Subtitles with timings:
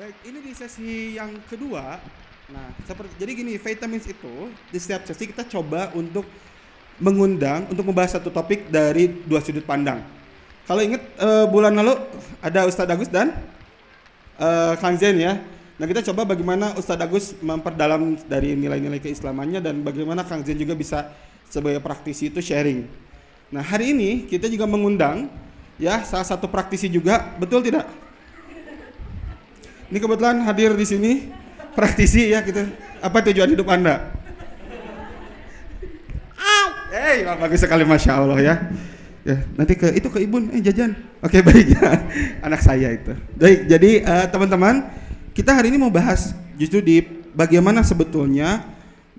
[0.00, 2.00] Baik, ini di sesi yang kedua.
[2.48, 6.24] Nah, seperti jadi gini, vitamins itu di setiap sesi kita coba untuk
[6.96, 10.00] mengundang untuk membahas satu topik dari dua sudut pandang.
[10.64, 12.00] Kalau ingat eh, bulan lalu
[12.40, 13.44] ada Ustadz Agus dan
[14.40, 15.36] eh, Kang Zen ya.
[15.76, 20.72] Nah kita coba bagaimana Ustadz Agus memperdalam dari nilai-nilai keislamannya dan bagaimana Kang Zen juga
[20.72, 21.12] bisa
[21.52, 22.88] sebagai praktisi itu sharing.
[23.52, 25.28] Nah hari ini kita juga mengundang
[25.76, 27.84] ya salah satu praktisi juga, betul tidak?
[29.90, 31.12] Ini kebetulan hadir di sini
[31.74, 32.62] praktisi ya gitu.
[33.02, 34.20] Apa tujuan hidup anda?
[36.90, 38.54] Eh, hey, bagus sekali masya Allah ya.
[39.22, 40.98] Ya, nanti ke itu ke ibu eh jajan.
[41.22, 42.02] Oke baik ya,
[42.42, 43.14] anak saya itu.
[43.38, 44.90] Baik, jadi uh, teman-teman,
[45.30, 48.66] kita hari ini mau bahas justru di bagaimana sebetulnya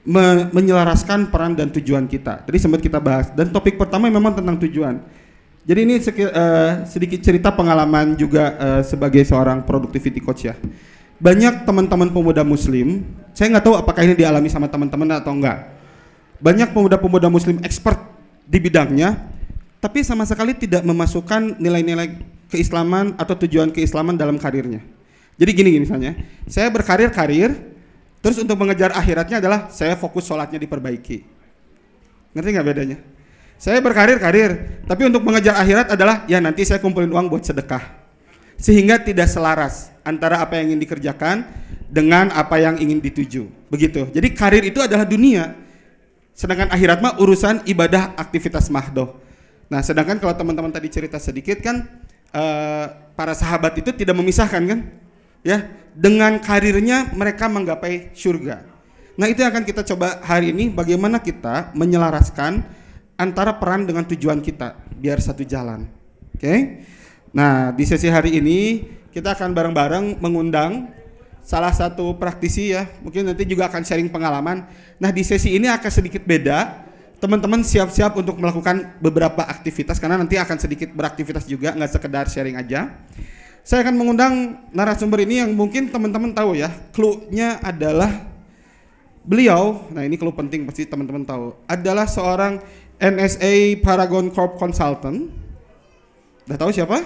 [0.04, 2.44] me menyelaraskan peran dan tujuan kita.
[2.44, 5.00] Tadi sempat kita bahas dan topik pertama memang tentang tujuan.
[5.62, 10.58] Jadi ini uh, sedikit cerita pengalaman juga uh, sebagai seorang productivity coach ya.
[11.22, 13.06] Banyak teman-teman pemuda muslim,
[13.38, 15.70] saya nggak tahu apakah ini dialami sama teman-teman atau enggak.
[16.42, 18.02] Banyak pemuda-pemuda muslim expert
[18.50, 19.32] di bidangnya
[19.82, 22.22] tapi sama sekali tidak memasukkan nilai-nilai
[22.54, 24.86] keislaman atau tujuan keislaman dalam karirnya.
[25.42, 26.14] Jadi gini, gini misalnya,
[26.46, 27.50] saya berkarir karir,
[28.22, 31.26] terus untuk mengejar akhiratnya adalah saya fokus sholatnya diperbaiki.
[32.38, 32.98] Ngerti nggak bedanya?
[33.62, 37.94] Saya berkarir karir, tapi untuk mengejar akhirat adalah ya nanti saya kumpulin uang buat sedekah.
[38.58, 41.46] Sehingga tidak selaras antara apa yang ingin dikerjakan
[41.86, 43.46] dengan apa yang ingin dituju.
[43.70, 44.10] Begitu.
[44.10, 45.54] Jadi karir itu adalah dunia.
[46.34, 49.22] Sedangkan akhirat mah urusan ibadah aktivitas mahdoh.
[49.70, 51.86] Nah, sedangkan kalau teman-teman tadi cerita sedikit kan
[52.34, 54.80] uh, para sahabat itu tidak memisahkan kan?
[55.46, 58.66] Ya, dengan karirnya mereka menggapai surga.
[59.22, 62.81] Nah, itu yang akan kita coba hari ini bagaimana kita menyelaraskan
[63.22, 65.86] antara peran dengan tujuan kita biar satu jalan.
[66.34, 66.42] Oke.
[66.42, 66.60] Okay?
[67.30, 70.90] Nah, di sesi hari ini kita akan bareng-bareng mengundang
[71.46, 74.66] salah satu praktisi ya, mungkin nanti juga akan sharing pengalaman.
[74.98, 76.90] Nah, di sesi ini akan sedikit beda
[77.22, 82.58] teman-teman siap-siap untuk melakukan beberapa aktivitas karena nanti akan sedikit beraktivitas juga nggak sekedar sharing
[82.58, 82.90] aja.
[83.62, 84.34] Saya akan mengundang
[84.74, 86.74] narasumber ini yang mungkin teman-teman tahu ya.
[86.90, 88.32] Clue-nya adalah
[89.22, 92.58] beliau, nah ini clue penting pasti teman-teman tahu, adalah seorang
[93.02, 95.26] NSA Paragon Corp Consultant.
[96.46, 97.02] Udah tahu siapa?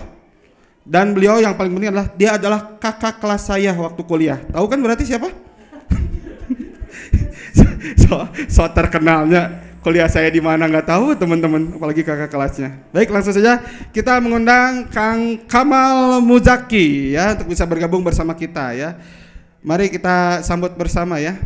[0.85, 4.37] Dan beliau yang paling penting adalah dia adalah kakak kelas saya waktu kuliah.
[4.51, 5.31] Tahu kan berarti siapa?
[8.03, 13.37] so, so terkenalnya kuliah saya di mana nggak tahu teman-teman apalagi kakak kelasnya baik langsung
[13.37, 13.61] saja
[13.93, 18.97] kita mengundang Kang Kamal Muzaki ya untuk bisa bergabung bersama kita ya
[19.61, 21.37] mari kita sambut bersama ya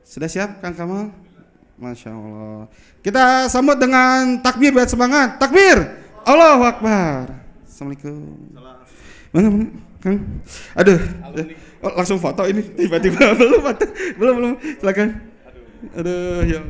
[0.00, 1.12] sudah siap Kang Kamal
[1.76, 2.72] Masya Allah
[3.04, 5.76] kita sambut dengan takbir buat semangat takbir
[6.24, 7.36] Allah Akbar
[7.68, 8.16] Assalamualaikum
[9.28, 9.66] mana mana
[10.00, 10.16] Kang
[10.72, 11.00] aduh
[11.84, 13.60] oh, langsung foto ini tiba-tiba belum
[14.16, 15.20] belum belum silakan
[15.92, 16.60] aduh ya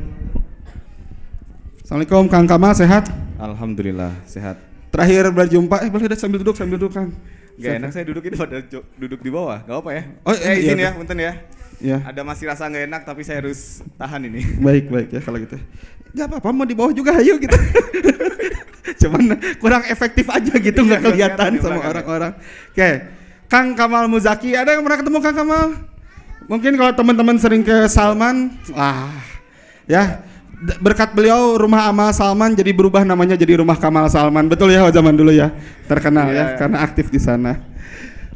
[1.85, 3.13] Assalamualaikum Kang Kamal sehat?
[3.37, 4.57] Alhamdulillah sehat.
[4.89, 7.13] Terakhir berjumpa, eh boleh udah sambil duduk sambil duduk Kang.
[7.61, 8.57] Gak enak saya duduk ini pada
[8.97, 10.03] duduk di bawah, gak apa ya?
[10.25, 11.33] Oh eh, izin iya, ya, punten ya.
[11.77, 12.01] Ya.
[12.01, 14.41] Ada masih rasa nggak enak tapi saya harus tahan ini.
[14.65, 15.61] Baik baik ya kalau gitu.
[16.15, 17.57] Gak apa-apa mau di bawah juga ayo gitu.
[19.03, 22.33] Cuman kurang efektif aja gitu nggak iya, kelihatan sama orang-orang.
[22.71, 22.89] Oke,
[23.51, 25.65] Kang Kamal Muzaki ada yang pernah ketemu Kang Kamal?
[26.45, 29.11] Mungkin kalau teman-teman sering ke Salman, wah
[29.89, 30.21] ya
[30.81, 35.13] berkat beliau rumah Amal Salman jadi berubah namanya jadi rumah Kamal Salman betul ya zaman
[35.13, 35.51] dulu ya
[35.85, 36.37] terkenal yeah.
[36.37, 36.57] ya iya.
[36.57, 37.59] karena aktif di sana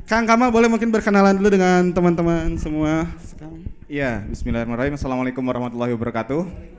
[0.06, 3.08] Kang Kamal boleh mungkin berkenalan dulu dengan teman-teman semua
[3.90, 6.78] Iya Bismillahirrahmanirrahim Assalamualaikum warahmatullahi wabarakatuh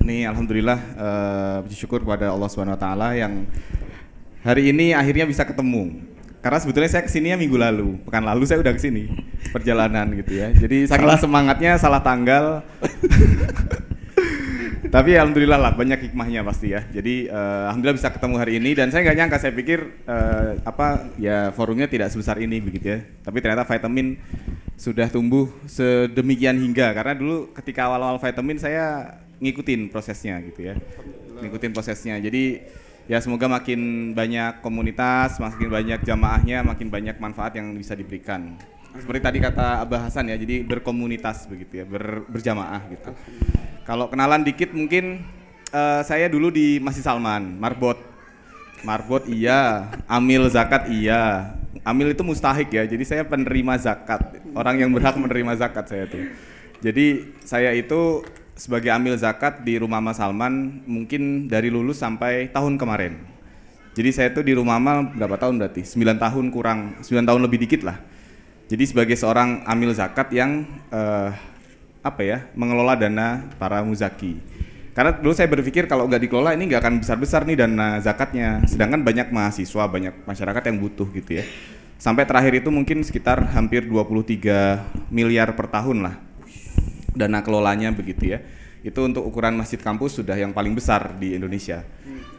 [0.00, 3.44] Nih Alhamdulillah uh, bersyukur kepada Allah Subhanahu Wa Taala yang
[4.40, 6.10] hari ini akhirnya bisa ketemu
[6.40, 9.12] karena sebetulnya saya ke sini ya minggu lalu, pekan lalu saya udah ke sini
[9.52, 10.48] perjalanan gitu ya.
[10.56, 12.44] Jadi salah semangatnya salah tanggal.
[14.90, 16.80] Tapi alhamdulillah lah banyak hikmahnya pasti ya.
[16.88, 21.12] Jadi uh, alhamdulillah bisa ketemu hari ini dan saya nggak nyangka saya pikir uh, apa
[21.20, 22.98] ya forumnya tidak sebesar ini begitu ya.
[23.20, 24.16] Tapi ternyata vitamin
[24.80, 30.74] sudah tumbuh sedemikian hingga karena dulu ketika awal-awal vitamin saya ngikutin prosesnya gitu ya.
[31.40, 32.20] Ngikutin prosesnya.
[32.20, 32.60] Jadi
[33.10, 38.54] ya semoga makin banyak komunitas, makin banyak jamaahnya, makin banyak manfaat yang bisa diberikan.
[38.90, 43.10] Seperti tadi kata Abah Hasan ya, jadi berkomunitas begitu ya, ber, berjamaah gitu.
[43.86, 45.22] Kalau kenalan dikit mungkin
[45.70, 47.98] uh, saya dulu di Masjid Salman, Marbot.
[48.82, 51.54] Marbot iya, Amil zakat iya.
[51.86, 54.42] Amil itu mustahik ya, jadi saya penerima zakat.
[54.58, 56.26] Orang yang berhak menerima zakat saya tuh.
[56.82, 58.26] Jadi saya itu
[58.60, 63.16] sebagai amil zakat di rumah Mas Salman mungkin dari lulus sampai tahun kemarin.
[63.96, 65.82] Jadi saya tuh di rumah amal berapa tahun berarti?
[65.82, 67.96] 9 tahun kurang, 9 tahun lebih dikit lah.
[68.68, 71.32] Jadi sebagai seorang amil zakat yang eh,
[72.04, 74.36] apa ya, mengelola dana para muzaki.
[74.92, 78.60] Karena dulu saya berpikir kalau nggak dikelola ini nggak akan besar-besar nih dana zakatnya.
[78.68, 81.44] Sedangkan banyak mahasiswa, banyak masyarakat yang butuh gitu ya.
[81.96, 86.29] Sampai terakhir itu mungkin sekitar hampir 23 miliar per tahun lah
[87.20, 88.40] dana kelolanya begitu ya.
[88.80, 91.84] Itu untuk ukuran masjid kampus sudah yang paling besar di Indonesia.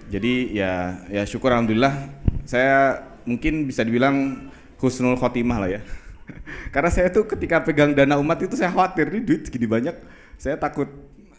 [0.10, 1.94] Jadi ya ya syukur alhamdulillah.
[2.50, 2.98] Saya
[3.30, 4.50] mungkin bisa dibilang
[4.82, 5.82] husnul khotimah lah ya.
[6.74, 9.94] Karena saya tuh ketika pegang dana umat itu saya khawatir nih duit segini banyak,
[10.42, 10.90] saya takut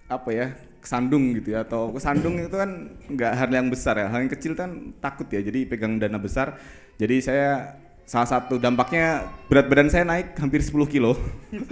[0.06, 0.46] apa ya
[0.78, 1.66] kesandung gitu ya.
[1.66, 4.06] Atau kesandung itu kan nggak hal yang besar ya.
[4.06, 5.42] Hal yang kecil kan takut ya.
[5.42, 6.54] Jadi pegang dana besar.
[6.94, 7.74] Jadi saya
[8.06, 11.14] salah satu dampaknya berat badan saya naik hampir 10 kilo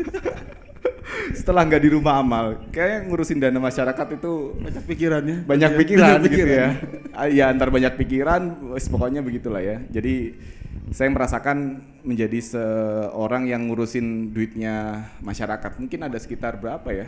[1.33, 5.37] setelah nggak di rumah amal kayak ngurusin dana masyarakat itu Banyak pikirannya.
[5.45, 6.57] banyak Iya, pikiran banyak gitu pikiran.
[6.57, 6.69] ya
[7.11, 9.83] Ah, ya antar banyak pikiran pokoknya begitulah ya.
[9.87, 10.35] Jadi
[10.91, 15.79] saya merasakan menjadi seorang yang ngurusin duitnya masyarakat.
[15.79, 17.07] Mungkin ada sekitar berapa ya?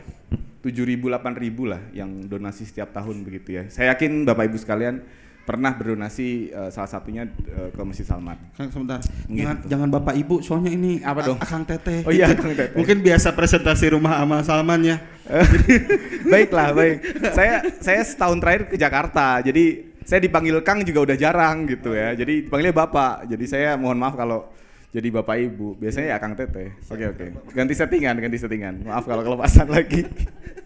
[0.63, 1.19] 7.000 8.000
[1.67, 3.63] lah yang donasi setiap tahun begitu ya.
[3.67, 5.03] Saya yakin bapak ibu sekalian
[5.43, 9.03] pernah berdonasi eh, salah satunya eh, ke Masjid Salman Kang sebentar.
[9.27, 9.67] Mungkin Jangan, itu.
[9.69, 11.39] jangan Bapak Ibu soalnya ini Apa dong?
[11.43, 12.07] Akang Teteh.
[12.07, 12.79] Oh iya, Akang Teteh.
[12.79, 14.97] Mungkin biasa presentasi rumah amal Salman ya.
[16.33, 16.97] Baiklah, baik.
[17.35, 19.43] Saya saya setahun terakhir ke Jakarta.
[19.43, 22.15] Jadi saya dipanggil Kang juga udah jarang gitu ya.
[22.15, 23.27] Jadi dipanggilnya Bapak.
[23.31, 24.51] Jadi saya mohon maaf kalau
[24.93, 25.79] jadi Bapak Ibu.
[25.79, 26.79] Biasanya ya Kang Teteh.
[26.87, 27.25] Oke, oke.
[27.55, 28.87] Ganti settingan, ganti settingan.
[28.87, 30.07] Maaf kalau kelepasan lagi.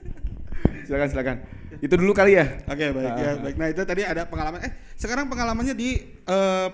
[0.86, 1.36] silakan, silakan.
[1.76, 2.62] Itu dulu kali ya.
[2.64, 3.56] Oke, baik ya, baik.
[3.58, 6.68] Nah, itu tadi ada pengalaman eh sekarang pengalamannya di eh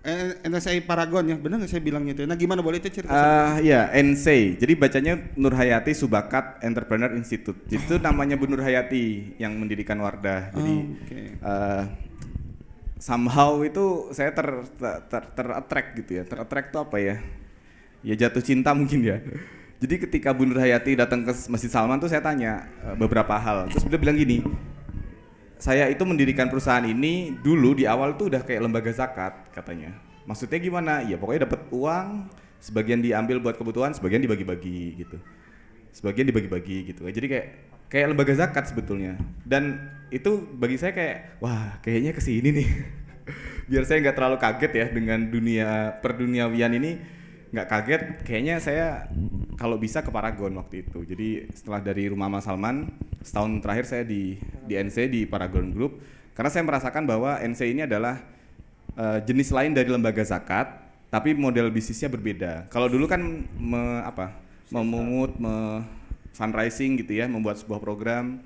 [0.00, 1.36] eh, NSI Paragon ya.
[1.36, 2.24] Benar nggak saya bilangnya itu?
[2.24, 3.12] Nah, gimana boleh itu cerita?
[3.12, 4.56] Ah ya, NC.
[4.56, 7.58] Jadi bacanya Nur Hayati Subakat Entrepreneur Institute.
[7.68, 10.50] Itu namanya Bu Nur Hayati yang mendirikan Wardah.
[10.54, 11.18] Jadi Oh, oke.
[11.38, 11.82] eh,
[12.98, 16.22] somehow itu saya ter ter, ter, ter-attract gitu ya.
[16.26, 17.16] Ter-attract itu apa ya?
[18.02, 19.18] Ya jatuh cinta mungkin ya.
[19.78, 23.70] Jadi ketika Bu Nur Hayati datang ke Masjid Salman tuh saya tanya eh, beberapa hal.
[23.70, 24.42] Terus beliau bilang gini,
[25.58, 29.94] saya itu mendirikan perusahaan ini dulu di awal tuh udah kayak lembaga zakat katanya.
[30.26, 31.06] Maksudnya gimana?
[31.06, 32.26] Ya pokoknya dapat uang,
[32.58, 35.16] sebagian diambil buat kebutuhan, sebagian dibagi-bagi gitu.
[35.94, 37.06] Sebagian dibagi-bagi gitu.
[37.06, 37.46] Jadi kayak
[37.86, 39.14] kayak lembaga zakat sebetulnya.
[39.46, 39.78] Dan
[40.10, 42.68] itu bagi saya kayak wah kayaknya ke sini nih.
[43.70, 47.17] Biar saya nggak terlalu kaget ya dengan dunia perduniawian ini
[47.52, 48.02] nggak kaget.
[48.24, 48.86] Kayaknya saya
[49.56, 51.02] kalau bisa ke Paragon waktu itu.
[51.04, 52.88] Jadi setelah dari rumah Mas Salman
[53.24, 56.00] setahun terakhir saya di di NC di Paragon Group.
[56.36, 58.22] Karena saya merasakan bahwa NC ini adalah
[58.94, 62.68] eh, jenis lain dari lembaga zakat tapi model bisnisnya berbeda.
[62.68, 63.20] Kalau dulu kan
[63.56, 64.36] me- apa
[64.68, 65.80] memungut me
[66.36, 68.44] fundraising gitu ya membuat sebuah program.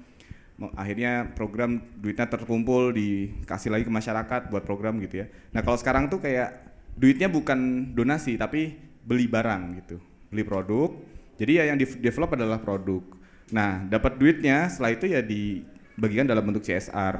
[0.78, 5.26] Akhirnya program duitnya terkumpul dikasih lagi ke masyarakat buat program gitu ya.
[5.50, 6.54] Nah kalau sekarang tuh kayak
[6.94, 9.96] duitnya bukan donasi tapi beli barang gitu
[10.32, 10.90] beli produk.
[11.36, 13.04] Jadi ya yang di develop adalah produk.
[13.52, 17.16] Nah dapat duitnya setelah itu ya dibagikan dalam bentuk CSR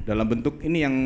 [0.00, 0.96] dalam bentuk ini yang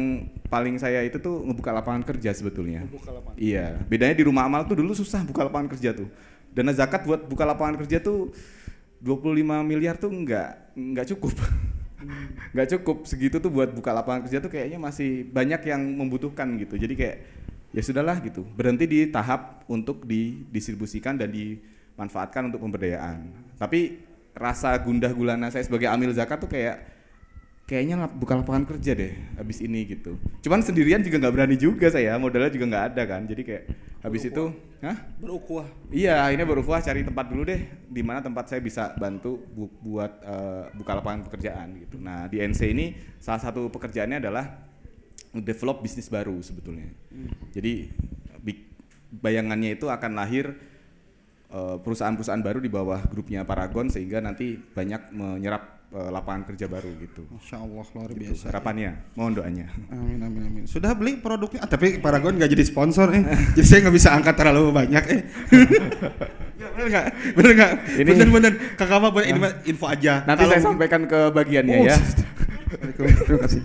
[0.46, 2.86] paling saya itu tuh ngebuka lapangan kerja sebetulnya.
[3.34, 6.08] Iya bedanya di rumah amal tuh dulu susah buka lapangan kerja tuh.
[6.55, 8.31] Dana zakat buat buka lapangan kerja tuh
[9.03, 11.34] 25 miliar tuh nggak nggak cukup.
[12.53, 13.08] Nggak cukup.
[13.08, 16.77] Segitu tuh buat buka lapangan kerja tuh kayaknya masih banyak yang membutuhkan gitu.
[16.77, 17.17] Jadi kayak
[17.74, 18.46] ya sudahlah gitu.
[18.54, 23.34] Berhenti di tahap untuk didistribusikan dan dimanfaatkan untuk pemberdayaan.
[23.58, 23.98] Tapi
[24.34, 26.94] rasa gundah gulana saya sebagai amil zakat tuh kayak
[27.64, 30.20] kayaknya buka lapangan kerja deh habis ini gitu.
[30.44, 33.22] Cuman sendirian juga nggak berani juga saya modalnya juga nggak ada kan.
[33.24, 33.64] Jadi kayak
[34.04, 34.44] habis itu
[34.84, 34.96] hah?
[35.16, 35.64] Berukuah.
[35.88, 40.12] Iya, akhirnya berubah cari tempat dulu deh, di mana tempat saya bisa bantu bu- buat
[40.20, 41.96] eh, buka lapangan pekerjaan gitu.
[41.96, 44.44] Nah di NC ini salah satu pekerjaannya adalah
[45.36, 46.86] develop bisnis baru sebetulnya.
[47.50, 47.91] Jadi
[48.38, 48.67] bi-
[49.12, 50.55] bayangannya itu akan lahir
[51.48, 56.91] eh, perusahaan-perusahaan baru di bawah grupnya Paragon sehingga nanti banyak menyerap eh, lapangan kerja baru
[56.98, 57.22] gitu.
[57.29, 58.44] Masya Allah luar Gitu, biasa.
[58.48, 59.67] Harapannya, mohon doanya.
[59.88, 60.62] Amin amin amin.
[60.64, 61.60] Sudah beli produknya?
[61.60, 63.22] Ah, tapi Paragon nggak jadi sponsor eh.
[63.55, 65.20] jadi saya nggak bisa angkat terlalu banyak eh.
[66.74, 67.06] Bener nggak?
[67.34, 67.70] Bener nggak?
[67.96, 68.53] Ini- Bener bener.
[68.74, 69.26] Kakak mah boleh
[69.64, 70.22] info aja.
[70.24, 71.96] Nanti Kalau- saya sampaikan ke bagiannya Oh, ya.
[72.98, 73.62] Terima kasih.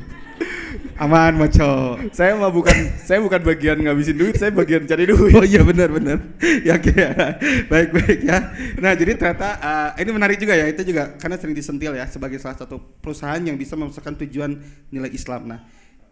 [0.99, 1.95] Aman maco.
[2.11, 5.31] saya mah bukan saya bukan bagian ngabisin duit, saya bagian cari duit.
[5.31, 6.19] Oh iya benar benar.
[6.67, 7.39] Ya oke ya.
[7.71, 8.51] Baik baik ya.
[8.83, 9.47] Nah jadi ternyata
[9.95, 10.67] eh, ini menarik juga ya.
[10.67, 14.59] Itu juga karena sering disentil ya sebagai salah satu perusahaan yang bisa memasukkan tujuan
[14.91, 15.47] nilai Islam.
[15.47, 15.59] Nah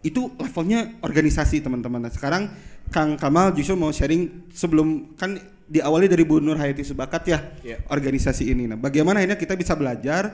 [0.00, 2.08] itu levelnya organisasi teman-teman.
[2.08, 2.48] Nah sekarang
[2.88, 5.36] Kang Kamal justru mau sharing sebelum kan
[5.68, 7.76] diawali dari Bu Nur Hayati Subakat ya Iya.
[7.92, 8.64] organisasi ini.
[8.64, 10.32] Nah bagaimana akhirnya kita bisa belajar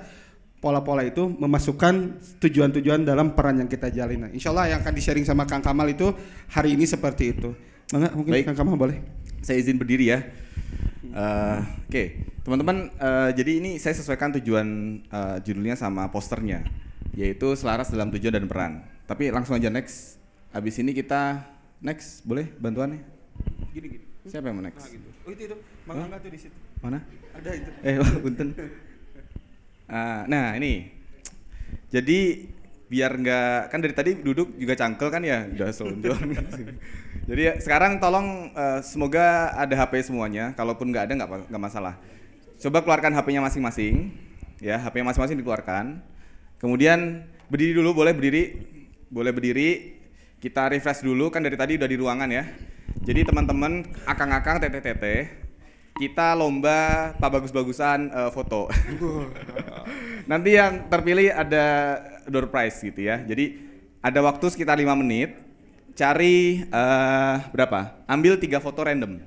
[0.65, 4.25] pola-pola itu memasukkan tujuan-tujuan dalam peran yang kita jalin.
[4.25, 6.09] Nah, insya Allah yang akan di-sharing sama Kang Kamal itu
[6.49, 7.53] hari ini seperti itu.
[7.93, 8.49] Mangga mungkin Baik.
[8.49, 9.05] Kang Kamal boleh.
[9.45, 10.25] Saya izin berdiri ya.
[11.05, 12.89] Eh, Oke, teman-teman.
[12.97, 14.67] eh, jadi ini saya sesuaikan tujuan
[15.05, 16.65] eh, judulnya sama posternya,
[17.13, 18.73] yaitu selaras dalam tujuan dan peran.
[19.05, 20.17] Tapi langsung aja next.
[20.57, 21.45] Habis ini kita
[21.85, 23.05] next, boleh bantuannya?
[23.77, 24.05] Gini gini.
[24.25, 24.89] Siapa yang mau next?
[25.29, 25.57] Oh itu itu.
[25.85, 26.57] Mang Angga tuh di situ.
[26.81, 27.05] Mana?
[27.37, 27.71] Ada itu.
[27.85, 28.49] Eh, oh, punten.
[29.89, 30.91] Ah, nah ini.
[31.93, 32.51] Jadi
[32.85, 36.21] biar nggak kan dari tadi duduk juga cangkel kan ya udah selonjor.
[37.31, 40.53] Jadi sekarang tolong eh, semoga ada HP semuanya.
[40.57, 41.15] Kalaupun nggak ada
[41.49, 41.97] nggak masalah.
[42.61, 44.15] Coba keluarkan HP-nya masing-masing.
[44.63, 46.01] Ya, HP masing-masing dikeluarkan.
[46.57, 48.45] Kemudian berdiri dulu, boleh berdiri,
[49.13, 50.01] boleh berdiri.
[50.41, 52.45] Kita refresh dulu kan dari tadi udah di ruangan ya.
[53.05, 55.44] Jadi teman-teman, akang-akang, teteh-teteh,
[55.95, 58.67] kita lomba pak bagus-bagusan eh, foto.
[60.31, 61.67] Nanti yang terpilih ada
[62.27, 63.23] door prize gitu ya.
[63.23, 63.63] Jadi
[64.03, 65.39] ada waktu sekitar lima menit.
[65.95, 68.03] Cari eh, berapa?
[68.11, 69.23] Ambil tiga foto random.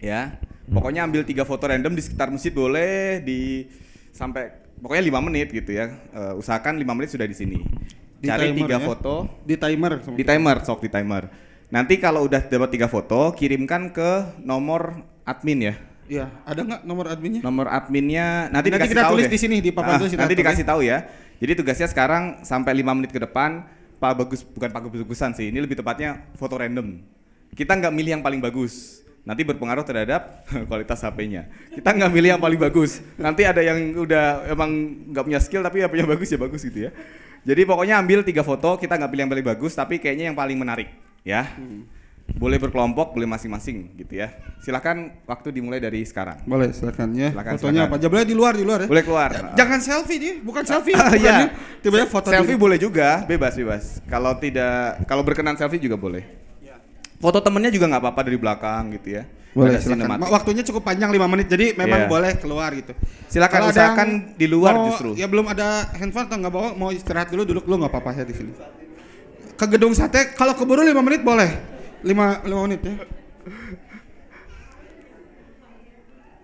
[0.00, 0.40] Ya.
[0.64, 3.68] Pokoknya ambil tiga foto random di sekitar masjid boleh di
[4.16, 4.48] sampai
[4.80, 5.92] pokoknya lima menit gitu ya.
[6.16, 7.60] Eh, usahakan lima menit sudah di sini.
[8.16, 8.86] Di Cari timer tiga ya?
[8.88, 9.14] foto
[9.44, 10.00] Di timer.
[10.00, 11.28] di timer, sok di timer.
[11.68, 15.74] Nanti kalau udah dapat tiga foto, kirimkan ke nomor admin ya.
[16.04, 17.40] Iya, ada nggak nomor adminnya?
[17.40, 19.32] Nomor adminnya nanti, Nanti dikasih kita tahu tulis deh.
[19.32, 20.98] di sini, di papan Ah, tulis Nanti dikasih tahu ya.
[21.40, 23.64] Jadi tugasnya sekarang sampai 5 menit ke depan
[23.96, 25.48] Pak bagus bukan Pak bagus-bagusan sih.
[25.48, 27.00] Ini lebih tepatnya foto random.
[27.56, 29.00] Kita nggak milih yang paling bagus.
[29.24, 31.48] Nanti berpengaruh terhadap kualitas HP-nya.
[31.72, 33.00] Kita nggak milih yang paling bagus.
[33.16, 34.70] Nanti ada yang udah emang
[35.08, 36.90] nggak punya skill tapi HP-nya bagus ya bagus gitu ya.
[37.44, 40.56] Jadi pokoknya ambil tiga foto, kita nggak pilih yang paling bagus, tapi kayaknya yang paling
[40.56, 40.88] menarik,
[41.20, 41.44] ya.
[42.24, 44.32] Boleh berkelompok, boleh masing-masing, gitu ya.
[44.58, 46.40] Silahkan waktu dimulai dari sekarang.
[46.42, 47.30] Boleh, silakan ya.
[47.30, 47.86] Silakan, Fotonya silakan.
[47.86, 47.96] apa?
[48.00, 48.88] Jangan boleh di luar, di luar ya.
[48.88, 49.30] Boleh keluar.
[49.54, 50.96] Jangan selfie dia, bukan selfie.
[50.98, 51.36] Bukan iya.
[51.38, 51.48] ya.
[51.78, 52.64] Tiba-tiba foto selfie diri.
[52.64, 54.00] boleh juga, bebas bebas.
[54.04, 56.24] Kalau tidak, kalau berkenan selfie juga boleh.
[57.14, 59.22] Foto temennya juga nggak apa-apa dari belakang gitu ya.
[59.54, 60.00] Boleh, Ada silakan.
[60.02, 60.32] sinematik.
[60.34, 62.10] Waktunya cukup panjang 5 menit, jadi memang Iya.
[62.10, 62.92] boleh keluar gitu.
[63.30, 65.10] Silakan, Kalau usahakan di luar mau- justru.
[65.14, 68.24] Ya belum ada handphone atau nggak bawa, mau istirahat dulu, duduk dulu nggak apa-apa ya
[68.26, 68.52] di sini.
[69.54, 71.73] Ke gedung sate, kalau keburu 5 menit boleh.
[72.04, 72.94] 5 5 menit ya.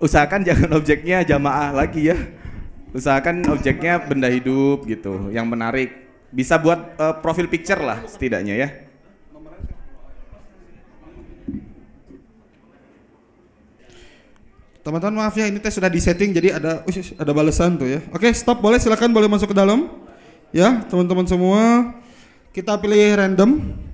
[0.01, 2.17] Usahakan jangan objeknya jamaah lagi ya.
[2.97, 6.09] Usahakan objeknya benda hidup gitu, yang menarik.
[6.33, 8.69] Bisa buat eh, profil picture lah setidaknya ya.
[14.81, 18.01] Teman-teman maaf ya ini teh sudah disetting jadi ada ush, ada balasan tuh ya.
[18.17, 19.93] Oke, stop boleh silakan boleh masuk ke dalam.
[20.57, 21.93] Ya, teman-teman semua.
[22.51, 23.90] Kita pilih random.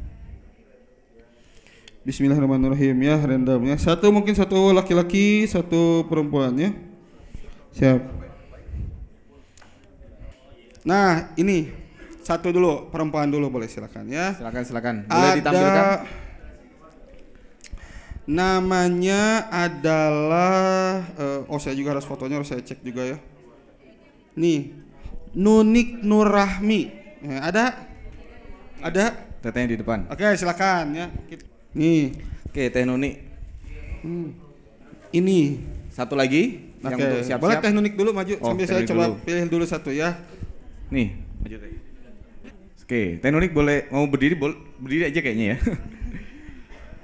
[2.06, 3.74] Bismillahirrahmanirrahim ya, randomnya.
[3.82, 6.70] Satu mungkin satu laki-laki, satu perempuan ya.
[7.74, 7.98] Siap.
[10.86, 11.66] Nah, ini
[12.22, 14.38] satu dulu, perempuan dulu boleh silakan ya.
[14.38, 14.94] Silakan silakan.
[15.10, 15.86] Boleh Ada ditampilkan?
[18.26, 23.18] namanya adalah eh, oh saya juga harus fotonya harus saya cek juga ya.
[24.38, 24.78] Nih,
[25.34, 26.82] Nunik Nurrahmi.
[27.18, 27.74] Eh, ada?
[28.78, 29.10] Ada?
[29.42, 30.06] Tetenya di depan.
[30.06, 31.10] Oke, silakan ya.
[31.76, 32.16] Nih,
[32.46, 33.10] Oke, Teh Nuni.
[34.00, 34.28] hmm.
[35.12, 35.60] ini.
[35.88, 37.38] Satu lagi yang Oke, untuk siap-siap.
[37.38, 39.16] boleh Teh Nunik dulu maju Oh, sambil saya coba dulu.
[39.22, 40.12] pilih dulu satu ya.
[40.88, 41.72] Nih, maju Teh.
[42.78, 45.58] Oke, Teh Nunik boleh mau berdiri bol- berdiri aja kayaknya ya.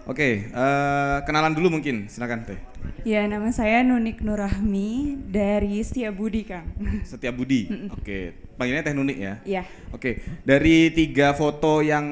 [0.02, 2.58] Oke, eh, kenalan dulu mungkin, silakan Teh.
[3.06, 6.66] Ya, nama saya Nunik Nurahmi dari Setiabudi, Kang.
[7.08, 7.70] Setia Budi.
[7.94, 9.34] Oke, panggilnya Teh Nunik ya.
[9.46, 9.62] ya,
[9.94, 12.02] Oke, dari tiga foto yang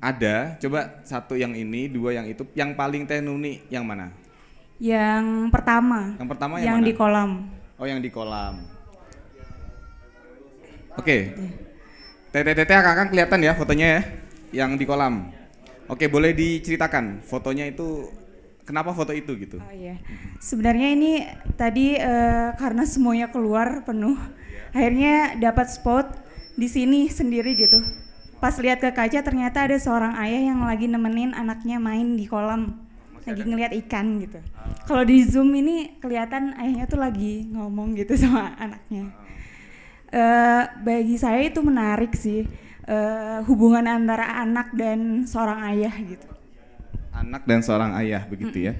[0.00, 4.08] ada, coba satu yang ini, dua yang itu, yang paling Teh Nunik yang mana?
[4.80, 6.16] yang pertama.
[6.16, 6.88] Yang pertama yang yang mana?
[6.88, 7.30] di kolam.
[7.76, 8.54] Oh, yang di kolam.
[10.96, 11.36] Oke.
[12.32, 14.00] Teteh-teteh kakak kelihatan ya fotonya ya,
[14.64, 15.43] yang di kolam.
[15.84, 18.08] Oke, boleh diceritakan fotonya itu
[18.64, 19.60] kenapa foto itu gitu?
[19.60, 20.00] Oh iya.
[20.40, 21.12] Sebenarnya ini
[21.60, 24.16] tadi eh, karena semuanya keluar penuh,
[24.72, 26.06] akhirnya dapat spot
[26.56, 27.80] di sini sendiri gitu.
[28.40, 32.80] Pas lihat ke kaca ternyata ada seorang ayah yang lagi nemenin anaknya main di kolam,
[33.24, 34.40] lagi ngeliat ikan gitu.
[34.84, 39.12] Kalau di zoom ini kelihatan ayahnya tuh lagi ngomong gitu sama anaknya.
[40.14, 42.46] Eh, bagi saya itu menarik sih
[42.88, 46.28] eh, hubungan antara anak dan seorang ayah gitu.
[47.14, 48.72] Anak dan seorang ayah begitu ya.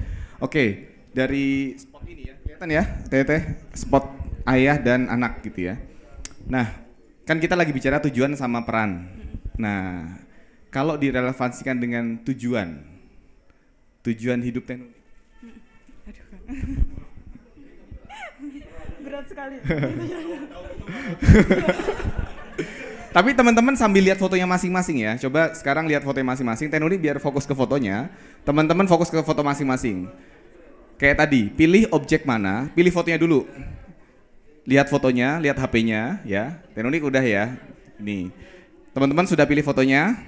[0.42, 4.10] Oke, dari spot ini ya, kelihatan ya, teteh spot
[4.50, 5.78] ayah dan anak gitu ya.
[6.44, 6.68] Nah,
[7.24, 9.08] kan kita lagi bicara tujuan sama peran.
[9.56, 10.18] Nah,
[10.68, 12.82] kalau direlevansikan dengan tujuan,
[14.02, 14.82] tujuan hidup teh
[19.04, 19.56] berat sekali.
[23.14, 25.14] Tapi teman-teman sambil lihat fotonya masing-masing ya.
[25.22, 26.66] Coba sekarang lihat fotonya masing-masing.
[26.66, 28.10] Tenuri biar fokus ke fotonya.
[28.42, 30.10] Teman-teman fokus ke foto masing-masing.
[30.98, 33.46] Kayak tadi, pilih objek mana, pilih fotonya dulu.
[34.66, 36.58] Lihat fotonya, lihat HP-nya ya.
[36.74, 37.54] Tenuri udah ya.
[38.02, 38.34] Nih.
[38.90, 40.18] Teman-teman sudah pilih fotonya?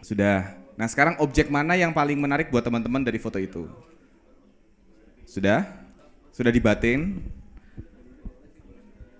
[0.00, 0.48] Sudah.
[0.80, 3.68] Nah, sekarang objek mana yang paling menarik buat teman-teman dari foto itu?
[5.28, 5.68] Sudah?
[6.32, 7.20] Sudah dibatin?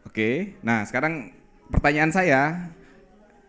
[0.09, 0.57] Oke.
[0.65, 1.42] Nah, sekarang
[1.73, 2.69] pertanyaan saya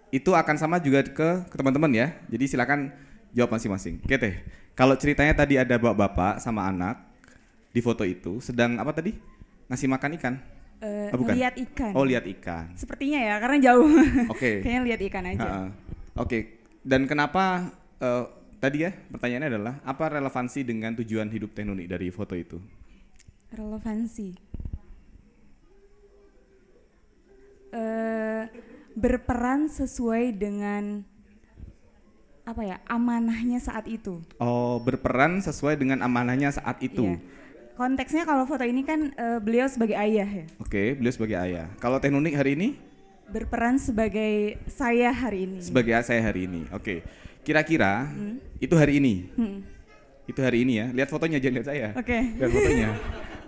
[0.09, 2.07] itu akan sama juga ke, ke teman-teman ya.
[2.31, 2.89] Jadi silakan
[3.35, 3.99] jawab masing-masing.
[4.01, 4.35] Oke teh.
[4.73, 6.97] Kalau ceritanya tadi ada bapak-bapak sama anak
[7.69, 9.13] di foto itu sedang apa tadi?
[9.69, 10.35] Ngasih makan ikan.
[10.83, 11.33] Eh, Oh, bukan.
[11.37, 11.91] lihat ikan.
[11.95, 12.73] Oh, lihat ikan.
[12.75, 13.87] Sepertinya ya, karena jauh.
[14.33, 14.59] Oke.
[14.65, 15.49] Kayaknya lihat ikan aja.
[16.17, 16.59] Oke.
[16.83, 18.23] Dan kenapa eh,
[18.59, 22.59] tadi ya pertanyaannya adalah apa relevansi dengan tujuan hidup Teh Nuni dari foto itu?
[23.53, 24.52] Relevansi.
[27.73, 28.43] Eh,
[28.93, 31.01] berperan sesuai dengan
[32.45, 34.21] apa ya amanahnya saat itu.
[34.37, 37.17] Oh, berperan sesuai dengan amanahnya saat itu.
[37.17, 37.17] Iya.
[37.73, 41.65] Konteksnya kalau foto ini kan eh, beliau sebagai ayah ya, Oke, beliau sebagai ayah.
[41.81, 42.77] Kalau Teh Nuni hari ini
[43.25, 45.57] berperan sebagai saya hari ini.
[45.65, 46.69] sebagai saya hari ini.
[46.69, 47.01] Oke.
[47.41, 48.05] Kira-kira
[48.61, 49.33] itu hari ini.
[49.33, 49.65] Hmm.
[50.29, 50.85] Itu hari ini ya.
[50.93, 51.87] Lihat fotonya jangan lihat saya.
[51.97, 52.37] Oke.
[52.37, 52.89] Lihat fotonya.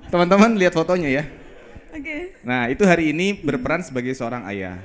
[0.10, 1.24] Teman-teman lihat fotonya ya.
[1.96, 2.36] Oke.
[2.44, 4.76] Nah, itu hari ini berperan sebagai seorang ayah.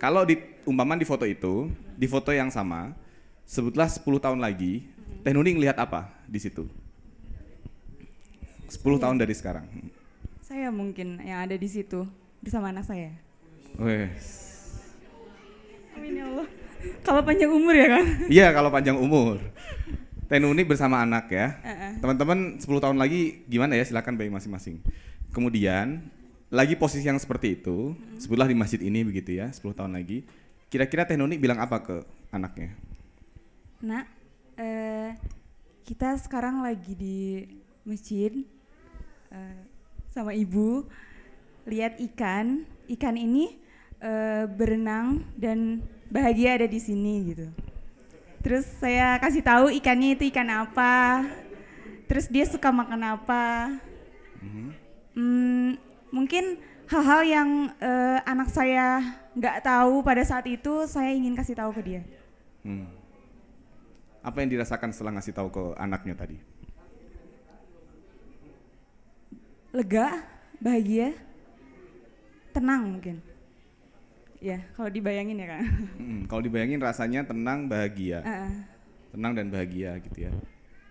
[0.00, 2.96] Kalau di umpaman di foto itu, di foto yang sama,
[3.44, 4.88] sebutlah 10 tahun lagi,
[5.20, 6.64] Teh Nuni ngelihat apa di situ?
[8.72, 9.68] 10 tahun dari sekarang.
[10.40, 12.08] Saya mungkin yang ada di situ
[12.40, 13.12] bersama anak saya.
[13.76, 14.48] Wes.
[15.92, 16.48] Amin ya Allah.
[17.04, 18.04] Kalau panjang umur ya kan?
[18.26, 19.36] Iya, kalau panjang umur.
[20.32, 21.60] Teh Nuni bersama anak ya.
[22.00, 24.80] Teman-teman 10 tahun lagi gimana ya silakan bagi masing-masing.
[25.30, 26.08] Kemudian
[26.52, 30.28] lagi posisi yang seperti itu, sebutlah di masjid ini begitu ya, 10 tahun lagi.
[30.68, 32.76] Kira-kira Teh Nuni bilang apa ke anaknya?
[33.80, 34.04] Nak,
[34.60, 35.16] eh,
[35.88, 37.48] kita sekarang lagi di
[37.88, 38.44] masjid
[39.32, 39.60] eh,
[40.12, 40.84] sama ibu
[41.64, 42.68] lihat ikan.
[42.84, 43.56] Ikan ini
[44.04, 45.80] eh, berenang dan
[46.12, 47.48] bahagia ada di sini gitu.
[48.44, 51.24] Terus saya kasih tahu ikannya itu ikan apa.
[52.12, 53.72] Terus dia suka makan apa.
[55.16, 55.80] Hmm,
[56.12, 57.48] mungkin hal-hal yang
[57.80, 59.00] eh, anak saya
[59.32, 62.02] nggak tahu pada saat itu saya ingin kasih tahu ke dia.
[62.62, 62.86] Hmm.
[64.22, 66.52] Apa yang dirasakan setelah ngasih tahu ke anaknya tadi?
[69.72, 70.20] lega,
[70.60, 71.16] bahagia,
[72.52, 73.16] tenang mungkin.
[74.42, 75.64] Ya, kalau dibayangin ya kan.
[75.96, 78.20] Hmm, Kalau dibayangin rasanya tenang, bahagia.
[78.20, 78.52] Heeh.
[79.14, 80.32] Tenang dan bahagia gitu ya.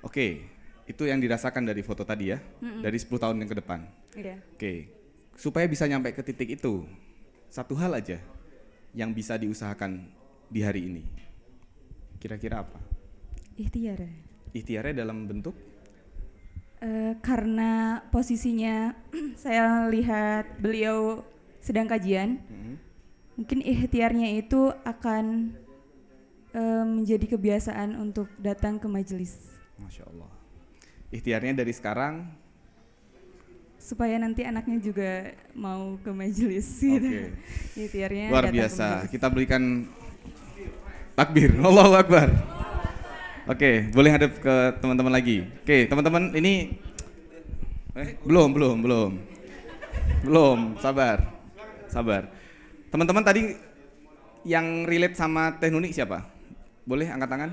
[0.01, 0.47] Oke,
[0.88, 2.39] itu yang dirasakan dari foto tadi ya,
[2.81, 3.79] dari 10 tahun yang ke depan.
[4.17, 4.36] Iya.
[4.55, 4.73] Oke,
[5.41, 6.86] supaya bisa nyampe ke titik itu,
[7.49, 8.21] satu hal aja
[8.93, 10.06] yang bisa diusahakan
[10.45, 11.04] di hari ini.
[12.21, 12.77] Kira-kira apa?
[13.58, 13.97] Ikhtiar.
[14.06, 14.12] ya.
[14.54, 15.58] Ikhtiarnya dalam bentuk
[16.82, 18.89] Eh, karena posisinya
[19.38, 21.21] saya lihat beliau
[21.62, 22.73] sedang kajian, Hmm.
[23.38, 25.54] mungkin ikhtiarnya itu akan
[26.58, 30.34] eh, menjadi kebiasaan untuk datang ke majelis Masya Allah.
[31.13, 32.34] Ikhtiarnya dari sekarang,
[33.91, 37.27] supaya nanti anaknya juga mau ke majelis gitu.
[37.75, 39.12] Ikhtiarnya luar biasa.
[39.12, 39.84] Kita berikan
[41.12, 41.51] takbir.
[41.60, 42.32] Allahu Akbar.
[43.51, 45.43] Oke, boleh hadap ke teman-teman lagi.
[45.60, 46.80] Oke, teman-teman ini
[47.99, 49.12] eh, belum, belum, belum.
[50.23, 51.27] Belum, sabar.
[51.91, 52.32] Sabar.
[52.95, 53.60] Teman-teman tadi
[54.47, 56.23] yang relate sama Teh Nuni siapa?
[56.88, 57.51] Boleh angkat tangan?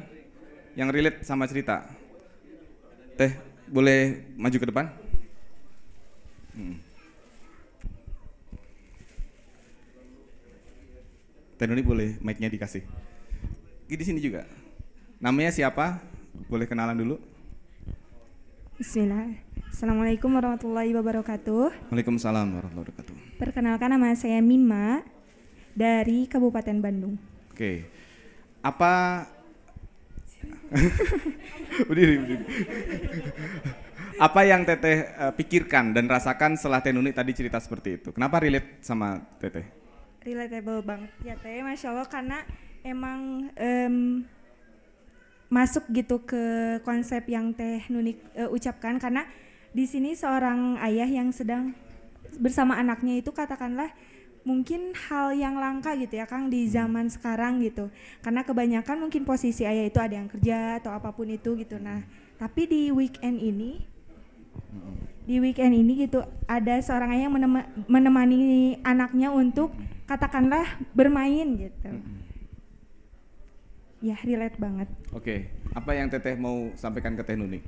[0.79, 1.83] Yang relate sama cerita.
[3.19, 3.35] Teh,
[3.67, 5.08] boleh maju ke depan?
[6.59, 6.75] Hmm.
[11.55, 12.83] Teh Nuni boleh mic-nya dikasih.
[13.87, 14.43] Di sini juga.
[15.23, 16.03] Namanya siapa?
[16.51, 17.23] Boleh kenalan dulu?
[18.75, 19.39] Bismillah.
[19.71, 21.95] Assalamualaikum warahmatullahi wabarakatuh.
[21.95, 23.15] Waalaikumsalam warahmatullahi wabarakatuh.
[23.39, 25.07] Perkenalkan nama saya Mima
[25.79, 27.15] dari Kabupaten Bandung.
[27.55, 27.87] Oke.
[28.67, 29.27] Apa
[31.87, 32.45] berdiri, berdiri.
[34.19, 38.09] Apa yang Teteh eh, pikirkan dan rasakan setelah Teh Nuni tadi cerita seperti itu?
[38.11, 39.63] Kenapa relate sama Teteh?
[40.27, 41.11] Relatable banget.
[41.23, 42.43] Ya teh, masya Allah karena
[42.83, 44.27] emang em,
[45.49, 48.99] masuk gitu ke konsep yang teh Nuni eh, ucapkan.
[48.99, 49.23] Karena
[49.71, 51.71] di sini seorang ayah yang sedang
[52.43, 53.95] bersama anaknya itu katakanlah
[54.43, 57.87] mungkin hal yang langka gitu ya Kang di zaman sekarang gitu.
[58.21, 61.79] Karena kebanyakan mungkin posisi ayah itu ada yang kerja atau apa pun itu gitu.
[61.79, 62.03] Nah
[62.39, 63.98] tapi di weekend ini
[65.29, 69.77] di weekend ini gitu ada seorang ayah yang menema- menemani anaknya untuk
[70.09, 70.65] katakanlah
[70.97, 71.91] bermain gitu.
[74.01, 74.89] Ya, relate banget.
[75.13, 77.61] Oke, apa yang Teteh mau sampaikan ke Teh Nuni?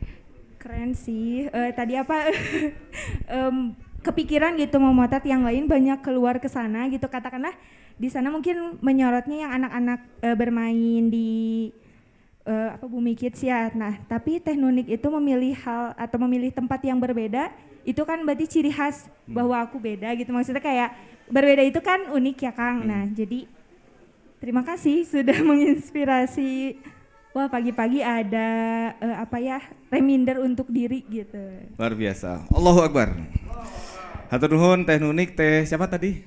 [0.56, 1.52] Keren sih.
[1.52, 2.32] Eh, tadi apa
[3.36, 7.52] em, kepikiran gitu mau motret yang lain banyak keluar ke sana gitu katakanlah
[8.00, 11.68] di sana mungkin menyorotnya yang anak-anak eh, bermain di
[12.44, 13.68] eh, apa Bumi Kids ya.
[13.72, 18.44] Nah, tapi Teh Nunik itu memilih hal atau memilih tempat yang berbeda itu kan berarti
[18.44, 20.30] ciri khas bahwa aku beda gitu.
[20.30, 20.92] Maksudnya kayak
[21.32, 22.84] berbeda itu kan unik ya Kang.
[22.84, 23.48] Nah, jadi
[24.38, 26.80] terima kasih sudah menginspirasi.
[27.30, 28.48] Wah, pagi-pagi ada
[28.98, 29.62] eh, apa ya?
[29.90, 31.38] reminder untuk diri gitu.
[31.74, 32.46] Luar biasa.
[32.50, 33.14] Allahu Akbar.
[34.30, 36.22] Hatur nuhun Teh Nunik, Teh siapa tadi?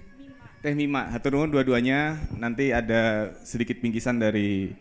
[0.59, 1.07] Teh Mima.
[1.07, 2.19] Hatur nuhun dua-duanya.
[2.35, 4.75] Nanti ada sedikit bingkisan dari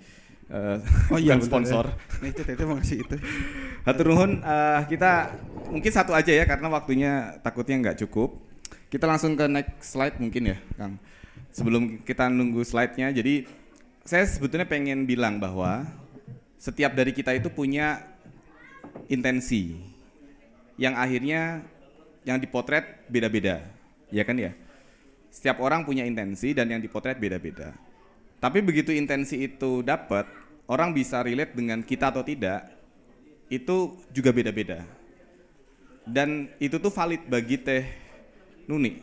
[0.53, 1.85] eh, Oh iya betul, sponsor.
[2.21, 2.29] ya.
[2.29, 3.17] Itu Teteh mau ngasih itu.
[3.83, 5.33] Hatur nuhun eh, kita
[5.73, 8.37] mungkin satu aja ya karena waktunya takutnya nggak cukup.
[8.93, 11.01] Kita langsung ke next slide mungkin ya, Kang.
[11.49, 13.49] Sebelum kita nunggu slide-nya, jadi
[14.05, 15.89] saya sebetulnya pengen bilang bahwa
[16.61, 18.05] setiap dari kita itu punya
[19.09, 19.81] intensi
[20.77, 21.65] yang akhirnya
[22.29, 23.65] yang dipotret beda-beda,
[24.13, 24.53] ya kan ya?
[25.33, 27.73] Setiap orang punya intensi dan yang dipotret beda-beda.
[28.43, 30.29] Tapi begitu intensi itu dapat,
[30.67, 32.69] orang bisa relate dengan kita atau tidak,
[33.53, 34.83] itu juga beda-beda.
[36.03, 37.85] Dan itu tuh valid bagi Teh
[38.67, 38.99] Nuni.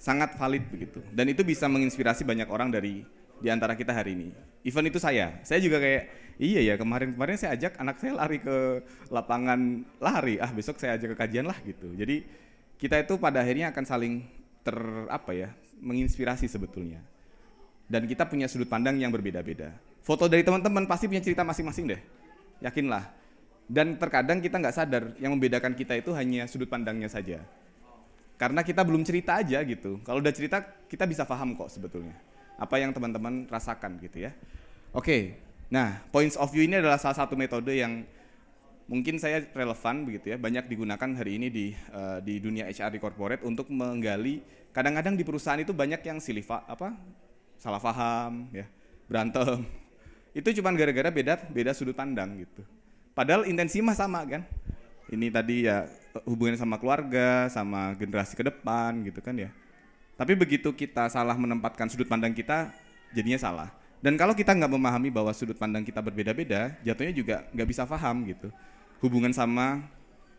[0.00, 1.04] Sangat valid begitu.
[1.12, 3.04] Dan itu bisa menginspirasi banyak orang dari
[3.42, 4.28] di antara kita hari ini.
[4.62, 5.42] Even itu saya.
[5.42, 6.04] Saya juga kayak
[6.38, 10.38] iya ya kemarin-kemarin saya ajak anak saya lari ke lapangan lari.
[10.38, 11.90] Ah besok saya ajak ke kajian lah gitu.
[11.92, 12.24] Jadi
[12.78, 14.14] kita itu pada akhirnya akan saling
[14.62, 14.74] ter
[15.10, 15.48] apa ya
[15.82, 17.02] menginspirasi sebetulnya.
[17.90, 19.74] Dan kita punya sudut pandang yang berbeda-beda.
[20.02, 22.00] Foto dari teman-teman pasti punya cerita masing-masing deh.
[22.58, 23.06] Yakinlah.
[23.70, 27.38] Dan terkadang kita nggak sadar yang membedakan kita itu hanya sudut pandangnya saja.
[28.34, 30.02] Karena kita belum cerita aja gitu.
[30.02, 30.58] Kalau udah cerita
[30.90, 32.18] kita bisa paham kok sebetulnya.
[32.58, 34.34] Apa yang teman-teman rasakan gitu ya.
[34.90, 35.38] Oke.
[35.70, 38.02] Nah, points of view ini adalah salah satu metode yang
[38.90, 43.00] mungkin saya relevan begitu ya banyak digunakan hari ini di eh, di dunia HR di
[43.00, 44.42] corporate untuk menggali
[44.74, 46.92] kadang-kadang di perusahaan itu banyak yang silih apa
[47.56, 48.66] salah paham ya
[49.06, 49.64] berantem
[50.32, 52.64] itu cuman gara-gara beda beda sudut pandang gitu.
[53.12, 54.48] Padahal intensi mah sama kan?
[55.12, 55.84] Ini tadi ya
[56.24, 59.52] hubungannya sama keluarga sama generasi ke depan gitu kan ya.
[60.16, 62.72] Tapi begitu kita salah menempatkan sudut pandang kita
[63.12, 63.68] jadinya salah.
[64.00, 68.24] Dan kalau kita nggak memahami bahwa sudut pandang kita berbeda-beda jatuhnya juga nggak bisa paham
[68.24, 68.48] gitu.
[69.04, 69.84] Hubungan sama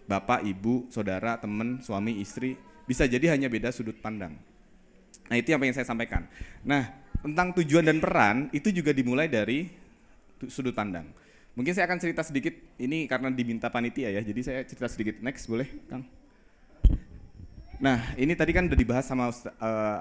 [0.10, 2.58] bapak ibu saudara teman suami istri
[2.89, 4.36] bisa jadi hanya beda sudut pandang.
[5.29, 6.27] Nah itu yang pengen saya sampaikan.
[6.65, 6.91] Nah
[7.23, 9.83] tentang tujuan dan peran itu juga dimulai dari
[10.48, 11.10] sudut pandang.
[11.54, 15.22] Mungkin saya akan cerita sedikit ini karena diminta panitia ya, jadi saya cerita sedikit.
[15.22, 16.04] Next boleh, Kang?
[17.78, 20.00] Nah ini tadi kan udah dibahas sama eh,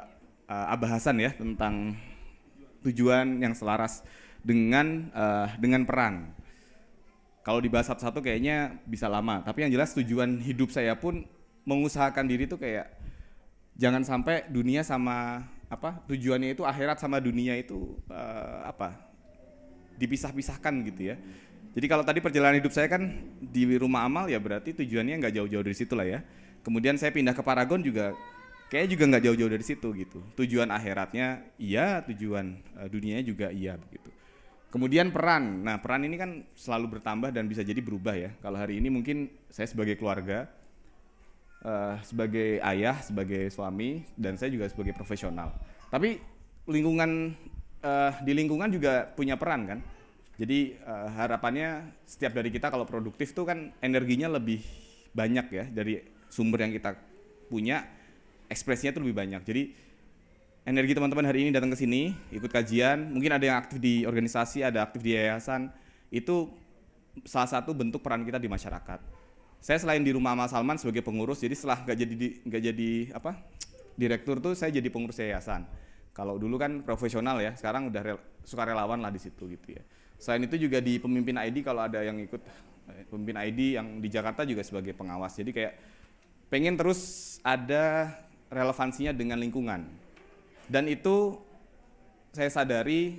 [0.48, 1.98] eh, Abah Hasan ya tentang
[2.86, 4.00] tujuan yang selaras
[4.40, 6.32] dengan eh, dengan peran.
[7.42, 11.26] Kalau dibahas satu-satu kayaknya bisa lama, tapi yang jelas tujuan hidup saya pun
[11.66, 12.86] mengusahakan diri tuh kayak
[13.74, 15.42] jangan sampai dunia sama
[15.72, 19.11] apa tujuannya itu akhirat sama dunia itu eh, apa
[19.96, 21.16] dipisah-pisahkan gitu ya.
[21.72, 25.64] Jadi kalau tadi perjalanan hidup saya kan di rumah amal ya berarti tujuannya nggak jauh-jauh
[25.64, 26.20] dari situ lah ya.
[26.60, 28.12] Kemudian saya pindah ke Paragon juga
[28.68, 30.20] kayaknya juga nggak jauh-jauh dari situ gitu.
[30.36, 34.12] Tujuan akhiratnya iya, tujuan eh, dunianya juga iya begitu.
[34.72, 35.64] Kemudian peran.
[35.64, 38.30] Nah, peran ini kan selalu bertambah dan bisa jadi berubah ya.
[38.40, 40.48] Kalau hari ini mungkin saya sebagai keluarga
[41.64, 45.56] eh, sebagai ayah, sebagai suami, dan saya juga sebagai profesional.
[45.88, 46.20] Tapi
[46.68, 47.36] lingkungan
[47.82, 49.78] eh, di lingkungan juga punya peran kan.
[50.38, 54.62] Jadi eh, harapannya setiap dari kita kalau produktif tuh kan energinya lebih
[55.12, 56.00] banyak ya dari
[56.32, 56.96] sumber yang kita
[57.52, 57.84] punya,
[58.48, 59.42] ekspresinya tuh lebih banyak.
[59.44, 59.62] Jadi
[60.64, 64.64] energi teman-teman hari ini datang ke sini, ikut kajian, mungkin ada yang aktif di organisasi,
[64.64, 65.68] ada aktif di yayasan,
[66.08, 66.48] itu
[67.28, 69.00] salah satu bentuk peran kita di masyarakat.
[69.62, 72.90] Saya selain di rumah Amal Salman sebagai pengurus, jadi setelah nggak jadi di- nggak jadi
[73.14, 73.30] apa
[73.94, 75.68] direktur tuh saya jadi pengurus yayasan.
[76.12, 79.82] Kalau dulu kan profesional ya, sekarang udah rel- sukarelawan lah di situ gitu ya.
[80.20, 82.42] Selain itu juga di pemimpin ID kalau ada yang ikut
[82.92, 85.34] eh, pemimpin ID yang di Jakarta juga sebagai pengawas.
[85.34, 85.72] Jadi kayak
[86.52, 87.00] pengen terus
[87.40, 88.12] ada
[88.52, 89.88] relevansinya dengan lingkungan.
[90.68, 91.40] Dan itu
[92.36, 93.18] saya sadari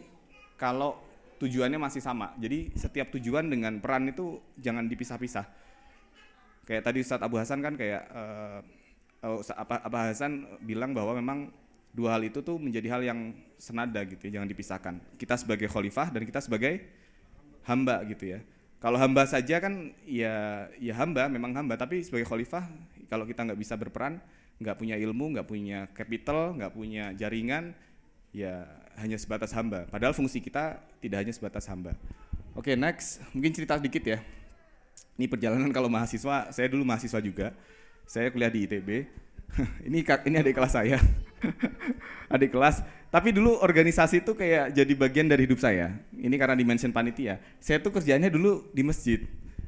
[0.55, 0.95] kalau
[1.41, 2.31] tujuannya masih sama.
[2.39, 5.43] Jadi setiap tujuan dengan peran itu jangan dipisah-pisah.
[6.63, 8.07] Kayak tadi Ustadz Abu Hasan kan kayak
[9.19, 11.51] Ustadz Apa Abu Hasan bilang bahwa memang
[11.93, 13.19] dua hal itu tuh menjadi hal yang
[13.61, 14.93] senada gitu ya, jangan dipisahkan.
[15.15, 16.83] Kita sebagai khalifah dan kita sebagai
[17.63, 18.39] hamba gitu ya.
[18.83, 22.67] Kalau hamba saja kan ya ya hamba memang hamba tapi sebagai khalifah
[23.07, 24.19] kalau kita nggak bisa berperan,
[24.59, 27.77] nggak punya ilmu, nggak punya capital, nggak punya jaringan,
[28.33, 28.65] ya
[28.97, 29.85] hanya sebatas hamba.
[29.87, 31.93] Padahal fungsi kita tidak hanya sebatas hamba.
[32.57, 33.21] Oke, next.
[33.33, 34.19] Mungkin cerita sedikit ya.
[35.17, 37.53] Ini perjalanan kalau mahasiswa, saya dulu mahasiswa juga.
[38.09, 38.89] Saya kuliah di ITB.
[39.87, 40.97] ini ini adik kelas saya.
[42.33, 42.83] adik kelas.
[43.13, 45.93] Tapi dulu organisasi itu kayak jadi bagian dari hidup saya.
[46.13, 47.37] Ini karena dimension panitia.
[47.61, 49.21] Saya tuh kerjanya dulu di masjid,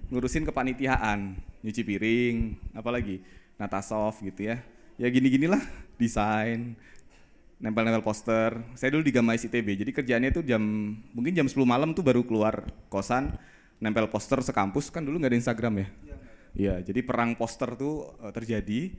[0.09, 3.21] ngurusin kepanitiaan, nyuci piring, apalagi
[3.61, 4.57] natasoft gitu ya.
[4.97, 5.61] Ya gini-ginilah,
[6.01, 6.73] desain,
[7.61, 8.57] nempel-nempel poster.
[8.73, 10.61] Saya dulu di Gamais ITB, jadi kerjaannya itu jam
[11.13, 13.35] mungkin jam 10 malam tuh baru keluar kosan,
[13.77, 15.88] nempel poster sekampus kan dulu nggak ada Instagram ya.
[16.55, 18.95] Iya, jadi perang poster tuh uh, terjadi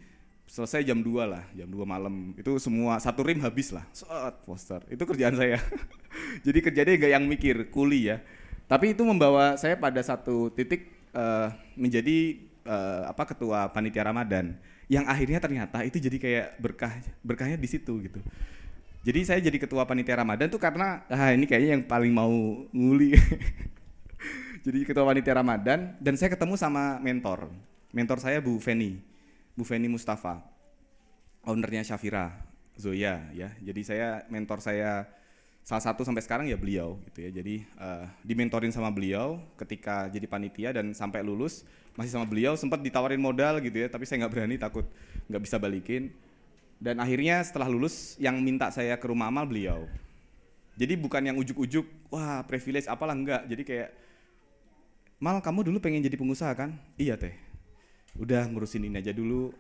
[0.47, 2.33] selesai jam 2 lah, jam 2 malam.
[2.39, 3.85] Itu semua satu rim habis lah.
[3.91, 4.81] Set poster.
[4.89, 5.59] Itu kerjaan saya.
[6.47, 8.23] jadi kerjanya nggak yang mikir, kuli ya.
[8.67, 15.07] Tapi itu membawa saya pada satu titik uh, menjadi uh, apa ketua panitia Ramadan yang
[15.07, 18.19] akhirnya ternyata itu jadi kayak berkah berkahnya di situ gitu.
[19.07, 22.31] Jadi saya jadi ketua panitia Ramadan tuh karena ah ini kayaknya yang paling mau
[22.75, 23.15] nguli.
[24.67, 27.51] jadi ketua panitia Ramadan dan saya ketemu sama mentor.
[27.95, 28.99] Mentor saya Bu Feni.
[29.57, 30.45] Bu Feni Mustafa.
[31.43, 32.45] Ownernya Syafira
[32.77, 33.51] Zoya ya.
[33.65, 35.09] Jadi saya mentor saya
[35.67, 37.31] salah satu sampai sekarang ya beliau gitu ya.
[37.33, 41.67] Jadi uh, dimentorin sama beliau ketika jadi panitia dan sampai lulus
[41.97, 44.85] masih sama beliau sempat ditawarin modal gitu ya, tapi saya nggak berani takut
[45.27, 46.13] nggak bisa balikin.
[46.77, 49.89] Dan akhirnya setelah lulus yang minta saya ke rumah amal beliau.
[50.77, 53.49] Jadi bukan yang ujuk-ujuk, wah privilege apalah enggak.
[53.49, 53.89] Jadi kayak,
[55.17, 56.77] Mal kamu dulu pengen jadi pengusaha kan?
[57.01, 57.33] Iya teh.
[58.17, 59.53] Udah ngurusin ini aja dulu.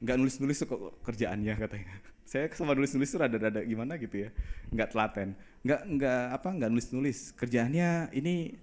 [0.00, 1.94] Nggak nulis-nulis kok kerjaannya katanya.
[2.30, 4.30] Saya sama nulis-nulis tuh rada-rada gimana gitu ya.
[4.72, 5.28] Nggak telaten.
[5.64, 7.32] Nggak, nggak apa, nggak nulis-nulis.
[7.36, 8.56] Kerjaannya ini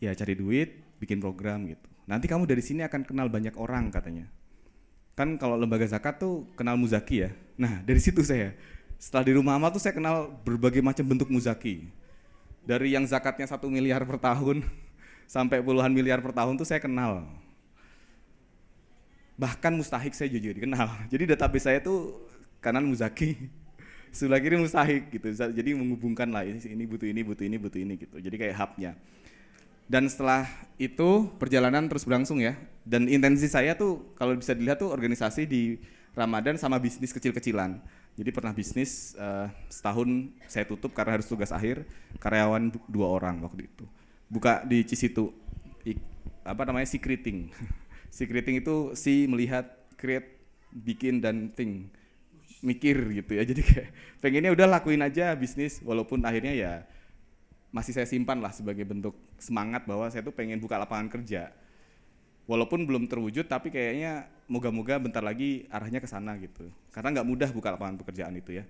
[0.00, 1.84] ya cari duit, bikin program gitu.
[2.08, 4.26] Nanti kamu dari sini akan kenal banyak orang katanya.
[5.14, 7.30] Kan kalau lembaga zakat tuh kenal muzaki ya.
[7.60, 8.56] Nah dari situ saya.
[9.00, 11.88] Setelah di rumah amal tuh saya kenal berbagai macam bentuk muzaki.
[12.64, 14.60] Dari yang zakatnya satu miliar per tahun
[15.34, 17.24] sampai puluhan miliar per tahun tuh saya kenal.
[19.40, 21.08] Bahkan mustahik saya juga dikenal.
[21.08, 22.28] Jadi database saya tuh
[22.60, 23.48] kanan muzaki,
[24.16, 25.32] sebelah kiri mustahik gitu.
[25.32, 28.16] Jadi menghubungkan lah ini butuh ini, butuh ini, butuh ini gitu.
[28.20, 28.92] Jadi kayak hubnya.
[29.88, 30.44] Dan setelah
[30.76, 32.54] itu perjalanan terus berlangsung ya.
[32.84, 35.80] Dan intensi saya tuh kalau bisa dilihat tuh organisasi di
[36.12, 37.80] Ramadan sama bisnis kecil-kecilan.
[38.20, 41.88] Jadi pernah bisnis uh, setahun saya tutup karena harus tugas akhir,
[42.20, 43.88] karyawan dua orang waktu itu.
[44.28, 45.32] Buka di Cisitu,
[46.44, 47.50] apa namanya secreting.
[48.10, 51.90] secreting itu si melihat, create, bikin dan think,
[52.60, 53.42] mikir gitu ya.
[53.50, 53.88] Jadi kayak
[54.20, 56.72] pengennya udah lakuin aja bisnis walaupun akhirnya ya
[57.70, 61.54] masih saya simpan lah sebagai bentuk semangat bahwa saya tuh pengen buka lapangan kerja.
[62.50, 66.66] Walaupun belum terwujud, tapi kayaknya moga-moga bentar lagi arahnya ke sana gitu.
[66.90, 68.66] Karena nggak mudah buka lapangan pekerjaan itu ya.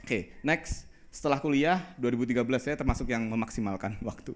[0.00, 0.86] Oke, okay, next.
[1.10, 4.30] Setelah kuliah 2013 saya termasuk yang memaksimalkan waktu.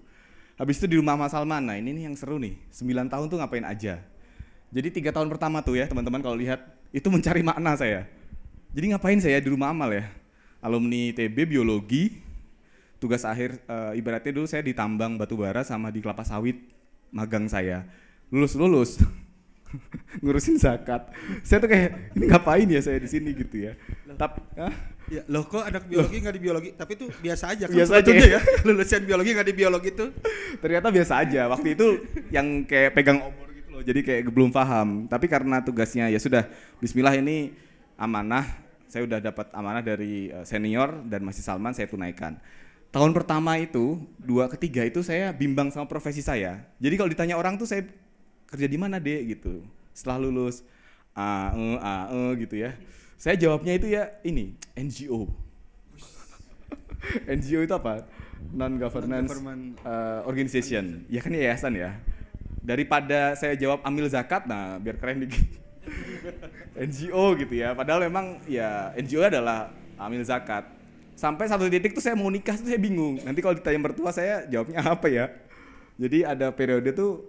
[0.59, 2.59] Habis itu di rumah Mas Salman, nah ini nih yang seru nih.
[2.71, 4.03] 9 tahun tuh ngapain aja.
[4.75, 6.59] Jadi tiga tahun pertama tuh ya teman-teman kalau lihat
[6.91, 8.03] itu mencari makna saya.
[8.75, 10.11] Jadi ngapain saya di rumah amal ya?
[10.59, 12.19] Alumni TB biologi,
[12.99, 16.59] tugas akhir uh, ibaratnya dulu saya ditambang batu bara sama di kelapa sawit
[17.07, 17.87] magang saya.
[18.27, 18.91] Lulus lulus.
[20.23, 21.07] Ngurusin zakat.
[21.47, 23.31] Saya tuh kayak ini ngapain ya saya di sini?
[23.31, 23.79] gitu ya.
[24.19, 24.43] Tapi
[25.07, 26.69] ya loh kok anak biologi nggak di biologi?
[26.75, 27.75] Tapi itu biasa aja kan?
[27.79, 28.39] Biasa aja ya.
[28.67, 30.11] lulusan biologi nggak di biologi tuh.
[30.59, 31.47] Ternyata biasa aja.
[31.47, 31.87] Waktu itu
[32.27, 33.44] yang kayak pegang obor
[33.85, 35.05] jadi kayak belum paham.
[35.05, 36.49] Tapi karena tugasnya ya sudah
[36.81, 37.53] Bismillah ini
[37.95, 38.65] amanah.
[38.89, 42.41] Saya udah dapat amanah dari eh, senior dan masih Salman saya tunaikan.
[42.89, 46.63] Tahun pertama itu dua ketiga itu saya bimbang sama profesi saya.
[46.81, 47.85] Jadi kalau ditanya orang tuh saya
[48.49, 49.61] kerja di mana deh gitu.
[49.93, 50.65] Setelah lulus
[51.13, 52.73] a e a e gitu ya.
[53.15, 55.31] Saya jawabnya itu ya ini NGO
[57.35, 58.07] NGO itu apa?
[58.51, 59.31] Non governance
[59.83, 61.03] uh, organization.
[61.11, 61.99] Ya kan yayasan ya
[62.65, 65.45] daripada saya jawab ambil zakat nah biar keren dikit.
[66.73, 69.69] NGO gitu ya padahal memang ya NGO adalah
[70.01, 70.65] amil zakat.
[71.15, 73.21] Sampai satu titik tuh saya mau nikah tuh saya bingung.
[73.23, 75.31] Nanti kalau ditanya mertua saya jawabnya apa ya?
[75.95, 77.23] Jadi ada periode tuh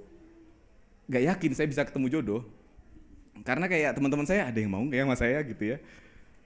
[1.07, 2.42] gak yakin saya bisa ketemu jodoh.
[3.46, 5.38] Karena kayak teman-teman saya ada yang mau kayak sama saya?
[5.46, 5.79] gitu ya.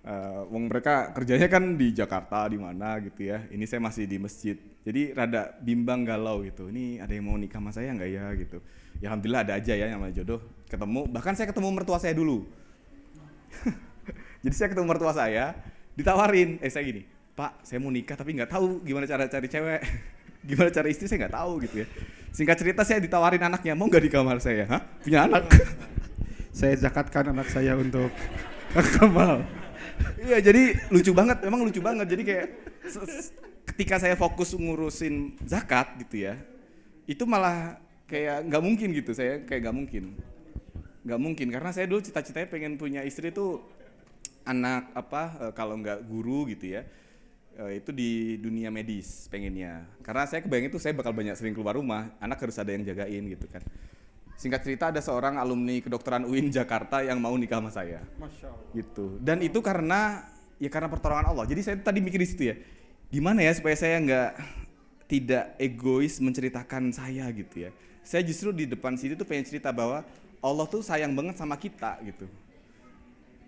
[0.00, 3.48] Uh, wong mereka kerjanya kan di Jakarta di mana gitu ya.
[3.48, 4.60] Ini saya masih di masjid.
[4.84, 6.68] Jadi rada bimbang galau gitu.
[6.68, 8.26] Ini ada yang mau nikah sama saya nggak ya?
[8.36, 8.60] gitu
[9.00, 12.46] ya alhamdulillah ada aja ya yang namanya jodoh ketemu bahkan saya ketemu mertua saya dulu
[14.44, 15.56] jadi saya ketemu mertua saya
[15.96, 17.02] ditawarin eh saya gini
[17.34, 19.80] Pak saya mau nikah tapi nggak tahu gimana cara cari cewek
[20.48, 21.86] gimana cara istri saya nggak tahu gitu ya.
[22.30, 24.64] Singkat cerita saya ditawarin anaknya, mau nggak di kamar saya?
[24.70, 24.80] Hah?
[25.02, 25.50] Punya anak?
[26.58, 28.10] Saya zakatkan anak saya untuk
[28.98, 29.46] Kamal.
[30.18, 32.10] Iya jadi lucu banget, memang lucu banget.
[32.10, 32.46] Jadi kayak
[33.70, 36.34] ketika saya fokus ngurusin zakat gitu ya,
[37.06, 37.78] itu malah
[38.10, 39.14] kayak nggak mungkin gitu.
[39.14, 40.04] Saya kayak nggak mungkin,
[41.06, 43.62] nggak mungkin karena saya dulu cita-citanya pengen punya istri tuh
[44.42, 46.82] anak apa eh, kalau nggak guru gitu ya.
[47.60, 49.86] eh, itu di dunia medis pengennya.
[50.02, 53.22] Karena saya kebayang itu saya bakal banyak sering keluar rumah anak harus ada yang jagain
[53.30, 53.62] gitu kan.
[54.34, 58.00] Singkat cerita ada seorang alumni kedokteran UIN Jakarta yang mau nikah sama saya.
[58.72, 59.20] Gitu.
[59.20, 60.24] Dan itu karena
[60.56, 61.44] ya karena pertolongan Allah.
[61.44, 62.56] Jadi saya tadi mikir di situ ya
[63.10, 64.30] gimana ya supaya saya nggak
[65.10, 67.70] tidak egois menceritakan saya gitu ya
[68.04, 70.04] saya justru di depan sini tuh pengen cerita bahwa
[70.40, 72.26] Allah tuh sayang banget sama kita gitu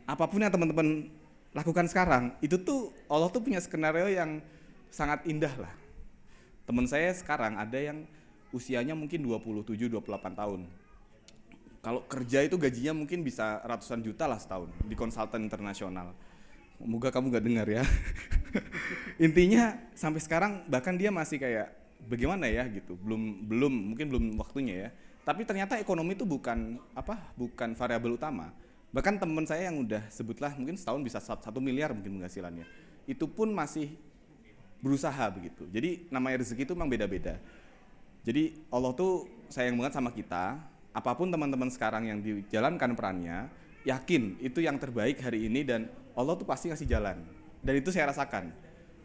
[0.05, 1.09] apa pun yang teman-teman
[1.53, 4.41] lakukan sekarang itu tuh Allah tuh punya skenario yang
[4.93, 5.73] sangat indah lah
[6.69, 8.05] teman saya sekarang ada yang
[8.53, 10.69] usianya mungkin 27 28 tahun
[11.83, 16.15] kalau kerja itu gajinya mungkin bisa ratusan juta lah setahun di konsultan internasional.
[16.79, 17.83] Moga kamu nggak dengar ya.
[19.27, 21.75] Intinya sampai sekarang bahkan dia masih kayak
[22.07, 22.99] bagaimana ya gitu.
[22.99, 24.91] Belum belum mungkin belum waktunya ya.
[25.23, 27.19] Tapi ternyata ekonomi itu bukan apa?
[27.39, 28.51] Bukan variabel utama.
[28.93, 32.67] Bahkan teman saya yang udah sebutlah mungkin setahun bisa sat- satu miliar mungkin penghasilannya.
[33.09, 33.95] Itu pun masih
[34.83, 35.65] berusaha begitu.
[35.71, 37.39] Jadi namanya rezeki itu memang beda-beda.
[38.27, 40.59] Jadi Allah tuh sayang banget sama kita.
[40.93, 43.49] Apa pun teman-teman sekarang yang dijalankan perannya,
[43.89, 47.25] yakin itu yang terbaik hari ini dan Allah tuh pasti ngasih jalan.
[47.65, 48.53] Dan itu saya rasakan.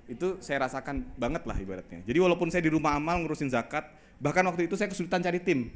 [0.07, 1.99] Itu saya rasakan banget lah ibaratnya.
[2.07, 3.87] Jadi walaupun saya di rumah amal ngurusin zakat,
[4.23, 5.69] bahkan waktu itu saya kesulitan cari tim.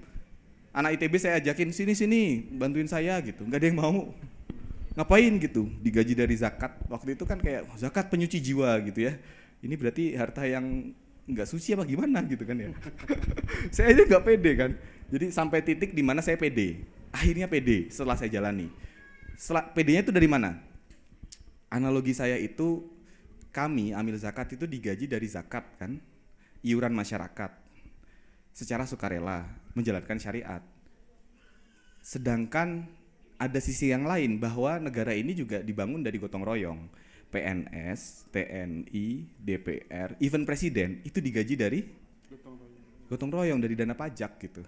[0.71, 2.21] Anak ITB saya ajakin sini sini
[2.55, 4.15] bantuin saya gitu, nggak ada yang mau.
[4.95, 5.67] Ngapain gitu?
[5.83, 6.75] Digaji dari zakat.
[6.87, 9.15] Waktu itu kan kayak "Oh, zakat penyuci jiwa gitu ya.
[9.63, 10.91] Ini berarti harta yang
[11.31, 12.71] nggak suci apa gimana gitu kan ya.
[13.75, 14.71] saya aja nggak pede kan.
[15.11, 16.87] Jadi sampai titik di mana saya pede.
[17.11, 18.71] Akhirnya pede setelah saya jalani.
[19.35, 20.59] Setelah pedenya itu dari mana?
[21.71, 22.83] Analogi saya itu
[23.51, 25.99] kami amil zakat itu digaji dari zakat kan,
[26.63, 27.51] iuran masyarakat
[28.51, 30.63] secara sukarela menjalankan syariat.
[32.03, 32.87] Sedangkan
[33.39, 36.81] ada sisi yang lain bahwa negara ini juga dibangun dari gotong royong.
[37.31, 39.07] PNS, TNI,
[39.39, 41.79] DPR, even presiden itu digaji dari
[43.07, 44.59] gotong royong dari dana pajak gitu.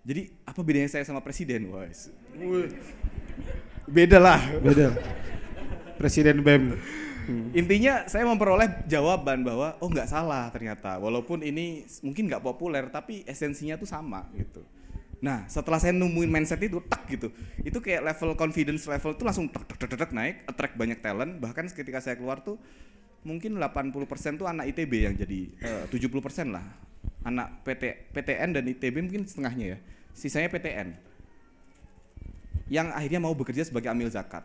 [0.00, 1.68] Jadi apa bedanya saya sama presiden?
[1.68, 1.84] Wah,
[3.84, 4.40] beda lah.
[4.64, 4.96] Beda.
[6.00, 6.80] Presiden BEM.
[7.52, 10.98] Intinya saya memperoleh jawaban bahwa oh nggak salah ternyata.
[10.98, 14.62] Walaupun ini mungkin nggak populer tapi esensinya tuh sama gitu.
[15.22, 17.30] Nah setelah saya nemuin mindset itu tak gitu,
[17.62, 21.38] itu kayak level confidence level tuh langsung tek tek tek naik, attract banyak talent.
[21.38, 22.58] Bahkan ketika saya keluar tuh
[23.22, 26.66] mungkin 80% tuh anak ITB yang jadi eh, 70% lah.
[27.22, 29.78] Anak PT PTN dan ITB mungkin setengahnya ya,
[30.10, 31.12] sisanya PTN
[32.72, 34.42] yang akhirnya mau bekerja sebagai amil zakat.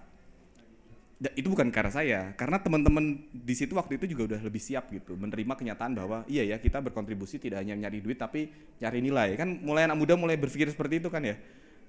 [1.18, 5.18] Itu bukan karena saya, karena teman-teman di situ waktu itu juga udah lebih siap gitu,
[5.18, 9.34] menerima kenyataan bahwa iya ya kita berkontribusi tidak hanya nyari duit tapi nyari nilai.
[9.34, 11.34] Kan mulai anak muda mulai berpikir seperti itu kan ya.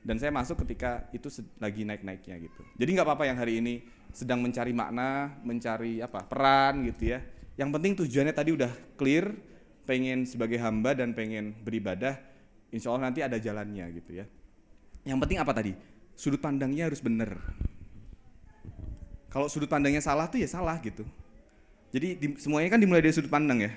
[0.01, 1.29] Dan saya masuk ketika itu
[1.61, 2.61] lagi naik-naiknya gitu.
[2.81, 3.85] Jadi nggak apa-apa yang hari ini
[4.17, 7.21] sedang mencari makna, mencari apa peran gitu ya.
[7.61, 9.29] Yang penting tujuannya tadi udah clear,
[9.85, 12.17] pengen sebagai hamba dan pengen beribadah,
[12.73, 14.25] insya Allah nanti ada jalannya gitu ya.
[15.05, 15.73] Yang penting apa tadi?
[16.17, 17.37] Sudut pandangnya harus bener.
[19.29, 21.05] Kalau sudut pandangnya salah tuh ya salah gitu.
[21.93, 23.73] Jadi di- semuanya kan dimulai dari sudut pandang ya.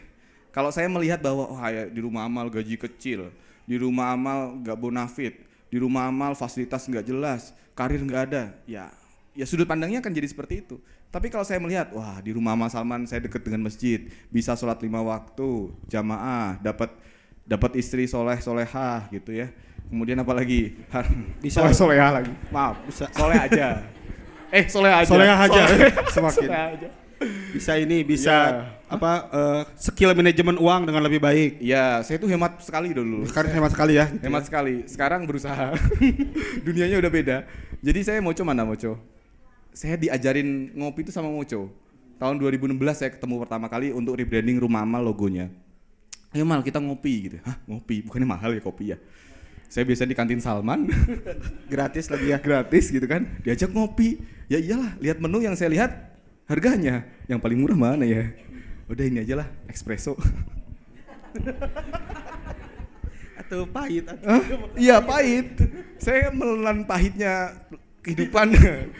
[0.52, 3.32] Kalau saya melihat bahwa oh ya, di rumah amal gaji kecil,
[3.64, 5.40] di rumah amal nggak bonafit,
[5.72, 8.92] di rumah amal fasilitas nggak jelas, karir nggak ada, ya
[9.32, 10.76] ya sudut pandangnya akan jadi seperti itu.
[11.12, 14.80] Tapi kalau saya melihat, wah di rumah amal Salman saya dekat dengan masjid, bisa sholat
[14.80, 16.92] lima waktu, jamaah, dapat
[17.44, 19.52] dapat istri soleh solehah gitu ya.
[19.92, 20.72] Kemudian apa lagi?
[21.44, 21.60] Bisa.
[21.60, 22.32] soleh solehah lagi.
[22.48, 23.12] Maaf, Bisa.
[23.12, 23.68] soleh aja.
[24.52, 25.08] Eh soleh aja.
[25.08, 25.62] Solehah aja.
[25.66, 25.92] Soleh.
[26.16, 26.48] Semakin.
[26.48, 26.90] Soleh aja.
[27.54, 28.82] Bisa ini, bisa Ya.
[28.90, 31.62] apa eh, skill manajemen uang dengan lebih baik.
[31.62, 33.30] Iya, saya itu hemat sekali dulu.
[33.30, 34.10] Kan hemat sekali ya.
[34.10, 34.76] gitu Hemat sekali.
[34.90, 35.78] Sekarang berusaha.
[36.66, 37.38] Dunianya udah beda.
[37.80, 38.98] Jadi saya Moco mana Moco?
[39.72, 41.70] Saya diajarin ngopi itu sama Moco.
[42.18, 45.50] Tahun 2016 saya ketemu pertama kali untuk rebranding rumah amal logonya.
[46.34, 47.38] Ayo mal kita ngopi gitu.
[47.46, 48.02] Hah ngopi?
[48.02, 48.98] Bukannya mahal ya kopi ya?
[49.72, 50.92] Saya biasa di kantin Salman.
[51.72, 52.44] Gratis lagi ya.
[52.44, 53.24] gratis gitu kan.
[53.40, 54.20] Diajak ngopi.
[54.52, 56.12] Ya iyalah, lihat menu yang saya lihat
[56.44, 58.36] harganya yang paling murah mana ya?
[58.92, 60.20] Udah ini aja lah, espresso.
[63.40, 64.44] Atau pahit atau?
[64.76, 65.56] Iya pahit.
[66.04, 67.56] Saya menelan pahitnya
[68.04, 68.52] kehidupan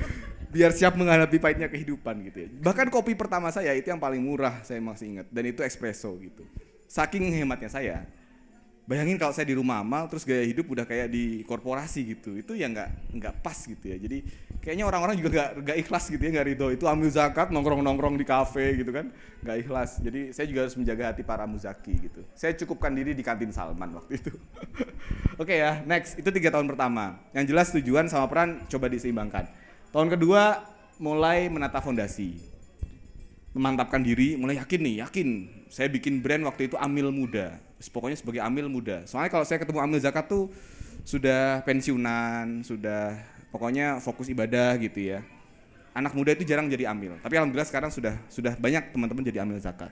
[0.56, 2.50] biar siap menghadapi pahitnya kehidupan gitu ya.
[2.64, 6.48] Bahkan kopi pertama saya itu yang paling murah saya masih ingat dan itu espresso gitu.
[6.92, 8.04] saking hematnya saya
[8.90, 12.38] bayangin kalau saya di rumah amal terus gaya hidup udah kayak di korporasi gitu.
[12.38, 13.98] Itu ya nggak nggak pas gitu ya.
[13.98, 14.26] Jadi
[14.62, 16.68] kayaknya orang-orang juga nggak nggak ikhlas gitu ya nggak ridho.
[16.74, 19.10] Itu ambil zakat nongkrong nongkrong di kafe gitu kan
[19.42, 20.02] nggak ikhlas.
[20.04, 22.22] Jadi saya juga harus menjaga hati para muzaki gitu.
[22.36, 24.34] Saya cukupkan diri di kantin Salman waktu itu.
[25.42, 26.20] Oke ya next.
[26.20, 27.18] Itu tiga tahun pertama.
[27.32, 29.48] Yang jelas tujuan sama peran coba diseimbangkan.
[29.92, 30.62] Tahun kedua
[31.02, 32.51] mulai menata fondasi
[33.52, 35.28] memantapkan diri, mulai yakin nih, yakin.
[35.68, 37.60] Saya bikin brand waktu itu Amil Muda.
[37.92, 39.04] Pokoknya sebagai Amil Muda.
[39.08, 40.52] Soalnya kalau saya ketemu Amil Zakat tuh
[41.04, 43.18] sudah pensiunan, sudah
[43.50, 45.20] pokoknya fokus ibadah gitu ya.
[45.92, 49.60] Anak muda itu jarang jadi amil, tapi alhamdulillah sekarang sudah sudah banyak teman-teman jadi amil
[49.60, 49.92] zakat.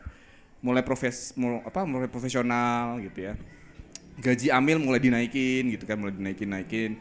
[0.64, 3.36] Mulai profes mul, apa mulai profesional gitu ya.
[4.16, 6.92] Gaji amil mulai dinaikin gitu kan, mulai dinaikin naikin.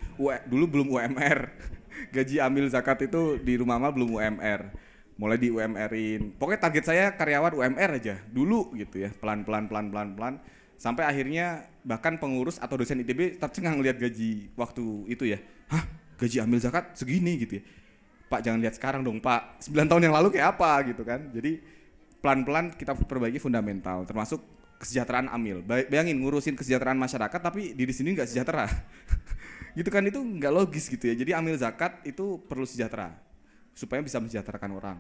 [0.51, 1.47] Dulu belum UMR.
[2.15, 4.88] Gaji amil zakat itu di rumah amal belum UMR
[5.19, 6.39] mulai di UMR-in.
[6.39, 10.35] Pokoknya target saya karyawan UMR aja dulu gitu ya, pelan-pelan pelan-pelan pelan
[10.79, 15.43] sampai akhirnya bahkan pengurus atau dosen ITB tercengang lihat gaji waktu itu ya.
[15.75, 15.85] Hah,
[16.23, 17.63] gaji ambil zakat segini gitu ya.
[18.31, 19.67] Pak jangan lihat sekarang dong, Pak.
[19.67, 21.35] 9 tahun yang lalu kayak apa gitu kan.
[21.35, 21.59] Jadi
[22.23, 24.39] pelan-pelan kita perbaiki fundamental termasuk
[24.79, 25.67] kesejahteraan amil.
[25.67, 28.71] Bayangin ngurusin kesejahteraan masyarakat tapi diri sendiri nggak sejahtera.
[29.79, 31.19] gitu kan itu nggak logis gitu ya.
[31.19, 33.28] Jadi amil zakat itu perlu sejahtera
[33.79, 34.99] supaya bisa mensejahterakan orang.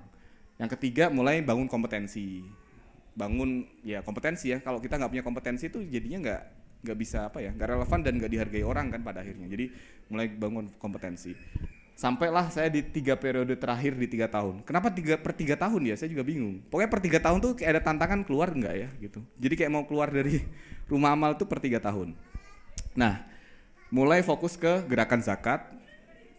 [0.55, 2.47] Yang ketiga mulai bangun kompetensi,
[3.18, 4.62] bangun ya kompetensi ya.
[4.62, 6.43] Kalau kita nggak punya kompetensi itu jadinya nggak
[6.87, 9.51] nggak bisa apa ya, nggak relevan dan nggak dihargai orang kan pada akhirnya.
[9.51, 9.74] Jadi
[10.07, 11.35] mulai bangun kompetensi.
[11.99, 14.62] Sampailah saya di tiga periode terakhir di tiga tahun.
[14.62, 15.99] Kenapa tiga per tiga tahun ya?
[15.99, 16.62] Saya juga bingung.
[16.70, 19.18] Pokoknya per tiga tahun tuh kayak ada tantangan keluar nggak ya gitu.
[19.35, 20.39] Jadi kayak mau keluar dari
[20.91, 22.14] rumah amal tuh per tiga tahun.
[22.95, 23.26] Nah,
[23.91, 25.66] mulai fokus ke gerakan zakat,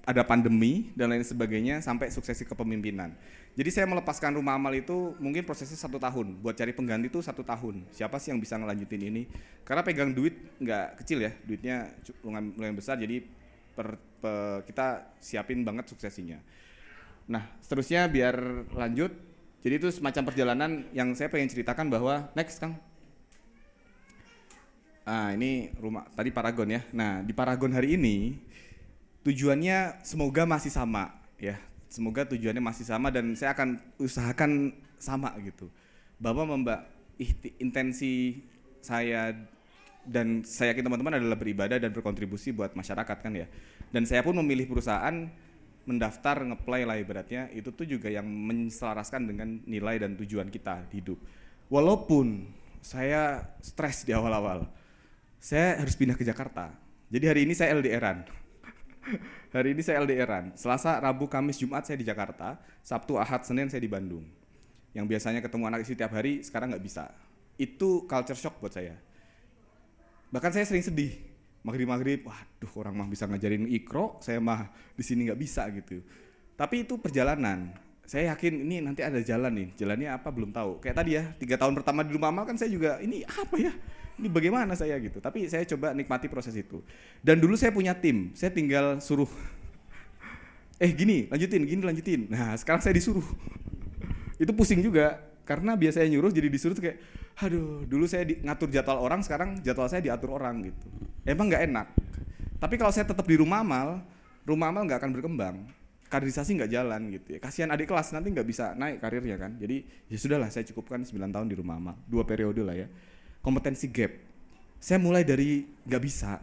[0.10, 3.14] ada pandemi dan lain sebagainya sampai suksesi kepemimpinan.
[3.53, 6.41] Jadi saya melepaskan rumah amal itu mungkin prosesnya satu tahun.
[6.41, 7.86] Buat cari pengganti itu satu tahun.
[7.93, 9.30] Siapa sih yang bisa ngelanjutin ini?
[9.62, 11.93] Karena pegang duit nggak kecil ya, duitnya
[12.26, 12.97] lumayan besar.
[12.97, 13.22] Jadi
[13.78, 16.41] per, per, kita siapin banget suksesinya.
[17.30, 19.14] Nah seterusnya biar lanjut.
[19.62, 22.74] Jadi itu semacam perjalanan yang saya pengen ceritakan bahwa next kang.
[25.05, 26.82] Ah ini rumah tadi Paragon ya.
[26.97, 28.39] Nah di Paragon hari ini
[29.24, 31.59] tujuannya semoga masih sama ya.
[31.89, 35.72] Semoga tujuannya masih sama dan saya akan usahakan sama gitu.
[36.22, 36.86] Bahwa membak
[37.57, 38.45] intensi
[38.80, 39.34] saya
[40.05, 43.49] dan saya yakin teman-teman adalah beribadah dan berkontribusi buat masyarakat kan ya.
[43.89, 45.28] Dan saya pun memilih perusahaan
[45.89, 47.49] mendaftar ngeplay lah ibaratnya.
[47.49, 51.17] Itu tuh juga yang menyelaraskan dengan nilai dan tujuan kita hidup.
[51.74, 52.45] Walaupun
[52.80, 54.63] saya stres di awal-awal
[55.39, 56.76] saya harus pindah ke Jakarta.
[57.09, 58.39] Jadi hari ini saya LDRan
[59.56, 60.56] Hari ini saya LDRan.
[60.56, 62.60] Selasa, Rabu, Kamis, Jumat saya di Jakarta.
[62.84, 64.26] Sabtu, Ahad, Senin saya di Bandung.
[64.93, 67.14] Yang biasanya ketemu anak istri tiap hari, sekarang nggak bisa.
[67.60, 68.97] Itu culture shock buat saya.
[70.30, 71.14] Bahkan saya sering sedih.
[71.60, 76.00] Maghrib-maghrib, waduh orang mah bisa ngajarin ikro, saya mah di sini nggak bisa gitu.
[76.56, 77.76] Tapi itu perjalanan.
[78.10, 79.68] Saya yakin ini nanti ada jalan nih.
[79.78, 80.82] Jalannya apa belum tahu.
[80.82, 83.70] Kayak tadi ya, tiga tahun pertama di rumah amal kan saya juga ini apa ya?
[84.18, 84.97] ini bagaimana saya?
[84.97, 85.22] Gitu.
[85.22, 86.82] Tapi saya coba nikmati proses itu.
[87.22, 88.34] Dan dulu saya punya tim.
[88.34, 89.30] Saya tinggal suruh
[90.82, 92.26] eh gini lanjutin gini lanjutin.
[92.34, 93.24] Nah sekarang saya disuruh.
[94.41, 95.22] Itu pusing juga.
[95.45, 96.97] Karena biasanya nyuruh jadi disuruh tuh kayak
[97.45, 100.86] aduh dulu saya di, ngatur jadwal orang sekarang jadwal saya diatur orang gitu.
[101.30, 101.88] Emang nggak enak.
[102.57, 104.01] Tapi kalau saya tetap di rumah amal
[104.49, 105.62] rumah amal nggak akan berkembang
[106.10, 109.86] kaderisasi nggak jalan gitu ya kasihan adik kelas nanti nggak bisa naik karirnya kan jadi
[110.10, 112.89] ya sudahlah saya cukupkan 9 tahun di rumah amal dua periode lah ya
[113.39, 114.12] kompetensi gap.
[114.80, 116.39] Saya mulai dari nggak bisa.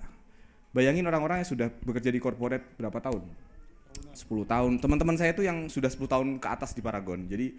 [0.72, 3.24] Bayangin orang-orang yang sudah bekerja di corporate berapa tahun?
[4.12, 4.72] 10 tahun.
[4.76, 7.24] Teman-teman saya itu yang sudah 10 tahun ke atas di Paragon.
[7.24, 7.56] Jadi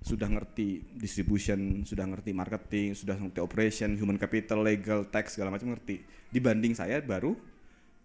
[0.00, 5.74] sudah ngerti distribution, sudah ngerti marketing, sudah ngerti operation, human capital, legal, tax segala macam
[5.74, 6.00] ngerti.
[6.30, 7.34] Dibanding saya baru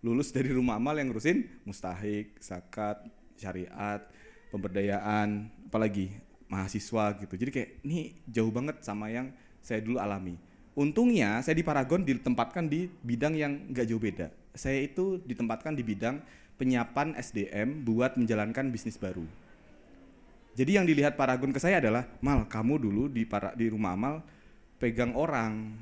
[0.02, 3.06] lulus dari rumah amal yang ngurusin mustahik, zakat,
[3.36, 4.02] syariat,
[4.50, 6.12] pemberdayaan, apalagi
[6.48, 7.34] mahasiswa gitu.
[7.36, 10.38] Jadi kayak ini jauh banget sama yang saya dulu alami.
[10.76, 14.28] Untungnya saya di Paragon ditempatkan di bidang yang nggak jauh beda.
[14.56, 16.20] Saya itu ditempatkan di bidang
[16.56, 19.24] penyiapan SDM buat menjalankan bisnis baru.
[20.56, 24.24] Jadi yang dilihat Paragon ke saya adalah, mal kamu dulu di para, di rumah amal
[24.80, 25.76] pegang orang,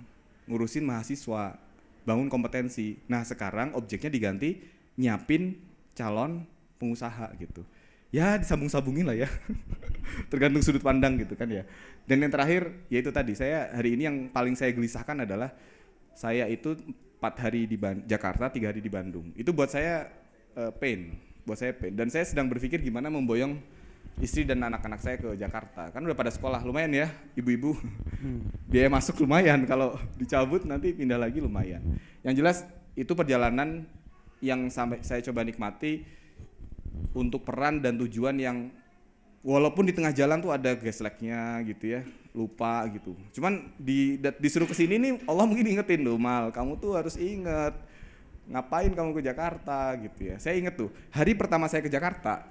[0.50, 1.58] ngurusin mahasiswa,
[2.06, 2.98] bangun kompetensi.
[3.06, 4.62] Nah sekarang objeknya diganti
[4.98, 5.58] nyiapin
[5.94, 6.46] calon
[6.84, 7.64] pengusaha gitu
[8.12, 9.30] ya disambung-sambungin lah ya
[10.32, 11.64] tergantung sudut pandang gitu kan ya
[12.04, 15.56] dan yang terakhir yaitu tadi saya hari ini yang paling saya gelisahkan adalah
[16.14, 16.76] saya itu
[17.18, 20.12] empat hari di Ban Jakarta tiga hari di Bandung itu buat saya
[20.60, 21.16] uh, pain
[21.48, 23.58] buat saya pain dan saya sedang berpikir gimana memboyong
[24.22, 25.90] istri dan anak-anak saya ke Jakarta.
[25.90, 27.74] Kan udah pada sekolah, lumayan ya, ibu-ibu.
[28.70, 31.82] Biaya masuk lumayan, kalau dicabut nanti pindah lagi lumayan.
[32.22, 32.58] Yang jelas
[32.94, 33.90] itu perjalanan
[34.44, 36.04] yang sampai saya coba nikmati
[37.14, 38.58] untuk peran dan tujuan yang
[39.44, 43.14] walaupun di tengah jalan tuh ada gesleknya gitu ya, lupa gitu.
[43.36, 47.76] Cuman di disuruh ke sini nih Allah mungkin ingetin loh, Mal, kamu tuh harus inget
[48.48, 50.36] ngapain kamu ke Jakarta gitu ya.
[50.40, 52.44] Saya inget tuh, hari pertama saya ke Jakarta,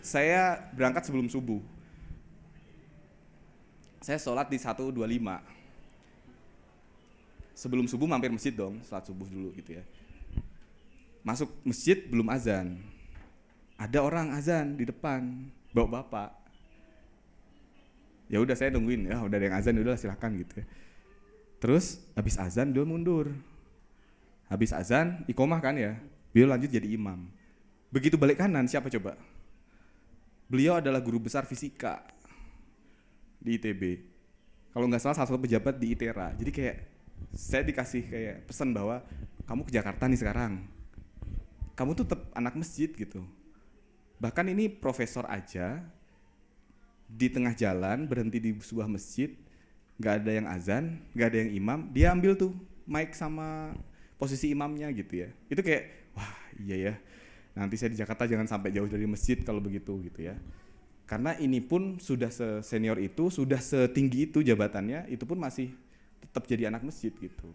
[0.00, 1.60] saya berangkat sebelum subuh.
[4.00, 4.94] Saya sholat di 125.
[7.58, 9.84] Sebelum subuh mampir masjid dong, sholat subuh dulu gitu ya.
[11.26, 12.78] Masuk masjid belum azan.
[13.78, 16.30] Ada orang azan di depan, bawa bapak.
[18.28, 20.66] Ya udah saya tungguin ya, udah ada yang azan udah silahkan gitu ya.
[21.62, 23.30] Terus habis azan dia mundur.
[24.50, 25.94] Habis azan ikomah kan ya,
[26.34, 27.30] beliau lanjut jadi imam.
[27.88, 29.16] Begitu balik kanan siapa coba?
[30.50, 32.02] Beliau adalah guru besar fisika
[33.38, 33.82] di ITB.
[34.74, 36.36] Kalau nggak salah salah satu pejabat di ITERA.
[36.36, 36.76] Jadi kayak
[37.32, 39.00] saya dikasih kayak pesan bahwa
[39.48, 40.52] kamu ke Jakarta nih sekarang.
[41.78, 43.24] Kamu tuh tetap anak masjid gitu.
[44.18, 45.82] Bahkan ini profesor aja
[47.08, 49.32] di tengah jalan berhenti di sebuah masjid,
[49.96, 52.52] nggak ada yang azan, nggak ada yang imam, dia ambil tuh
[52.84, 53.72] mic sama
[54.18, 55.28] posisi imamnya gitu ya.
[55.46, 56.94] Itu kayak wah iya ya.
[57.58, 60.38] Nanti saya di Jakarta jangan sampai jauh dari masjid kalau begitu gitu ya.
[61.08, 62.28] Karena ini pun sudah
[62.60, 65.72] senior itu, sudah setinggi itu jabatannya, itu pun masih
[66.20, 67.48] tetap jadi anak masjid gitu.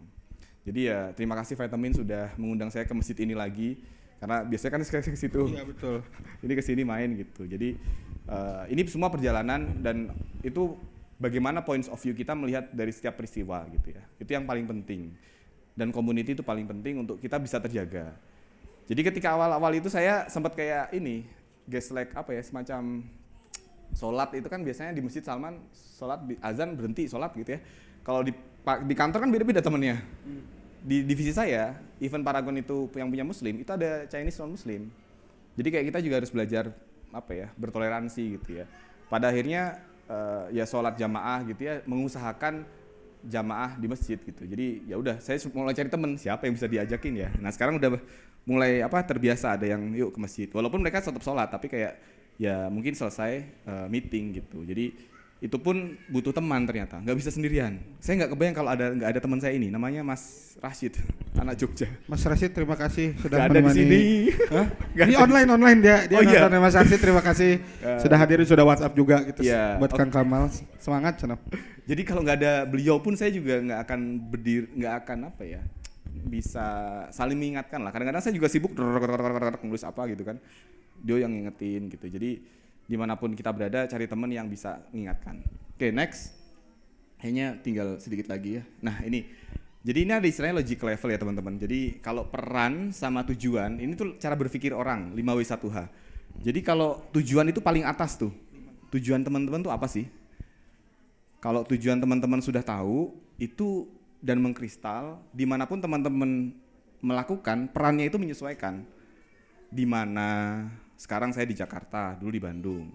[0.64, 3.78] Jadi ya terima kasih vitamin sudah mengundang saya ke masjid ini lagi
[4.18, 5.42] karena biasanya kan sekali ke situ.
[5.50, 5.96] Iya betul.
[6.44, 7.44] ini ke sini main gitu.
[7.44, 7.76] Jadi
[8.28, 10.78] eh, ini semua perjalanan dan itu
[11.18, 14.02] bagaimana points of view kita melihat dari setiap peristiwa gitu ya.
[14.18, 15.14] Itu yang paling penting.
[15.74, 18.14] Dan community itu paling penting untuk kita bisa terjaga.
[18.84, 21.24] Jadi ketika awal-awal itu saya sempat kayak ini,
[21.64, 23.02] guys like apa ya semacam
[23.96, 27.60] sholat itu kan biasanya di masjid Salman sholat di azan berhenti sholat gitu ya.
[28.04, 28.32] Kalau di
[28.84, 29.96] di kantor kan beda-beda temennya.
[30.84, 34.92] Di divisi saya, event Paragon itu yang punya Muslim itu ada Chinese non Muslim.
[35.56, 36.68] Jadi kayak kita juga harus belajar
[37.08, 38.68] apa ya bertoleransi gitu ya.
[39.08, 42.68] Pada akhirnya eh, ya sholat jamaah gitu ya mengusahakan
[43.24, 44.44] jamaah di masjid gitu.
[44.44, 47.28] Jadi ya udah saya mulai cari temen siapa yang bisa diajakin ya.
[47.40, 47.96] Nah sekarang udah
[48.44, 50.48] mulai apa terbiasa ada yang yuk ke masjid.
[50.52, 51.96] Walaupun mereka tetap sholat tapi kayak
[52.36, 54.60] ya mungkin selesai eh, meeting gitu.
[54.68, 55.13] Jadi
[55.44, 55.76] itu pun
[56.08, 57.76] butuh teman ternyata nggak bisa sendirian.
[58.00, 60.96] Saya nggak kebayang kalau ada nggak ada teman saya ini namanya Mas Rashid
[61.36, 61.84] anak Jogja.
[62.08, 63.98] Mas Rashid terima kasih sudah Nggak ada di sini.
[64.48, 64.66] Hah?
[64.96, 66.48] Ini ada online online dia dia Oh, iya.
[66.48, 68.00] nonton Mas Rashid terima kasih Eh.
[68.00, 70.00] sudah hadirin sudah WhatsApp juga gitu Iya, buat oke.
[70.00, 70.48] Kang Kamal
[70.80, 71.36] semangat cenap.
[71.84, 74.00] Jadi kalau nggak ada beliau pun saya juga nggak akan
[74.32, 75.60] berdiri, nggak akan apa ya,
[76.24, 76.64] bisa
[77.12, 77.92] saling mengingatkan lah.
[77.92, 78.72] Kadang-kadang saya juga sibuk
[79.60, 80.40] nulis apa gitu kan,
[81.04, 82.08] dia yang ngingetin gitu.
[82.08, 82.40] Jadi
[82.84, 85.40] di mana pun kita berada, cari teman yang bisa mengingatkan.
[85.74, 86.36] Oke next,
[87.16, 88.62] kayaknya tinggal sedikit lagi ya.
[88.84, 89.24] Nah ini,
[89.84, 91.54] jadi ini ada istilahnya logic level ya teman-teman.
[91.60, 95.78] Jadi kalau peran sama tujuan, ini tuh cara berpikir orang 5W1H.
[96.40, 98.32] Jadi kalau tujuan itu paling atas tuh,
[98.92, 100.08] tujuan teman-teman tuh apa sih?
[101.40, 103.88] Kalau tujuan teman-teman sudah tahu, itu
[104.24, 106.56] dan mengkristal, di mana pun teman-teman
[107.04, 108.88] melakukan, perannya itu menyesuaikan.
[109.68, 110.62] Di mana
[110.94, 112.90] sekarang saya di Jakarta, dulu di Bandung.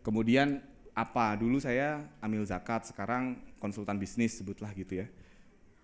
[0.00, 0.60] Kemudian
[0.96, 1.36] apa?
[1.36, 5.06] Dulu saya ambil zakat, sekarang konsultan bisnis sebutlah gitu ya.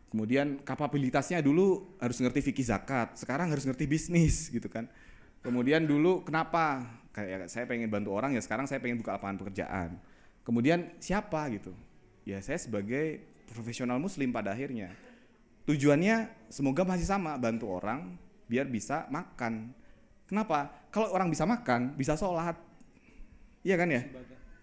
[0.06, 4.88] Kemudian kapabilitasnya dulu harus ngerti fikih zakat, sekarang harus ngerti bisnis gitu kan.
[5.42, 6.86] Kemudian dulu kenapa?
[7.12, 9.96] Kayak saya pengen bantu orang ya sekarang saya pengen buka lapangan pekerjaan.
[10.46, 11.74] Kemudian siapa gitu?
[12.22, 14.94] Ya saya sebagai profesional muslim pada akhirnya.
[15.66, 18.14] Tujuannya semoga masih sama, bantu orang
[18.46, 19.74] biar bisa makan.
[20.30, 20.70] Kenapa?
[20.96, 22.56] Kalau orang bisa makan, bisa sholat.
[23.60, 24.00] Iya kan ya?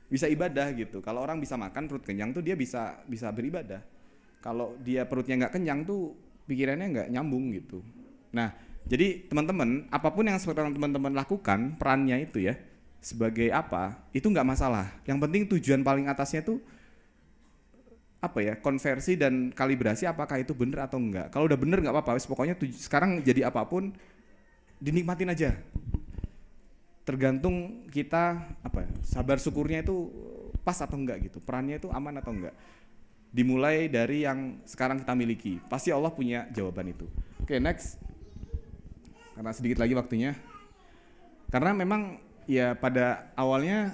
[0.10, 0.98] Bisa ibadah gitu.
[1.06, 3.86] Kalau orang bisa makan perut kenyang tuh dia bisa bisa beribadah.
[4.42, 6.18] Kalau dia perutnya nggak kenyang tuh
[6.50, 7.86] pikirannya nggak nyambung gitu.
[8.34, 8.50] Nah,
[8.90, 12.58] jadi teman-teman, apa pun yang sekarang teman-teman lakukan, perannya itu ya,
[12.98, 14.90] sebagai apa, itu nggak masalah.
[15.06, 16.58] Yang penting tujuan paling atasnya tuh
[18.24, 22.24] apa ya konversi dan kalibrasi apakah itu benar atau enggak kalau udah bener nggak apa-apa
[22.24, 23.92] pokoknya sekarang jadi apa pun
[24.80, 25.60] dinikmatin aja
[27.04, 30.08] tergantung kita apa ya, sabar syukurnya itu
[30.64, 31.43] pas atau enggak gitu.
[31.43, 32.56] Perannya itu aman atau enggak.
[33.34, 35.60] Dimulai dari yang sekarang kita miliki.
[35.68, 37.06] Pasti Allah punya jawaban itu.
[37.43, 37.99] Oke next.
[39.36, 40.38] Karena sedikit lagi waktunya.
[41.51, 43.93] Karena memang ya pada awalnya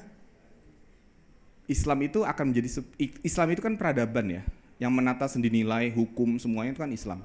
[1.70, 2.82] Islam itu akan menjadi
[3.26, 4.43] Islam itu kan peradaban ya.
[4.80, 7.20] Yang menata sendi nilai hukum semuanya itu kan Islam.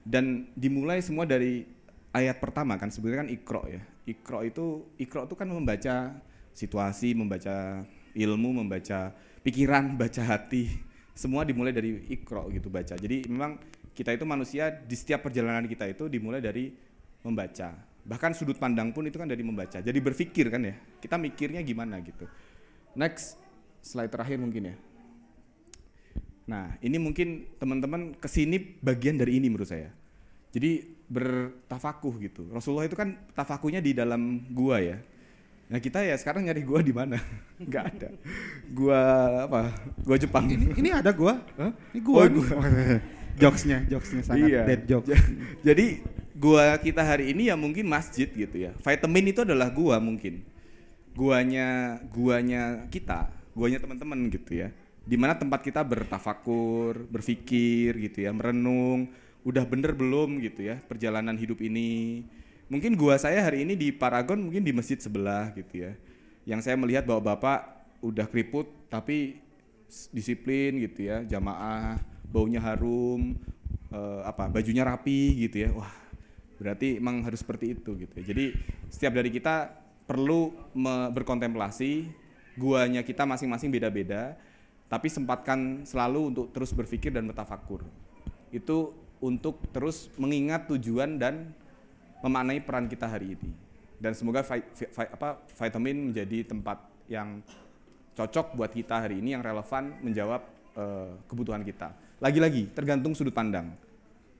[0.00, 1.68] Dan dimulai semua dari
[2.10, 6.18] ayat pertama kan sebenarnya kan ikro ya ikro itu ikro itu kan membaca
[6.50, 9.14] situasi, membaca ilmu, membaca
[9.46, 10.68] pikiran, baca hati.
[11.14, 12.96] Semua dimulai dari ikro gitu baca.
[12.96, 13.60] Jadi memang
[13.92, 16.72] kita itu manusia di setiap perjalanan kita itu dimulai dari
[17.20, 17.76] membaca.
[18.00, 19.78] Bahkan sudut pandang pun itu kan dari membaca.
[19.84, 20.74] Jadi berpikir kan ya.
[20.98, 22.24] Kita mikirnya gimana gitu.
[22.96, 23.36] Next
[23.84, 24.76] slide terakhir mungkin ya.
[26.48, 29.92] Nah, ini mungkin teman-teman ke sini bagian dari ini menurut saya.
[30.50, 32.46] Jadi bertafakuh gitu.
[32.48, 34.96] Rasulullah itu kan tafakuhnya di dalam gua ya.
[35.66, 37.18] Nah kita ya sekarang nyari gua di mana?
[37.66, 38.08] Nggak ada.
[38.70, 39.00] Gua
[39.44, 39.74] apa?
[40.06, 40.46] Gua Jepang.
[40.46, 41.42] Ini, ini ada gua.
[41.58, 41.74] Hah?
[41.90, 42.24] Ini gua.
[42.24, 42.56] Oh, gua.
[43.42, 44.62] jokesnya, jokesnya sangat Iya.
[44.66, 45.06] dead joke.
[45.10, 45.26] Ja-
[45.66, 46.00] Jadi
[46.32, 48.70] gua kita hari ini ya mungkin masjid gitu ya.
[48.78, 50.46] Vitamin itu adalah gua mungkin.
[51.10, 54.70] Guanya guanya kita, guanya teman-teman gitu ya.
[55.02, 59.10] Di mana tempat kita bertafakur, berpikir gitu ya, merenung.
[59.40, 62.22] Udah bener belum gitu ya perjalanan hidup ini.
[62.70, 65.92] Mungkin gua saya hari ini di Paragon mungkin di masjid sebelah gitu ya.
[66.44, 67.66] Yang saya melihat bahwa bapak
[68.04, 69.40] udah keriput tapi
[70.14, 71.98] disiplin gitu ya, jamaah,
[72.30, 73.34] baunya harum,
[73.90, 75.70] eh, apa bajunya rapi gitu ya.
[75.74, 75.90] Wah,
[76.62, 78.24] berarti emang harus seperti itu gitu ya.
[78.30, 78.54] Jadi
[78.86, 79.72] setiap dari kita
[80.06, 80.50] perlu
[81.14, 82.06] berkontemplasi,
[82.58, 84.34] guanya kita masing-masing beda-beda,
[84.90, 87.86] tapi sempatkan selalu untuk terus berpikir dan bertafakur.
[88.50, 88.90] Itu
[89.20, 91.52] untuk terus mengingat tujuan dan
[92.24, 93.52] memaknai peran kita hari ini.
[94.00, 97.44] Dan semoga vi- vi- apa, vitamin menjadi tempat yang
[98.16, 100.40] cocok buat kita hari ini yang relevan menjawab
[100.76, 101.92] eh, kebutuhan kita.
[102.20, 103.76] Lagi-lagi tergantung sudut pandang.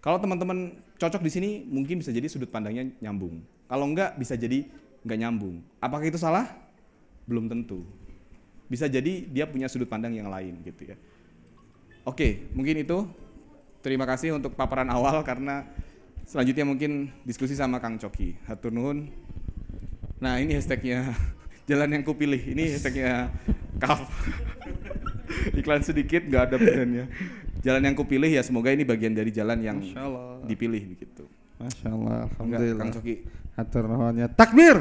[0.01, 3.45] Kalau teman-teman cocok di sini mungkin bisa jadi sudut pandangnya nyambung.
[3.69, 4.65] Kalau enggak bisa jadi
[5.05, 5.61] enggak nyambung.
[5.77, 6.49] Apakah itu salah?
[7.29, 7.85] Belum tentu.
[8.65, 10.97] Bisa jadi dia punya sudut pandang yang lain gitu ya.
[12.09, 13.05] Oke, mungkin itu.
[13.81, 15.65] Terima kasih untuk paparan awal karena
[16.29, 18.37] selanjutnya mungkin diskusi sama Kang Coki.
[18.45, 19.09] Hatur nuhun.
[20.21, 21.17] Nah ini hashtagnya
[21.71, 22.41] jalan yang kupilih.
[22.41, 23.33] Ini hashtagnya
[23.81, 24.05] kaf.
[25.61, 27.05] Iklan sedikit nggak ada benernya.
[27.65, 30.45] Jalan yang kupilih ya semoga ini bagian dari jalan yang Allah.
[30.45, 31.25] dipilih begitu.
[31.61, 32.85] Masya Allah, Enggak, Alhamdulillah.
[32.85, 33.15] Kang Coki.
[33.57, 34.27] Hatur nuhunnya.
[34.33, 34.77] Takbir.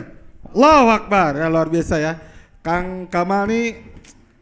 [0.56, 1.32] Allahu Akbar.
[1.40, 2.14] Ya luar biasa ya.
[2.60, 3.80] Kang Kamal nih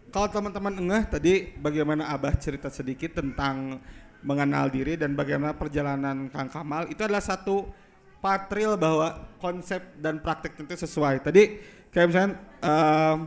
[0.10, 3.78] kalau teman-teman engah tadi bagaimana Abah cerita sedikit tentang
[4.26, 7.70] mengenal diri dan bagaimana perjalanan Kang Kamal itu adalah satu
[8.18, 11.22] part real bahwa konsep dan praktek itu sesuai.
[11.22, 11.62] Tadi
[11.94, 12.30] kayak misalnya
[12.62, 13.18] em,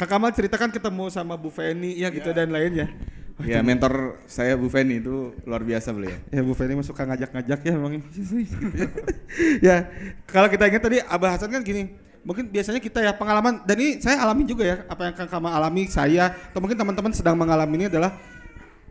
[0.00, 2.88] Kang Kamal ceritakan ketemu sama Bu Feni ya gitu dan lainnya.
[3.40, 6.16] Ya mentor saya Bu Feni itu luar biasa beliau.
[6.28, 7.92] Ya Bu Feni suka ngajak-ngajak ya memang.
[9.66, 9.76] ya
[10.28, 13.96] kalau kita ingat tadi Abah Hasan kan gini, mungkin biasanya kita ya pengalaman dan ini
[14.00, 17.80] saya alami juga ya apa yang Kang Kama alami saya atau mungkin teman-teman sedang mengalami
[17.80, 18.12] ini adalah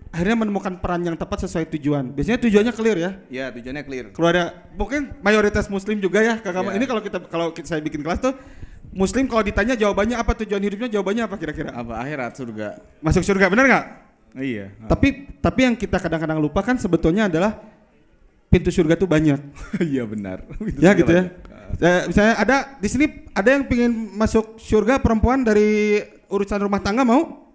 [0.09, 2.13] akhirnya menemukan peran yang tepat sesuai tujuan.
[2.17, 3.11] Biasanya tujuannya clear ya.
[3.29, 4.05] Ya tujuannya clear.
[4.13, 6.73] Keluarga mungkin mayoritas muslim juga ya Kang Kama.
[6.73, 6.81] Ya.
[6.81, 8.33] Ini kalau kita kalau kita, saya bikin kelas tuh
[8.89, 11.69] muslim kalau ditanya jawabannya apa tujuan hidupnya jawabannya apa kira-kira?
[11.77, 12.67] Apa akhirat surga?
[13.05, 13.85] Masuk surga benar nggak?
[14.37, 14.65] Iya.
[14.89, 17.61] Tapi tapi yang kita kadang-kadang lupa kan sebetulnya adalah
[18.49, 19.37] pintu surga tuh banyak.
[19.93, 20.41] Iya benar.
[20.57, 21.29] Itu ya gitu ya.
[21.29, 21.57] banyak.
[21.77, 23.05] Eh, misalnya ada di sini
[23.37, 26.01] ada yang pengen masuk surga perempuan dari
[26.33, 27.45] urusan rumah tangga mau?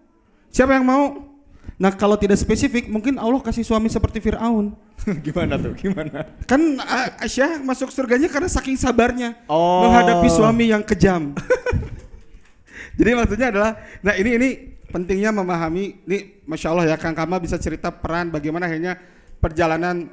[0.55, 1.34] Siapa yang mau?
[1.75, 4.73] Nah kalau tidak spesifik mungkin Allah kasih suami seperti Fir'aun.
[5.27, 5.75] Gimana tuh?
[5.75, 6.23] Gimana?
[6.47, 9.85] Kan A- Aisyah masuk surganya karena saking sabarnya Oh.
[9.89, 11.35] menghadapi suami yang kejam.
[12.99, 13.75] Jadi maksudnya adalah,
[14.07, 14.49] nah ini ini
[14.87, 18.95] pentingnya memahami, ini masya Allah ya Kang Kamal bisa cerita peran bagaimana akhirnya
[19.43, 20.07] perjalanan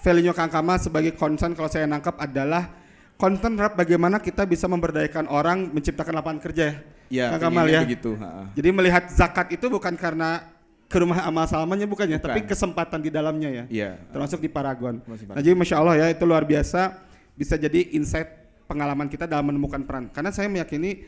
[0.00, 2.72] value Kang Kamal sebagai concern kalau saya nangkap adalah
[3.20, 6.74] concern terhadap bagaimana kita bisa memberdayakan orang menciptakan lapangan kerja ya.
[7.12, 7.84] Ya, Kang Kamal ya.
[7.84, 8.16] begitu.
[8.56, 10.48] Jadi melihat zakat itu bukan karena
[10.92, 12.28] ke rumah amal salamanya bukan ya, Bukan.
[12.28, 13.90] tapi kesempatan di dalamnya ya Iya.
[14.12, 15.00] termasuk di Paragon.
[15.08, 17.00] Nah, jadi masya Allah ya itu luar biasa
[17.32, 18.28] bisa jadi insight
[18.68, 20.12] pengalaman kita dalam menemukan peran.
[20.12, 21.00] Karena saya meyakini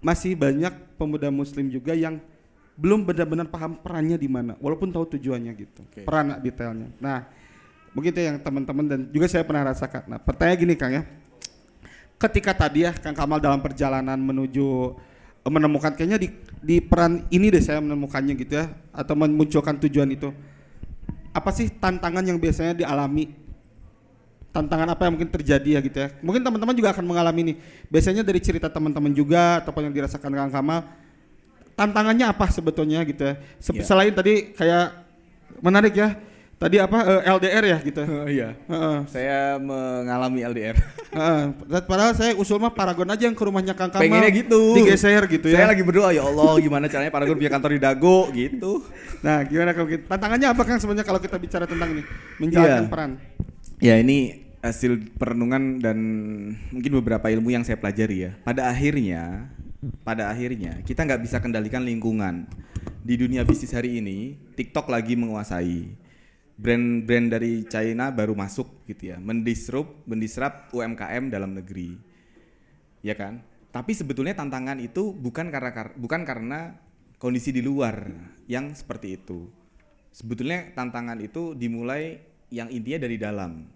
[0.00, 2.16] masih banyak pemuda Muslim juga yang
[2.74, 6.02] belum benar-benar paham perannya di mana, walaupun tahu tujuannya gitu, Oke.
[6.02, 6.90] peran detailnya.
[6.98, 7.22] Nah,
[7.94, 10.10] mungkin itu yang teman-teman dan juga saya pernah rasakan.
[10.10, 11.06] Nah, pertanyaan gini Kang ya,
[12.18, 14.96] ketika tadi ya Kang Kamal dalam perjalanan menuju
[15.44, 16.28] eh, menemukan kayaknya di
[16.64, 20.32] di peran ini deh saya menemukannya gitu ya atau memunculkan tujuan itu.
[21.36, 23.28] Apa sih tantangan yang biasanya dialami?
[24.54, 26.08] Tantangan apa yang mungkin terjadi ya gitu ya?
[26.22, 27.54] Mungkin teman-teman juga akan mengalami ini
[27.90, 30.80] biasanya dari cerita teman-teman juga ataupun yang dirasakan Kang Kamal
[31.74, 33.34] tantangannya apa sebetulnya gitu ya?
[33.58, 33.82] Se- Iya.
[33.82, 34.86] selain tadi kayak
[35.58, 36.14] menarik ya
[36.64, 38.56] tadi apa eh, LDR ya gitu Oh, iya.
[38.64, 38.98] Heeh.
[39.06, 40.76] Saya mengalami LDR.
[41.12, 41.42] Heeh.
[41.84, 44.72] padahal saya usul mah Paragon aja yang ke rumahnya Kang Kamal Pengennya gitu.
[44.74, 48.18] digeser gitu ya Saya lagi berdoa ya Allah gimana caranya Paragon punya kantor di Dago
[48.32, 48.80] gitu.
[49.20, 52.02] Nah, gimana kalau kita tantangannya apa kan sebenarnya kalau kita bicara tentang ini
[52.40, 52.90] menjalankan Iya.
[52.90, 53.10] peran?
[53.78, 54.18] Ya ini
[54.58, 55.98] hasil perenungan dan
[56.72, 58.30] mungkin beberapa ilmu yang saya pelajari ya.
[58.40, 59.52] Pada akhirnya
[60.00, 62.48] pada akhirnya kita nggak bisa kendalikan lingkungan.
[63.04, 66.03] Di dunia bisnis hari ini, TikTok lagi menguasai.
[66.54, 71.98] Brand-brand dari China baru masuk gitu ya, mendisrupt, mendisrupt UMKM dalam negeri.
[73.02, 73.42] Ya kan?
[73.74, 76.78] Tapi sebetulnya tantangan itu bukan karena bukan karena
[77.18, 78.06] kondisi di luar
[78.46, 79.50] yang seperti itu.
[80.14, 82.22] Sebetulnya tantangan itu dimulai
[82.54, 83.66] yang intinya dari dalam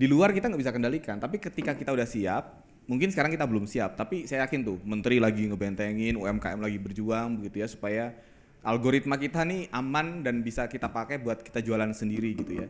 [0.00, 3.68] di luar kita nggak bisa kendalikan tapi ketika kita udah siap mungkin sekarang kita belum
[3.68, 8.16] siap tapi saya yakin tuh menteri lagi ngebentengin UMKM lagi berjuang begitu ya supaya
[8.60, 12.68] algoritma kita nih aman dan bisa kita pakai buat kita jualan sendiri gitu ya.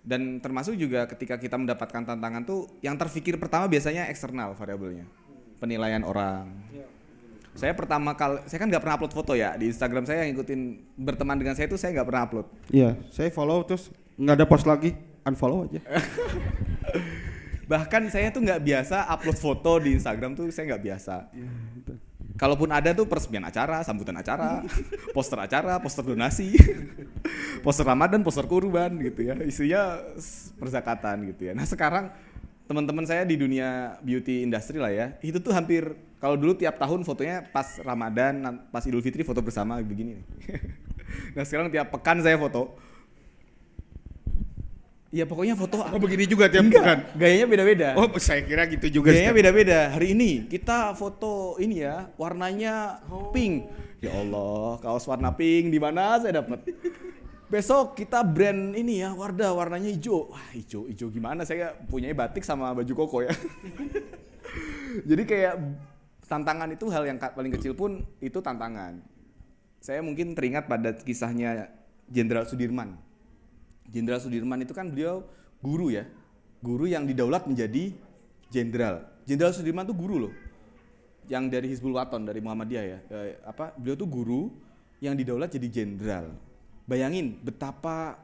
[0.00, 5.04] Dan termasuk juga ketika kita mendapatkan tantangan tuh yang terfikir pertama biasanya eksternal variabelnya.
[5.60, 6.48] Penilaian orang.
[7.52, 9.52] Saya pertama kali saya kan nggak pernah upload foto ya.
[9.60, 10.60] Di Instagram saya yang ngikutin
[10.96, 12.46] berteman dengan saya itu saya nggak pernah upload.
[12.72, 14.96] Iya, saya follow terus nggak ada post lagi,
[15.28, 15.80] unfollow aja.
[17.70, 21.30] bahkan saya tuh nggak biasa upload foto di Instagram tuh saya nggak biasa
[22.40, 24.64] kalaupun ada tuh peresmian acara sambutan acara
[25.16, 26.56] poster acara poster donasi
[27.64, 29.36] poster ramadan poster kurban gitu ya.
[29.44, 30.00] Isinya
[30.56, 31.52] perzakatan gitu ya.
[31.52, 32.08] Nah sekarang
[32.64, 35.90] teman-teman saya di dunia beauty industry lah ya itu tuh hampir
[36.22, 40.26] kalau dulu tiap tahun fotonya pas ramadan pas idul fitri foto bersama begini nih.
[41.34, 42.78] Nah sekarang tiap pekan saya foto
[45.10, 46.98] Iya pokoknya foto Oh begini juga tiap Enggak, bukan?
[47.18, 47.88] gayanya beda-beda.
[47.98, 49.10] Oh saya kira gitu juga.
[49.10, 49.78] Gayanya beda-beda.
[49.90, 53.02] Hari ini kita foto ini ya, warnanya
[53.34, 53.66] pink.
[53.98, 56.62] Ya Allah, kaos warna pink di mana saya dapat?
[57.50, 60.30] Besok kita brand ini ya, Wardah warnanya hijau.
[60.30, 61.42] Wah, hijau, hijau gimana?
[61.42, 63.34] Saya punya batik sama baju koko ya.
[65.10, 65.58] Jadi kayak
[66.30, 69.02] tantangan itu hal yang paling kecil pun itu tantangan.
[69.82, 71.66] Saya mungkin teringat pada kisahnya
[72.06, 73.09] Jenderal Sudirman.
[73.90, 75.26] Jenderal Sudirman itu kan beliau
[75.60, 76.06] guru ya,
[76.62, 77.92] guru yang didaulat menjadi
[78.48, 79.04] jenderal.
[79.26, 80.32] Jenderal Sudirman tuh guru loh,
[81.30, 82.98] yang dari Hizbul Waton dari Muhammadiyah ya.
[83.06, 83.70] Eh, apa?
[83.78, 84.50] Beliau tuh guru
[84.98, 86.34] yang didaulat jadi jenderal.
[86.90, 88.18] Bayangin betapa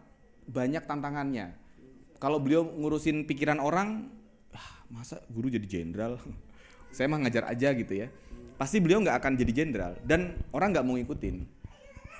[0.50, 1.54] banyak tantangannya.
[2.18, 4.10] Kalau beliau ngurusin pikiran orang,
[4.50, 6.18] ah, masa guru jadi jenderal?
[6.96, 8.08] Saya mah ngajar aja gitu ya.
[8.56, 11.55] Pasti beliau nggak akan jadi jenderal dan orang nggak mau ngikutin.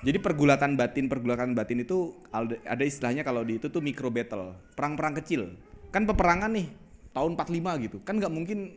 [0.05, 2.13] Jadi pergulatan batin, pergulatan batin itu
[2.65, 5.57] ada istilahnya kalau di itu tuh micro battle, perang-perang kecil.
[5.89, 6.69] Kan peperangan nih
[7.17, 7.97] tahun 45 gitu.
[8.05, 8.77] Kan nggak mungkin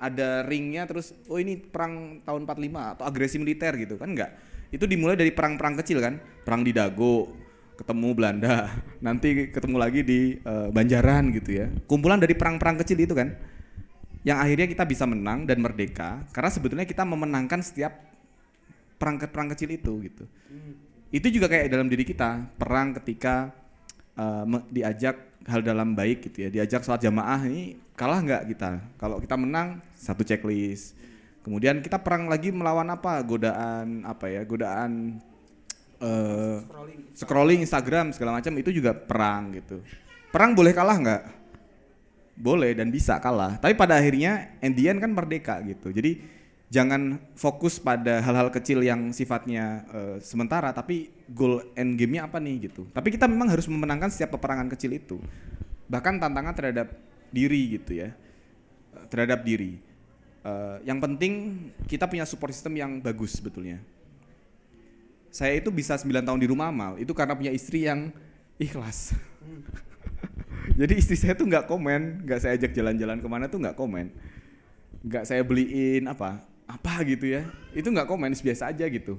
[0.00, 4.30] ada ringnya terus oh ini perang tahun 45 atau agresi militer gitu kan nggak.
[4.74, 6.18] Itu dimulai dari perang-perang kecil kan.
[6.42, 7.30] Perang di Dago,
[7.78, 8.74] ketemu Belanda,
[9.06, 11.66] nanti ketemu lagi di eh, Banjaran gitu ya.
[11.86, 13.38] Kumpulan dari perang-perang kecil itu kan
[14.20, 18.09] yang akhirnya kita bisa menang dan merdeka karena sebetulnya kita memenangkan setiap
[19.00, 20.24] perang perang kecil itu gitu.
[21.08, 23.50] Itu juga kayak dalam diri kita, perang ketika
[24.20, 28.70] uh, diajak hal dalam baik gitu ya, diajak sholat jamaah ini kalah nggak kita?
[29.00, 31.00] Kalau kita menang satu checklist.
[31.40, 33.16] Kemudian kita perang lagi melawan apa?
[33.24, 34.44] Godaan apa ya?
[34.44, 35.16] Godaan
[35.98, 36.56] eh,
[37.16, 39.80] scrolling Instagram segala macam itu juga perang gitu.
[40.28, 41.22] Perang boleh kalah nggak?
[42.36, 43.56] Boleh dan bisa kalah.
[43.56, 45.90] Tapi pada akhirnya Endian kan merdeka gitu.
[45.90, 46.39] Jadi
[46.70, 52.70] jangan fokus pada hal-hal kecil yang sifatnya eh, sementara tapi goal end game-nya apa nih
[52.70, 52.86] gitu.
[52.94, 55.18] Tapi kita memang harus memenangkan setiap peperangan kecil itu.
[55.90, 56.94] Bahkan tantangan terhadap
[57.34, 58.14] diri gitu ya.
[58.94, 59.82] Eh, Terhadap diri.
[60.46, 61.58] Eh, yang penting
[61.90, 63.82] kita punya support system yang bagus sebetulnya.
[65.30, 68.14] Saya itu bisa 9 tahun di rumah amal itu karena punya istri yang
[68.62, 69.14] ikhlas.
[70.80, 74.10] Jadi istri saya tuh nggak komen, nggak saya ajak jalan-jalan ke mana tuh nggak komen,
[75.06, 77.42] nggak saya beliin apa, apa gitu ya,
[77.74, 79.18] itu nggak komen, biasa aja gitu.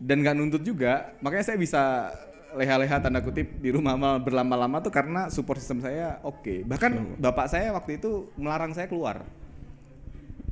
[0.00, 2.12] Dan nggak nuntut juga, makanya saya bisa
[2.56, 6.64] leha-leha tanda kutip di rumah mal berlama-lama tuh karena support system saya oke.
[6.64, 9.24] Bahkan bapak saya waktu itu melarang saya keluar.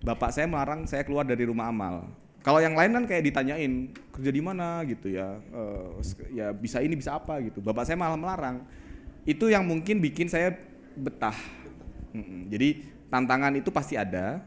[0.05, 2.05] Bapak saya melarang saya keluar dari rumah amal.
[2.45, 5.89] Kalau yang lain kan kayak ditanyain kerja di mana gitu ya, eh,
[6.37, 7.65] ya bisa ini bisa apa gitu.
[7.65, 8.61] Bapak saya malah melarang
[9.25, 10.53] itu yang mungkin bikin saya
[10.93, 11.37] betah.
[12.53, 14.45] Jadi tantangan itu pasti ada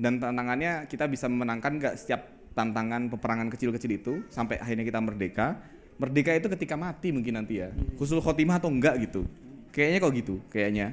[0.00, 5.58] dan tantangannya kita bisa memenangkan nggak setiap tantangan peperangan kecil-kecil itu sampai akhirnya kita merdeka.
[5.94, 7.70] Merdeka itu ketika mati mungkin nanti ya.
[7.98, 9.26] Husnul khotimah atau enggak gitu.
[9.70, 10.86] Kayaknya kok gitu, kayaknya.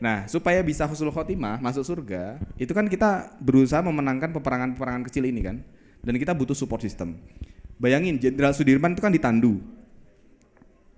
[0.00, 5.40] Nah, supaya bisa husnul khotimah masuk surga, itu kan kita berusaha memenangkan peperangan-peperangan kecil ini
[5.44, 5.56] kan.
[6.04, 7.16] Dan kita butuh support system.
[7.80, 9.60] Bayangin Jenderal Sudirman itu kan ditandu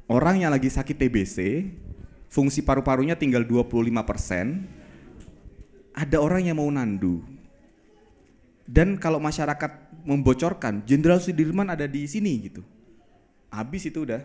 [0.07, 1.37] orang yang lagi sakit TBC,
[2.31, 4.86] fungsi paru-parunya tinggal 25%,
[5.97, 7.25] ada orang yang mau nandu.
[8.69, 12.61] Dan kalau masyarakat membocorkan, Jenderal Sudirman ada di sini gitu.
[13.49, 14.21] Habis itu udah.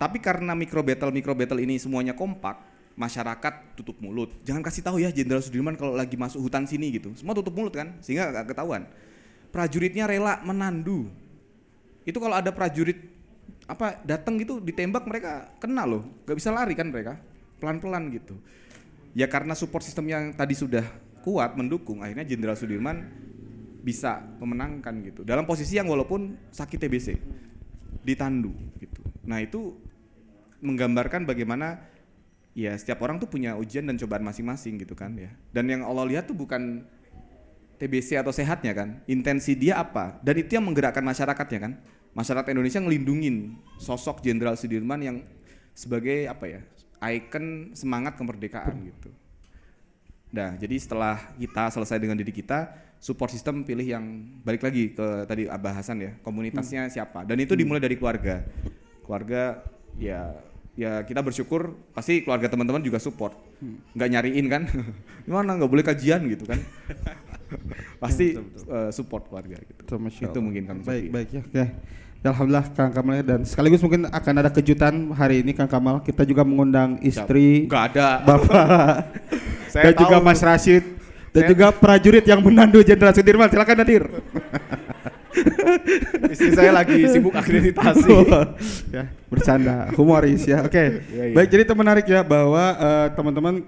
[0.00, 2.62] Tapi karena micro battle micro battle ini semuanya kompak,
[2.96, 4.32] masyarakat tutup mulut.
[4.46, 7.12] Jangan kasih tahu ya Jenderal Sudirman kalau lagi masuk hutan sini gitu.
[7.18, 8.88] Semua tutup mulut kan, sehingga gak ketahuan.
[9.50, 11.10] Prajuritnya rela menandu.
[12.06, 13.12] Itu kalau ada prajurit
[13.64, 17.18] apa datang gitu ditembak mereka kena loh, gak bisa lari kan mereka,
[17.58, 18.38] pelan-pelan gitu.
[19.14, 20.82] Ya karena support sistem yang tadi sudah
[21.22, 23.08] kuat mendukung, akhirnya Jenderal Sudirman
[23.80, 25.22] bisa memenangkan gitu.
[25.22, 27.08] Dalam posisi yang walaupun sakit TBC,
[28.02, 28.50] ditandu
[28.82, 29.00] gitu.
[29.22, 29.78] Nah itu
[30.60, 31.80] menggambarkan bagaimana
[32.56, 35.30] ya setiap orang tuh punya ujian dan cobaan masing-masing gitu kan ya.
[35.54, 36.82] Dan yang Allah lihat tuh bukan
[37.78, 41.72] TBC atau sehatnya kan, intensi dia apa dan itu yang menggerakkan masyarakatnya kan.
[42.14, 45.16] Masyarakat Indonesia ngelindungin sosok Jenderal Sudirman yang
[45.74, 46.60] sebagai apa ya
[47.12, 49.10] ikon semangat kemerdekaan gitu.
[50.34, 54.04] Nah, jadi setelah kita selesai dengan diri kita, support system pilih yang
[54.42, 56.92] balik lagi ke tadi bahasan ya, komunitasnya hmm.
[56.92, 57.22] siapa.
[57.22, 58.42] Dan itu dimulai dari keluarga.
[59.06, 59.62] Keluarga
[59.94, 60.34] ya
[60.74, 63.94] ya kita bersyukur pasti keluarga teman-teman juga support hmm.
[63.94, 64.62] nggak nyariin kan
[65.26, 66.58] gimana nggak boleh kajian gitu kan
[68.02, 68.66] pasti betul, betul.
[68.66, 71.66] Uh, support keluarga gitu betul, itu mungkin kan baik baik ya, ya
[72.24, 76.40] Alhamdulillah Kang Kamal dan sekaligus mungkin akan ada kejutan hari ini Kang Kamal kita juga
[76.40, 78.64] mengundang istri nggak ada bapak
[79.84, 80.00] dan tahu.
[80.08, 80.84] juga Mas Rashid
[81.36, 84.08] dan saya juga prajurit yang menandu Jenderal Sudirman silakan hadir
[86.34, 88.06] Istri saya lagi sibuk akreditasi.
[88.94, 90.62] ya, bercanda, humoris ya.
[90.62, 90.70] Oke.
[90.70, 90.86] Okay.
[91.10, 91.34] Ya, ya.
[91.34, 93.66] Baik, jadi itu menarik ya bahwa uh, teman-teman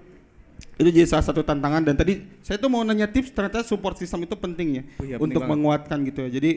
[0.76, 4.28] itu jadi salah satu tantangan dan tadi saya tuh mau nanya tips ternyata support system
[4.28, 6.30] itu penting ya oh, iya, untuk penting menguatkan gitu ya.
[6.36, 6.50] Jadi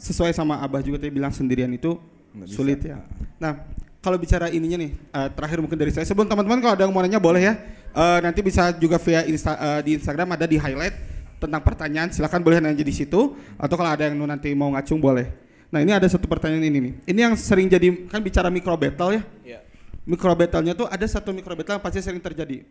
[0.00, 2.00] sesuai sama Abah juga tadi bilang sendirian itu
[2.32, 2.96] Nggak sulit bisa.
[2.96, 2.98] ya.
[3.36, 3.52] Nah,
[4.00, 7.04] kalau bicara ininya nih uh, terakhir mungkin dari saya sebelum teman-teman kalau ada yang mau
[7.04, 7.54] nanya boleh ya.
[7.96, 10.96] Uh, nanti bisa juga via Insta, uh, di Instagram ada di highlight
[11.36, 15.28] tentang pertanyaan silahkan boleh nanya di situ atau kalau ada yang nanti mau ngacung boleh.
[15.68, 16.92] Nah ini ada satu pertanyaan ini nih.
[17.12, 19.22] Ini yang sering jadi kan bicara micro battle ya.
[19.44, 19.60] Yeah.
[20.08, 22.64] Micro battle-nya tuh ada satu micro battle yang pasti sering terjadi.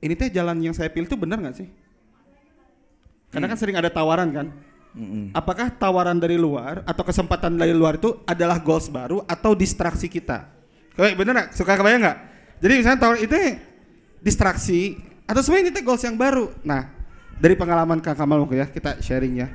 [0.00, 1.68] Ini teh jalan yang saya pilih tuh benar nggak sih?
[3.32, 4.46] Karena kan sering ada tawaran kan.
[4.96, 5.36] Mm-hmm.
[5.36, 10.48] Apakah tawaran dari luar atau kesempatan dari luar itu adalah goals baru atau distraksi kita?
[10.96, 11.48] Kayak bener nggak?
[11.52, 12.18] Suka kebayang nggak?
[12.64, 13.36] Jadi misalnya tawaran itu
[14.24, 14.96] distraksi
[15.28, 16.48] atau sebenarnya ini goals yang baru.
[16.64, 16.88] Nah,
[17.36, 19.48] dari pengalaman Kang Kamal ya, kita sharing ya.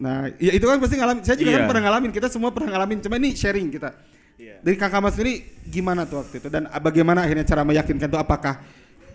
[0.00, 1.22] Nah, ya itu kan pasti ngalamin.
[1.24, 1.58] Saya juga yeah.
[1.60, 2.10] kan pernah ngalamin.
[2.12, 3.04] Kita semua pernah ngalamin.
[3.04, 3.92] Cuma ini sharing kita.
[4.40, 4.60] Yeah.
[4.64, 8.64] Dari Kang Kamal sendiri gimana tuh waktu itu dan bagaimana akhirnya cara meyakinkan itu apakah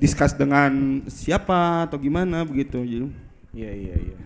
[0.02, 3.08] diskus dengan siapa atau gimana begitu gitu.
[3.56, 4.18] Iya iya iya.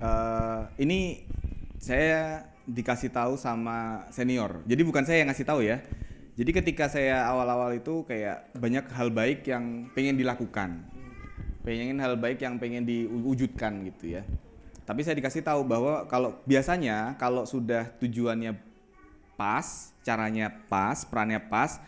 [0.00, 1.28] Uh, ini
[1.76, 4.64] saya dikasih tahu sama senior.
[4.64, 5.84] Jadi bukan saya yang ngasih tahu ya.
[6.34, 10.82] Jadi ketika saya awal-awal itu kayak banyak hal baik yang pengen dilakukan,
[11.62, 14.26] pengen hal baik yang pengen diwujudkan gitu ya.
[14.82, 18.58] Tapi saya dikasih tahu bahwa kalau biasanya kalau sudah tujuannya
[19.38, 21.78] pas, caranya pas, perannya pas,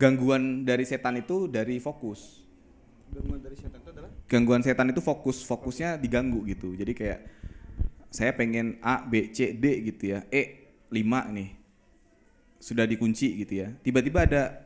[0.00, 2.40] gangguan dari setan itu dari fokus.
[3.12, 4.10] Gangguan dari setan itu adalah?
[4.24, 6.72] Gangguan setan itu fokus, fokusnya diganggu gitu.
[6.72, 7.20] Jadi kayak
[8.08, 10.24] saya pengen A, B, C, D gitu ya.
[10.32, 11.60] E 5 nih
[12.56, 13.68] sudah dikunci gitu ya.
[13.84, 14.64] Tiba-tiba ada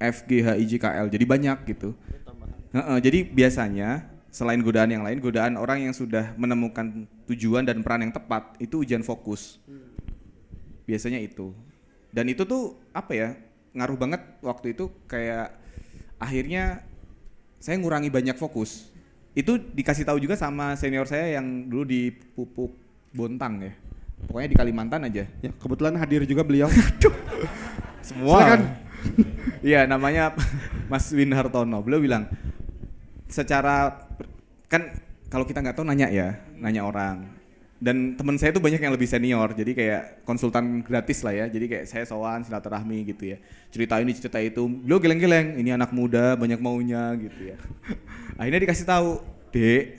[0.00, 1.08] F, G, H, I, J, K, L.
[1.12, 1.92] Jadi banyak gitu.
[2.70, 8.08] Uh, jadi biasanya selain godaan yang lain, godaan orang yang sudah menemukan tujuan dan peran
[8.08, 9.60] yang tepat itu ujian fokus.
[10.88, 11.52] Biasanya itu.
[12.14, 13.28] Dan itu tuh apa ya?
[13.76, 15.54] Ngaruh banget waktu itu kayak
[16.18, 16.84] akhirnya
[17.62, 18.90] saya ngurangi banyak fokus.
[19.36, 22.74] Itu dikasih tahu juga sama senior saya yang dulu di Pupuk
[23.14, 23.74] Bontang ya
[24.26, 25.24] Pokoknya di Kalimantan aja.
[25.40, 26.68] Ya, kebetulan hadir juga beliau.
[28.06, 28.56] Semua.
[28.56, 28.60] kan?
[29.64, 30.36] Iya, namanya
[30.92, 31.80] Mas Win Hartono.
[31.80, 32.28] Beliau bilang
[33.30, 34.08] secara
[34.68, 34.92] kan
[35.30, 37.39] kalau kita nggak tahu nanya ya, nanya orang.
[37.80, 41.46] Dan teman saya tuh banyak yang lebih senior, jadi kayak konsultan gratis lah ya.
[41.48, 43.40] Jadi kayak saya sowan silaturahmi gitu ya.
[43.72, 44.68] Cerita ini cerita itu.
[44.68, 47.56] Beliau geleng-geleng, ini anak muda banyak maunya gitu ya.
[48.40, 49.96] Akhirnya dikasih tahu, "Dek,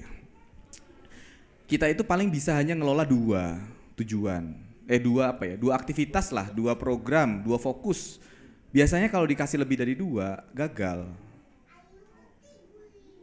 [1.65, 3.57] kita itu paling bisa hanya ngelola dua
[3.97, 4.53] tujuan.
[4.85, 5.55] Eh dua apa ya?
[5.57, 8.21] Dua aktivitas lah, dua program, dua fokus.
[8.75, 11.07] Biasanya kalau dikasih lebih dari dua, gagal.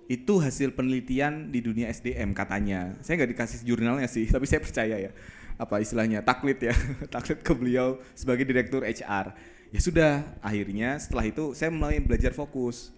[0.08, 2.96] Itu hasil penelitian di dunia SDM katanya.
[3.04, 5.12] Saya nggak dikasih jurnalnya sih, tapi saya percaya ya.
[5.60, 6.24] Apa istilahnya?
[6.24, 6.74] Taklid ya.
[7.14, 9.36] Taklid ke beliau sebagai direktur HR.
[9.68, 12.96] Ya sudah, akhirnya setelah itu saya mulai belajar fokus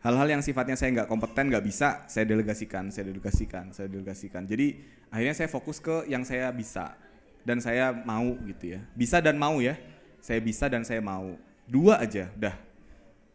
[0.00, 4.80] hal-hal yang sifatnya saya nggak kompeten nggak bisa saya delegasikan saya delegasikan saya delegasikan jadi
[5.12, 6.96] akhirnya saya fokus ke yang saya bisa
[7.44, 9.76] dan saya mau gitu ya bisa dan mau ya
[10.20, 11.36] saya bisa dan saya mau
[11.68, 12.56] dua aja dah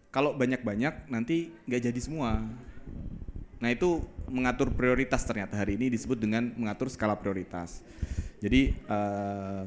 [0.09, 2.41] kalau banyak-banyak nanti nggak jadi semua
[3.59, 7.81] nah itu mengatur prioritas ternyata hari ini disebut dengan mengatur skala prioritas
[8.43, 9.63] jadi uh,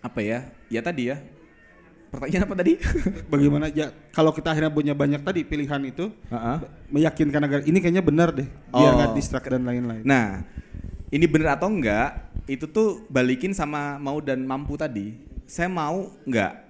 [0.00, 1.18] apa ya ya tadi ya
[2.14, 2.78] Pertanyaan apa tadi?
[3.34, 6.56] Bagaimana ya kalau kita akhirnya punya banyak tadi pilihan itu Heeh.
[6.94, 8.96] meyakinkan agar ini kayaknya benar deh biar Oh.
[9.02, 10.06] nggak distract dan lain-lain.
[10.06, 10.46] Nah,
[11.10, 15.18] ini bener atau enggak, itu tuh balikin sama mau dan mampu tadi.
[15.50, 16.62] Saya mau enggak?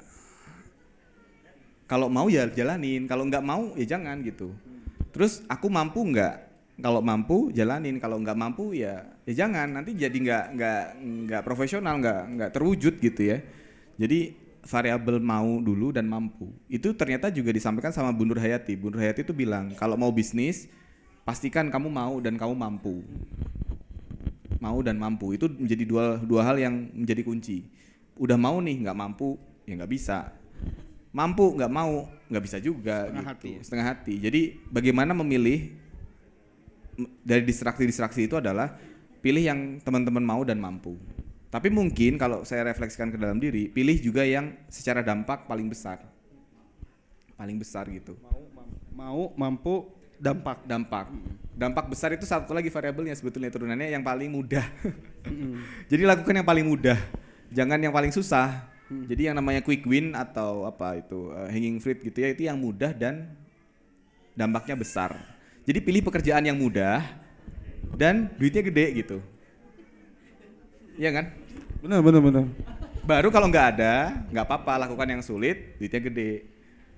[1.84, 4.48] Kalau mau ya jalanin, kalau enggak mau ya jangan gitu.
[5.14, 6.50] Terus aku mampu enggak?
[6.74, 9.78] Kalau mampu jalanin, kalau enggak mampu ya ya jangan.
[9.78, 13.38] Nanti jadi enggak enggak enggak profesional, enggak enggak terwujud gitu ya.
[13.94, 14.34] Jadi
[14.66, 16.50] variabel mau dulu dan mampu.
[16.66, 18.74] Itu ternyata juga disampaikan sama Bu Nur Hayati.
[18.74, 20.66] Bu Nur Hayati itu bilang, kalau mau bisnis
[21.24, 23.00] pastikan kamu mau dan kamu mampu
[24.64, 27.68] mau dan mampu itu menjadi dua dua hal yang menjadi kunci
[28.16, 29.36] udah mau nih nggak mampu
[29.68, 30.32] ya nggak bisa
[31.14, 33.30] mampu nggak mau nggak bisa juga Setengah gitu.
[33.30, 33.60] hati ya.
[33.62, 34.14] setengah hati.
[34.18, 35.70] Jadi bagaimana memilih
[37.22, 38.74] dari distraksi-distraksi itu adalah
[39.18, 40.98] pilih yang teman-teman mau dan mampu.
[41.48, 46.02] Tapi mungkin kalau saya refleksikan ke dalam diri pilih juga yang secara dampak paling besar.
[47.34, 48.18] Paling besar gitu.
[48.18, 49.74] Mau, mam- mau, mampu,
[50.18, 50.66] dampak.
[50.66, 51.06] dampak.
[51.54, 54.66] Dampak besar itu satu lagi variabelnya sebetulnya turunannya yang paling mudah.
[55.90, 56.98] Jadi lakukan yang paling mudah.
[57.54, 62.04] Jangan yang paling susah jadi yang namanya quick win atau apa itu uh, hanging fruit
[62.04, 63.32] gitu ya itu yang mudah dan
[64.36, 65.16] dampaknya besar.
[65.64, 67.00] Jadi pilih pekerjaan yang mudah
[67.96, 69.18] dan duitnya gede gitu.
[71.00, 71.24] Iya kan?
[71.80, 72.46] Benar, benar, benar.
[73.04, 76.32] baru kalau nggak ada nggak apa-apa lakukan yang sulit duitnya gede.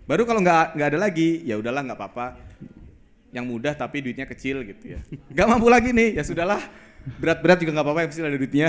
[0.07, 2.26] Baru kalau nggak nggak ada lagi ya udahlah nggak apa-apa.
[3.30, 5.01] Yang mudah tapi duitnya kecil gitu ya.
[5.30, 6.62] Nggak mampu lagi nih ya sudahlah.
[7.22, 8.68] Berat-berat juga nggak apa-apa yang penting ada duitnya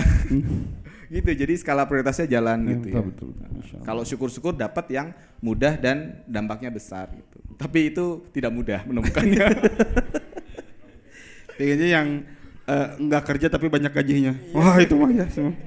[1.08, 3.84] gitu jadi skala prioritasnya jalan Ya, gitu betul, ya betul, Allah.
[3.84, 5.08] kalau syukur-syukur dapat yang
[5.40, 9.46] mudah dan dampaknya besar gitu tapi itu tidak mudah menemukannya
[11.58, 12.08] Pengennya yang
[12.70, 14.34] eh, nggak kerja tapi banyak gajinya.
[14.54, 15.58] Wah itu mah ya semua.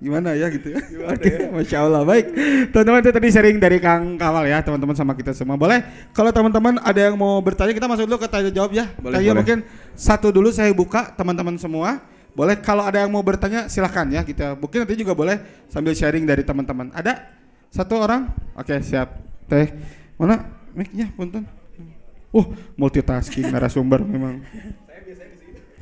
[0.00, 0.80] Gimana ya gitu ya.
[1.14, 2.02] Oke, Masya Allah.
[2.02, 2.34] Baik,
[2.74, 5.54] teman-teman itu tadi sharing dari Kang Kawal ya, teman-teman sama kita semua.
[5.54, 8.90] Boleh, kalau teman-teman ada yang mau bertanya, kita masuk dulu ke tanya jawab ya.
[8.98, 9.38] Boleh, tanya boleh.
[9.38, 9.58] mungkin
[9.94, 12.02] satu dulu saya buka teman-teman semua.
[12.32, 14.54] Boleh, kalau ada yang mau bertanya silahkan ya kita.
[14.56, 16.94] Mungkin nanti juga boleh sambil sharing dari teman-teman.
[16.94, 17.26] Ada
[17.70, 18.30] satu orang?
[18.54, 19.18] Oke, siap.
[19.50, 19.70] Teh,
[20.14, 21.46] mana mic-nya, punten.
[22.30, 22.46] Uh,
[22.78, 24.38] multitasking narasumber memang.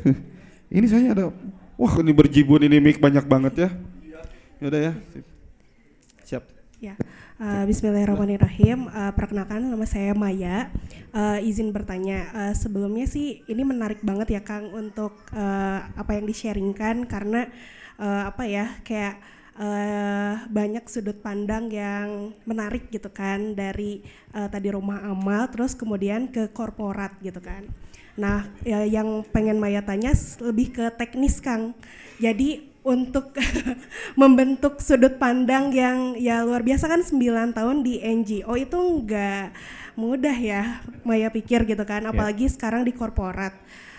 [0.76, 1.24] ini saya ada
[1.78, 3.68] wah ini berjibun ini mic banyak banget ya
[4.58, 4.94] yaudah ya
[6.26, 6.44] siap
[6.78, 6.94] Ya,
[7.38, 8.90] eh, Bismillahirrahmanirrahim.
[8.90, 10.70] Eh, perkenalkan nama saya Maya.
[11.14, 16.26] Eh, izin bertanya, eh, sebelumnya sih ini menarik banget ya Kang untuk eh, apa yang
[16.26, 17.46] di-sharingkan karena
[17.96, 19.14] eh, apa ya kayak
[19.56, 24.02] eh, banyak sudut pandang yang menarik gitu kan dari
[24.34, 27.64] eh, tadi rumah amal terus kemudian ke korporat gitu kan.
[28.18, 30.10] Nah, ya, yang pengen Maya tanya
[30.42, 31.78] lebih ke teknis Kang.
[32.18, 33.36] Jadi untuk
[34.20, 39.52] membentuk sudut pandang yang ya luar biasa kan 9 tahun di NGO itu nggak
[40.00, 42.08] mudah ya Maya pikir gitu kan.
[42.08, 43.52] Apalagi sekarang di korporat.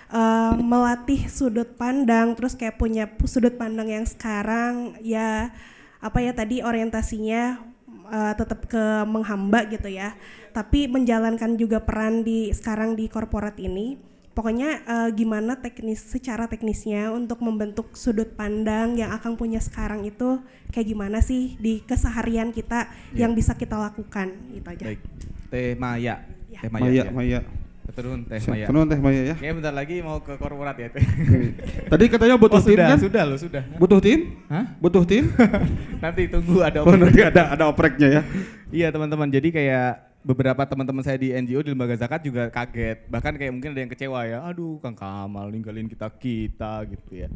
[0.10, 5.54] Eh, melatih sudut pandang terus kayak punya pu- sudut pandang yang sekarang ya
[6.02, 7.62] apa ya tadi orientasinya
[8.10, 10.18] eh, tetap ke menghamba gitu ya.
[10.50, 14.02] Tapi menjalankan juga peran di sekarang di korporat ini
[14.34, 20.40] pokoknya eh, gimana teknis secara teknisnya untuk membentuk sudut pandang yang akan punya sekarang itu
[20.70, 23.26] kayak gimana sih di keseharian kita Iya.
[23.26, 24.32] yang bisa kita lakukan?
[24.54, 24.86] Itu aja.
[24.86, 25.02] Baik.
[25.50, 26.24] Teh Maya.
[26.50, 26.60] Ya.
[26.62, 27.92] teh Maya Maya, Maya, ya.
[27.94, 28.40] turun teh.
[28.48, 28.66] Maya.
[28.70, 29.36] Tenang, teh Maya ya.
[29.36, 31.04] Kayaknya bentar lagi mau ke korporat ya teh.
[31.92, 33.64] Tadi katanya butuh oh, tim sudah kan sudah lo sudah.
[33.82, 34.20] Butuh tim?
[34.48, 34.66] Hah?
[34.78, 35.34] butuh tim?
[36.06, 38.22] Nanti tunggu ada oh nanti ada ada opreknya ya.
[38.70, 43.34] Iya teman-teman, jadi kayak beberapa teman-teman saya di NGO di lembaga zakat juga kaget, bahkan
[43.40, 47.30] kayak mungkin ada yang kecewa ya, aduh Kang Kamal ninggalin kita kita gitu ya.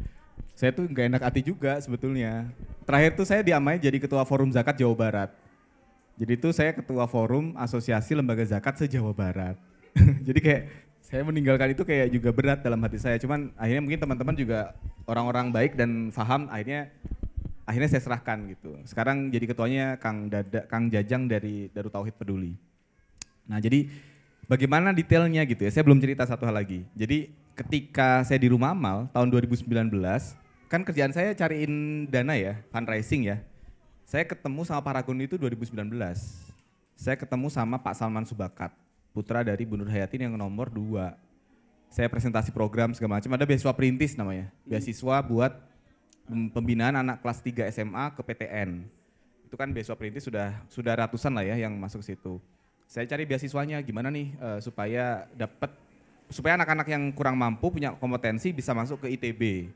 [0.54, 2.46] Saya tuh nggak enak hati juga sebetulnya.
[2.86, 5.30] Terakhir tuh saya diamai jadi ketua forum zakat Jawa Barat.
[6.14, 9.58] Jadi tuh saya ketua forum asosiasi lembaga zakat se Jawa Barat.
[10.26, 10.62] jadi kayak
[11.02, 13.18] saya meninggalkan itu kayak juga berat dalam hati saya.
[13.18, 14.78] Cuman akhirnya mungkin teman-teman juga
[15.10, 16.90] orang-orang baik dan paham akhirnya
[17.66, 18.78] akhirnya saya serahkan gitu.
[18.86, 22.73] Sekarang jadi ketuanya Kang Dada, Kang Jajang dari Darut Tauhid Peduli.
[23.44, 23.88] Nah jadi
[24.48, 25.70] bagaimana detailnya gitu ya?
[25.72, 26.84] Saya belum cerita satu hal lagi.
[26.96, 29.68] Jadi ketika saya di rumah amal tahun 2019,
[30.68, 33.38] kan kerjaan saya cariin dana ya, fundraising ya.
[34.04, 35.74] Saya ketemu sama Paragon itu 2019.
[36.94, 38.70] Saya ketemu sama Pak Salman Subakat,
[39.10, 41.16] putra dari Bu Nur Hayatin yang nomor dua.
[41.90, 43.30] Saya presentasi program segala macam.
[43.32, 45.52] Ada beasiswa perintis namanya, beasiswa buat
[46.24, 48.88] Pem- pembinaan anak kelas 3 SMA ke PTN.
[49.44, 52.40] Itu kan beasiswa perintis sudah sudah ratusan lah ya yang masuk ke situ.
[52.86, 55.72] Saya cari beasiswanya gimana nih eh, supaya dapat
[56.28, 59.68] supaya anak-anak yang kurang mampu punya kompetensi bisa masuk ke ITB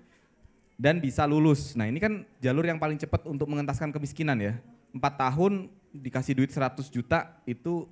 [0.79, 1.75] dan bisa lulus.
[1.75, 4.55] Nah ini kan jalur yang paling cepat untuk mengentaskan kemiskinan ya.
[4.95, 7.89] Empat tahun dikasih duit 100 juta itu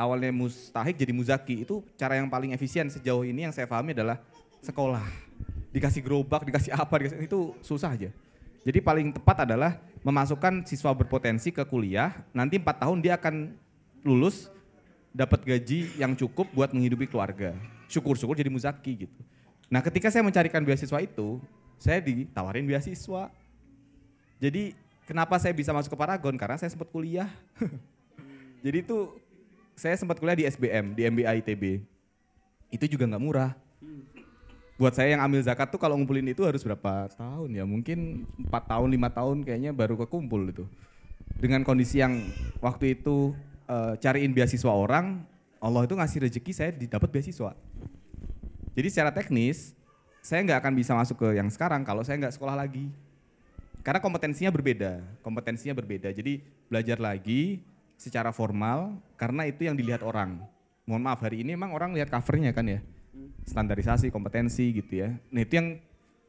[0.00, 4.16] awalnya mustahik jadi muzaki itu cara yang paling efisien sejauh ini yang saya pahami adalah
[4.64, 5.04] sekolah
[5.70, 8.08] dikasih gerobak dikasih apa dikasih, itu susah aja
[8.64, 13.52] jadi paling tepat adalah memasukkan siswa berpotensi ke kuliah nanti empat tahun dia akan
[14.06, 14.48] lulus
[15.10, 17.56] dapat gaji yang cukup buat menghidupi keluarga
[17.90, 19.20] syukur-syukur jadi muzaki gitu
[19.70, 21.38] nah ketika saya mencarikan beasiswa itu
[21.80, 23.30] saya ditawarin beasiswa
[24.40, 24.74] jadi
[25.04, 27.30] kenapa saya bisa masuk ke Paragon karena saya sempat kuliah
[28.64, 29.10] jadi itu
[29.80, 31.80] saya sempat kuliah di SBM, di MBA ITB.
[32.68, 33.56] Itu juga nggak murah.
[34.76, 37.64] Buat saya yang ambil zakat tuh kalau ngumpulin itu harus berapa tahun ya?
[37.64, 40.68] Mungkin empat tahun, lima tahun kayaknya baru kekumpul itu.
[41.40, 42.20] Dengan kondisi yang
[42.60, 43.32] waktu itu
[43.70, 45.22] uh, cariin beasiswa orang,
[45.62, 47.54] Allah itu ngasih rezeki saya didapat beasiswa.
[48.74, 49.78] Jadi secara teknis,
[50.18, 52.90] saya nggak akan bisa masuk ke yang sekarang kalau saya nggak sekolah lagi.
[53.86, 56.12] Karena kompetensinya berbeda, kompetensinya berbeda.
[56.12, 57.64] Jadi belajar lagi,
[58.00, 60.40] secara formal karena itu yang dilihat orang.
[60.88, 62.80] Mohon maaf hari ini emang orang lihat covernya kan ya.
[63.44, 65.12] Standarisasi, kompetensi gitu ya.
[65.28, 65.68] Nah itu yang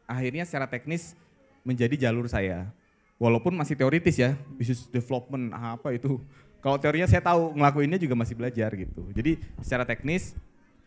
[0.04, 1.16] akhirnya secara teknis
[1.64, 2.68] menjadi jalur saya.
[3.16, 6.20] Walaupun masih teoritis ya, business development apa itu.
[6.62, 9.10] Kalau teorinya saya tahu, ngelakuinnya juga masih belajar gitu.
[9.18, 10.38] Jadi secara teknis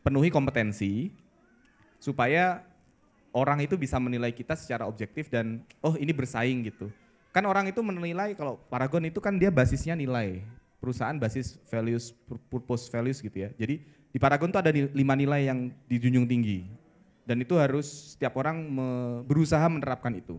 [0.07, 1.11] penuhi kompetensi
[1.99, 2.63] supaya
[3.35, 6.89] orang itu bisa menilai kita secara objektif dan oh ini bersaing gitu.
[7.35, 10.47] Kan orang itu menilai kalau Paragon itu kan dia basisnya nilai
[10.79, 12.15] perusahaan basis values
[12.47, 13.51] purpose values gitu ya.
[13.59, 13.83] Jadi
[14.15, 16.71] di Paragon tuh ada lima nilai yang dijunjung tinggi
[17.27, 18.87] dan itu harus setiap orang me,
[19.27, 20.39] berusaha menerapkan itu.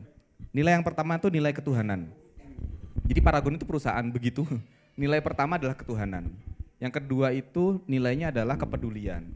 [0.56, 2.08] Nilai yang pertama itu nilai ketuhanan.
[3.04, 4.48] Jadi Paragon itu perusahaan begitu.
[4.96, 6.32] Nilai pertama adalah ketuhanan.
[6.80, 9.28] Yang kedua itu nilainya adalah kepedulian.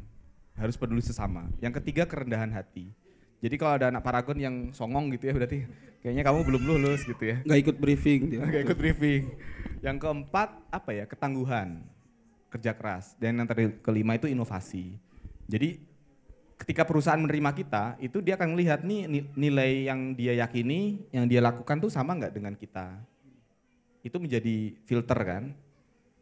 [0.55, 1.51] Harus peduli sesama.
[1.59, 2.91] Yang ketiga kerendahan hati.
[3.39, 5.63] Jadi kalau ada anak Paragon yang songong gitu ya berarti
[6.03, 7.39] kayaknya kamu belum lulus gitu ya.
[7.43, 8.43] Gak ikut briefing dia.
[8.43, 9.31] Gak ikut briefing.
[9.79, 11.83] Yang keempat apa ya ketangguhan,
[12.51, 13.15] kerja keras.
[13.15, 14.99] Dan yang terakhir kelima itu inovasi.
[15.47, 15.79] Jadi
[16.59, 21.39] ketika perusahaan menerima kita itu dia akan melihat nih nilai yang dia yakini, yang dia
[21.39, 22.99] lakukan tuh sama nggak dengan kita.
[24.01, 25.43] Itu menjadi filter kan.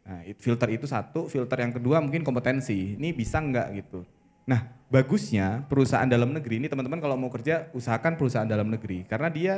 [0.08, 2.96] Nah, filter itu satu, filter yang kedua mungkin kompetensi.
[2.96, 4.08] Ini bisa nggak gitu.
[4.48, 9.28] Nah, bagusnya perusahaan dalam negeri ini teman-teman kalau mau kerja usahakan perusahaan dalam negeri karena
[9.28, 9.54] dia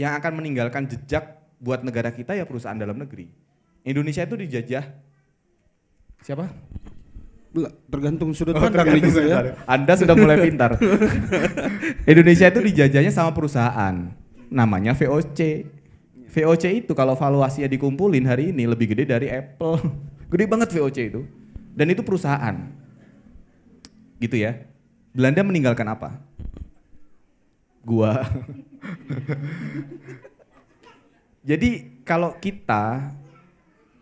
[0.00, 3.28] yang akan meninggalkan jejak buat negara kita ya perusahaan dalam negeri.
[3.84, 4.84] Indonesia itu dijajah
[6.24, 6.48] siapa?
[7.90, 9.38] Tergantung sudut oh, pandang oh, juga ya.
[9.68, 10.80] Anda sudah mulai pintar.
[12.10, 14.08] Indonesia itu dijajahnya sama perusahaan
[14.48, 15.68] namanya VOC.
[16.30, 19.82] VOC itu kalau valuasinya dikumpulin hari ini lebih gede dari Apple.
[20.30, 21.26] Gede banget VOC itu.
[21.74, 22.54] Dan itu perusahaan.
[24.22, 24.62] Gitu ya.
[25.10, 26.22] Belanda meninggalkan apa?
[27.82, 28.22] Gua.
[31.50, 33.10] Jadi kalau kita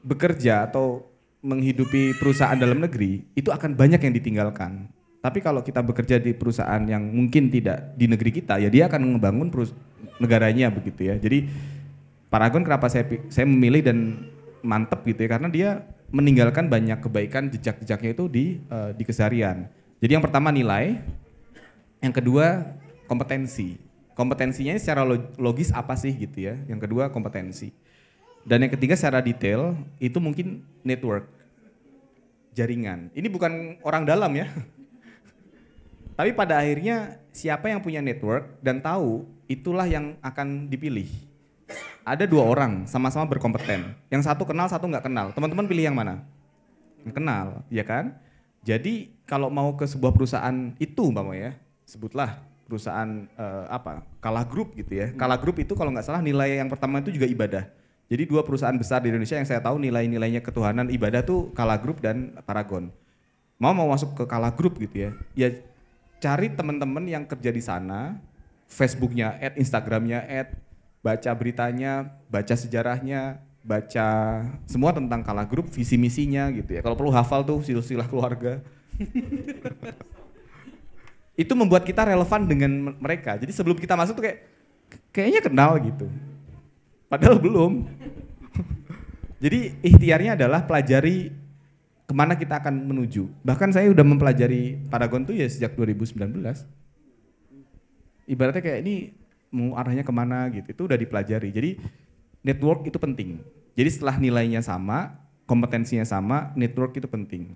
[0.05, 1.09] bekerja atau
[1.41, 4.91] menghidupi perusahaan dalam negeri itu akan banyak yang ditinggalkan.
[5.19, 9.17] Tapi kalau kita bekerja di perusahaan yang mungkin tidak di negeri kita, ya dia akan
[9.19, 9.51] membangun
[10.23, 11.15] negaranya begitu ya.
[11.19, 11.47] Jadi
[12.29, 14.29] Paragon kenapa saya saya memilih dan
[14.61, 15.69] mantep gitu ya karena dia
[16.13, 19.69] meninggalkan banyak kebaikan jejak-jejaknya itu di uh, di keseharian.
[19.99, 21.01] Jadi yang pertama nilai,
[22.05, 22.77] yang kedua
[23.09, 25.07] kompetensi kompetensinya secara
[25.39, 26.59] logis apa sih gitu ya.
[26.67, 27.71] Yang kedua kompetensi.
[28.43, 31.31] Dan yang ketiga secara detail itu mungkin network,
[32.51, 33.15] jaringan.
[33.15, 34.51] Ini bukan orang dalam ya.
[36.19, 41.07] Tapi pada akhirnya siapa yang punya network dan tahu itulah yang akan dipilih.
[42.09, 43.93] Ada dua orang sama-sama berkompeten.
[44.09, 45.31] Yang satu kenal, satu nggak kenal.
[45.37, 46.25] Teman-teman pilih yang mana?
[47.05, 48.17] Yang kenal, ya kan?
[48.65, 51.53] Jadi kalau mau ke sebuah perusahaan itu, Mbak ya,
[51.85, 55.13] sebutlah perusahaan uh, apa kalah grup gitu ya.
[55.17, 57.65] Kalah grup itu kalau nggak salah nilai yang pertama itu juga ibadah.
[58.09, 62.01] Jadi dua perusahaan besar di Indonesia yang saya tahu nilai-nilainya ketuhanan ibadah tuh Kalah Group
[62.01, 62.89] dan Paragon.
[63.61, 65.49] Mau mau masuk ke Kalah Group gitu ya, ya
[66.17, 68.17] cari teman-teman yang kerja di sana,
[68.65, 70.57] Facebooknya, add Instagramnya, add
[71.09, 74.07] baca beritanya, baca sejarahnya, baca
[74.69, 76.85] semua tentang Kalah Group, visi misinya gitu ya.
[76.85, 78.61] Kalau perlu hafal tuh silsilah keluarga.
[81.43, 83.41] itu membuat kita relevan dengan mereka.
[83.41, 84.45] Jadi sebelum kita masuk tuh kayak
[85.09, 86.13] kayaknya kenal gitu.
[87.09, 87.89] Padahal belum.
[89.45, 91.33] Jadi ikhtiarnya adalah pelajari
[92.05, 93.33] ke mana kita akan menuju.
[93.47, 96.21] Bahkan saya udah mempelajari Paragon tuh ya sejak 2019.
[98.29, 99.17] Ibaratnya kayak ini
[99.49, 101.49] mau arahnya ke mana gitu, itu udah dipelajari.
[101.53, 101.71] Jadi
[102.45, 103.41] network itu penting.
[103.79, 105.17] Jadi setelah nilainya sama,
[105.49, 107.55] kompetensinya sama, network itu penting.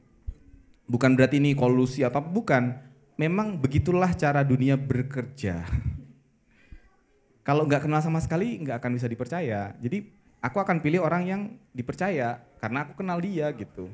[0.87, 2.79] Bukan berarti ini kolusi atau bukan
[3.21, 5.63] memang begitulah cara dunia bekerja.
[7.47, 9.75] Kalau nggak kenal sama sekali nggak akan bisa dipercaya.
[9.83, 10.07] Jadi
[10.39, 11.41] aku akan pilih orang yang
[11.75, 13.91] dipercaya karena aku kenal dia gitu.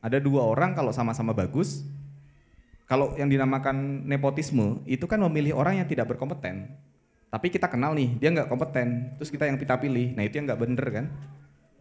[0.00, 1.82] Ada dua orang kalau sama-sama bagus,
[2.86, 6.70] kalau yang dinamakan nepotisme itu kan memilih orang yang tidak berkompeten.
[7.36, 10.48] Tapi kita kenal nih, dia nggak kompeten, terus kita yang kita pilih, nah itu yang
[10.48, 11.06] nggak bener kan?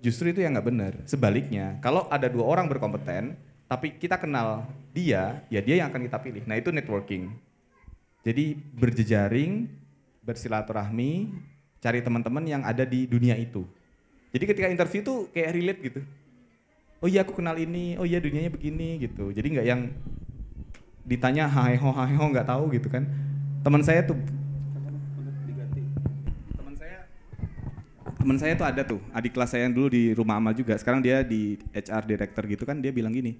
[0.03, 0.93] Justru itu yang nggak bener.
[1.07, 3.39] Sebaliknya, kalau ada dua orang berkompeten,
[3.71, 6.43] tapi kita kenal dia, ya dia yang akan kita pilih.
[6.43, 7.31] Nah itu networking.
[8.27, 9.71] Jadi berjejaring,
[10.27, 11.31] bersilaturahmi,
[11.79, 13.63] cari teman-teman yang ada di dunia itu.
[14.35, 16.01] Jadi ketika interview tuh kayak relate gitu.
[16.99, 19.31] Oh iya aku kenal ini, oh iya dunianya begini gitu.
[19.31, 19.87] Jadi nggak yang
[21.07, 23.07] ditanya hai ho hai ho nggak tahu gitu kan.
[23.63, 24.19] Teman saya tuh
[28.25, 30.73] teman saya tuh ada tuh adik kelas saya yang dulu di rumah amal juga.
[30.81, 33.37] Sekarang dia di HR director gitu kan dia bilang gini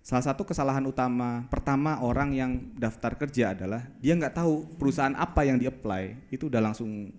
[0.00, 5.44] salah satu kesalahan utama pertama orang yang daftar kerja adalah dia nggak tahu perusahaan apa
[5.44, 7.12] yang di apply itu udah langsung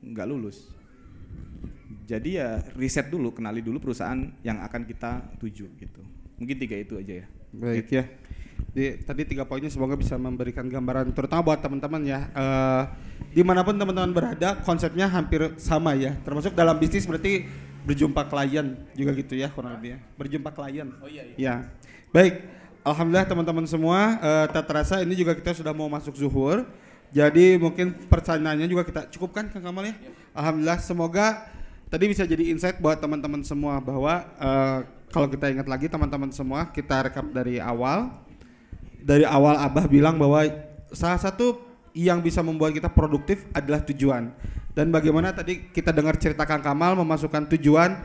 [0.00, 0.72] nggak lulus.
[2.04, 6.02] Jadi ya riset dulu kenali dulu perusahaan yang akan kita tuju gitu.
[6.36, 7.26] Mungkin tiga itu aja ya.
[7.54, 8.04] Baik ya.
[8.70, 12.20] Di, tadi tiga poinnya semoga bisa memberikan gambaran terutama buat teman-teman ya.
[12.32, 12.82] Eh,
[13.34, 16.14] di mana pun teman-teman berada, konsepnya hampir sama ya.
[16.22, 17.44] Termasuk dalam bisnis berarti
[17.84, 19.98] berjumpa klien juga gitu ya kurang lebih ya.
[20.16, 20.88] Berjumpa klien.
[21.02, 21.22] Oh iya.
[21.36, 21.54] Ya.
[22.14, 22.40] Baik.
[22.84, 26.68] Alhamdulillah teman-teman semua, eh, tak terasa ini juga kita sudah mau masuk zuhur.
[27.14, 29.94] Jadi mungkin pertanyaannya juga kita cukupkan Kang Kamal ya.
[30.34, 31.46] Alhamdulillah semoga
[31.86, 34.78] tadi bisa jadi insight buat teman-teman semua bahwa eh,
[35.14, 38.10] kalau kita ingat lagi teman-teman semua kita rekap dari awal
[39.04, 40.40] dari awal Abah bilang bahwa
[40.96, 41.60] salah satu
[41.92, 44.32] yang bisa membuat kita produktif adalah tujuan
[44.72, 48.00] dan bagaimana tadi kita dengar cerita Kang Kamal memasukkan tujuan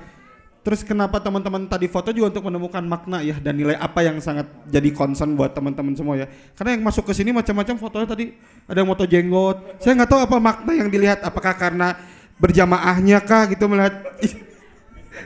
[0.59, 4.45] terus kenapa teman-teman tadi foto juga untuk menemukan makna ya dan nilai apa yang sangat
[4.67, 8.35] jadi concern buat teman-teman semua ya karena yang masuk ke sini macam-macam fotonya tadi
[8.67, 11.95] ada yang foto jenggot saya nggak tahu apa makna yang dilihat apakah karena
[12.37, 14.03] berjamaahnya kah gitu melihat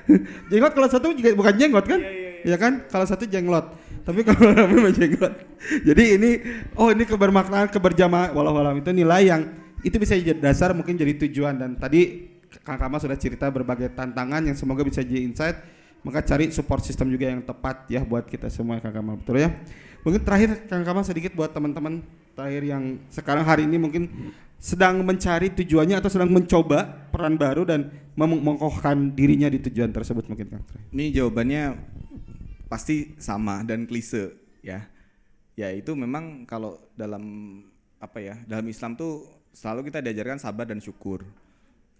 [0.51, 1.99] jenggot kalau satu juga bukan jenggot kan?
[2.43, 2.83] Iya kan?
[2.89, 3.71] Kalau satu jenglot.
[4.03, 5.33] Tapi kalau namanya jenggot.
[5.87, 6.31] Jadi ini
[6.75, 9.41] oh ini kebermaknaan keberjamaah walau walau itu nilai yang
[9.83, 12.31] itu bisa jadi dasar mungkin jadi tujuan dan tadi
[12.63, 15.59] Kang Kama sudah cerita berbagai tantangan yang semoga bisa jadi insight
[16.03, 19.51] maka cari support system juga yang tepat ya buat kita semua Kang Kamal betul ya
[20.03, 22.03] mungkin terakhir Kang Kamal sedikit buat teman-teman
[22.35, 24.03] terakhir yang sekarang hari ini mungkin
[24.59, 30.23] sedang mencari tujuannya atau sedang mencoba peran baru dan mem- mengokohkan dirinya di tujuan tersebut
[30.31, 30.63] mungkin Kang.
[30.95, 31.63] Ini jawabannya
[32.67, 34.33] pasti sama dan klise
[34.63, 34.87] ya.
[35.53, 37.23] Ya itu memang kalau dalam
[38.01, 41.23] apa ya dalam Islam tuh selalu kita diajarkan sabar dan syukur.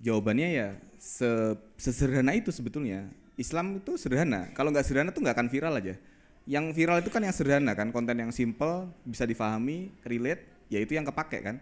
[0.03, 0.67] Jawabannya ya
[0.97, 3.07] se sesederhana itu sebetulnya.
[3.33, 4.49] Islam itu sederhana.
[4.53, 5.95] Kalau nggak sederhana tuh nggak akan viral aja.
[6.43, 10.93] Yang viral itu kan yang sederhana kan, konten yang simple, bisa difahami, relate, ya itu
[10.93, 11.57] yang kepake kan.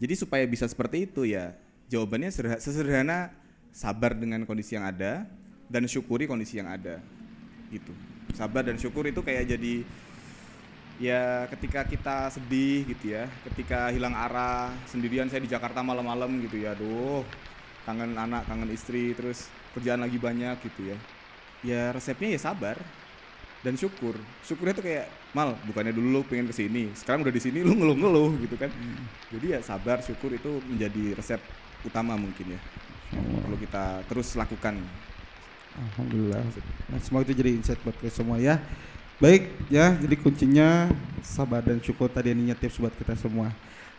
[0.00, 1.52] Jadi supaya bisa seperti itu ya
[1.92, 3.18] jawabannya sederhana, sesederhana
[3.70, 5.28] sabar dengan kondisi yang ada
[5.68, 6.98] dan syukuri kondisi yang ada
[7.68, 7.92] gitu.
[8.36, 9.80] Sabar dan syukur itu kayak jadi
[11.00, 16.60] ya ketika kita sedih gitu ya, ketika hilang arah sendirian saya di Jakarta malam-malam gitu
[16.60, 17.24] ya, aduh
[17.88, 20.96] kangen anak, kangen istri, terus kerjaan lagi banyak gitu ya.
[21.64, 22.76] Ya resepnya ya sabar
[23.64, 24.20] dan syukur.
[24.44, 27.72] Syukurnya tuh kayak mal, bukannya dulu lu pengen ke sini, sekarang udah di sini lu
[27.72, 28.68] ngeluh-ngeluh gitu kan.
[29.32, 31.40] Jadi ya sabar, syukur itu menjadi resep
[31.88, 32.60] utama mungkin ya.
[33.16, 34.76] Perlu kita terus lakukan.
[35.76, 36.40] Alhamdulillah.
[36.88, 38.56] Nah, semoga itu jadi insight buat kita semua ya.
[39.16, 40.92] Baik ya, jadi kuncinya
[41.24, 43.48] sabar dan syukur tadi ininya tips buat kita semua.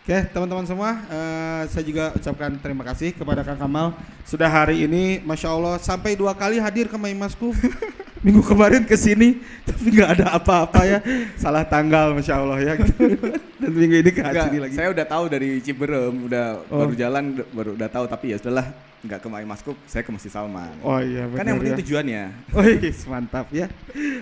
[0.02, 3.92] Oke, teman-teman semua, eh, saya juga ucapkan terima kasih kepada Kang Kamal
[4.24, 7.52] sudah hari ini, masya Allah sampai dua kali hadir ke Maimasku.
[8.26, 11.00] Minggu kemarin ke sini, tapi nggak ada apa-apa ya,
[11.38, 12.74] salah tanggal, masya Allah ya.
[13.62, 14.74] Dan minggu ini ke sini lagi.
[14.74, 16.82] saya udah tahu dari Ciberem, udah Oh.
[16.82, 17.24] baru jalan
[17.54, 18.70] baru udah tahu tapi ya sudahlah
[19.06, 20.74] nggak ke Maskup, saya ke Masjid Salman.
[20.82, 21.82] Oh iya, kan yang benar penting ya.
[21.86, 22.24] tujuannya.
[22.58, 23.68] Wih, mantap ya.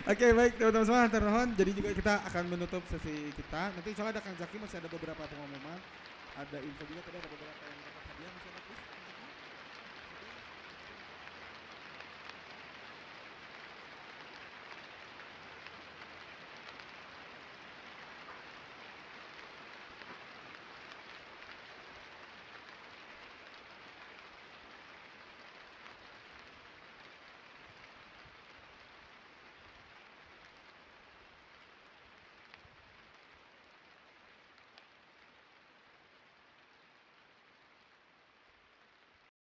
[0.03, 1.49] Oke, baik teman-teman semua, nuhun.
[1.56, 3.72] Jadi juga kita akan menutup sesi kita.
[3.72, 5.80] Nanti insya Allah ada Kang Zaki masih ada beberapa pengumuman.
[6.35, 7.65] Ada info juga tadi ada beberapa yang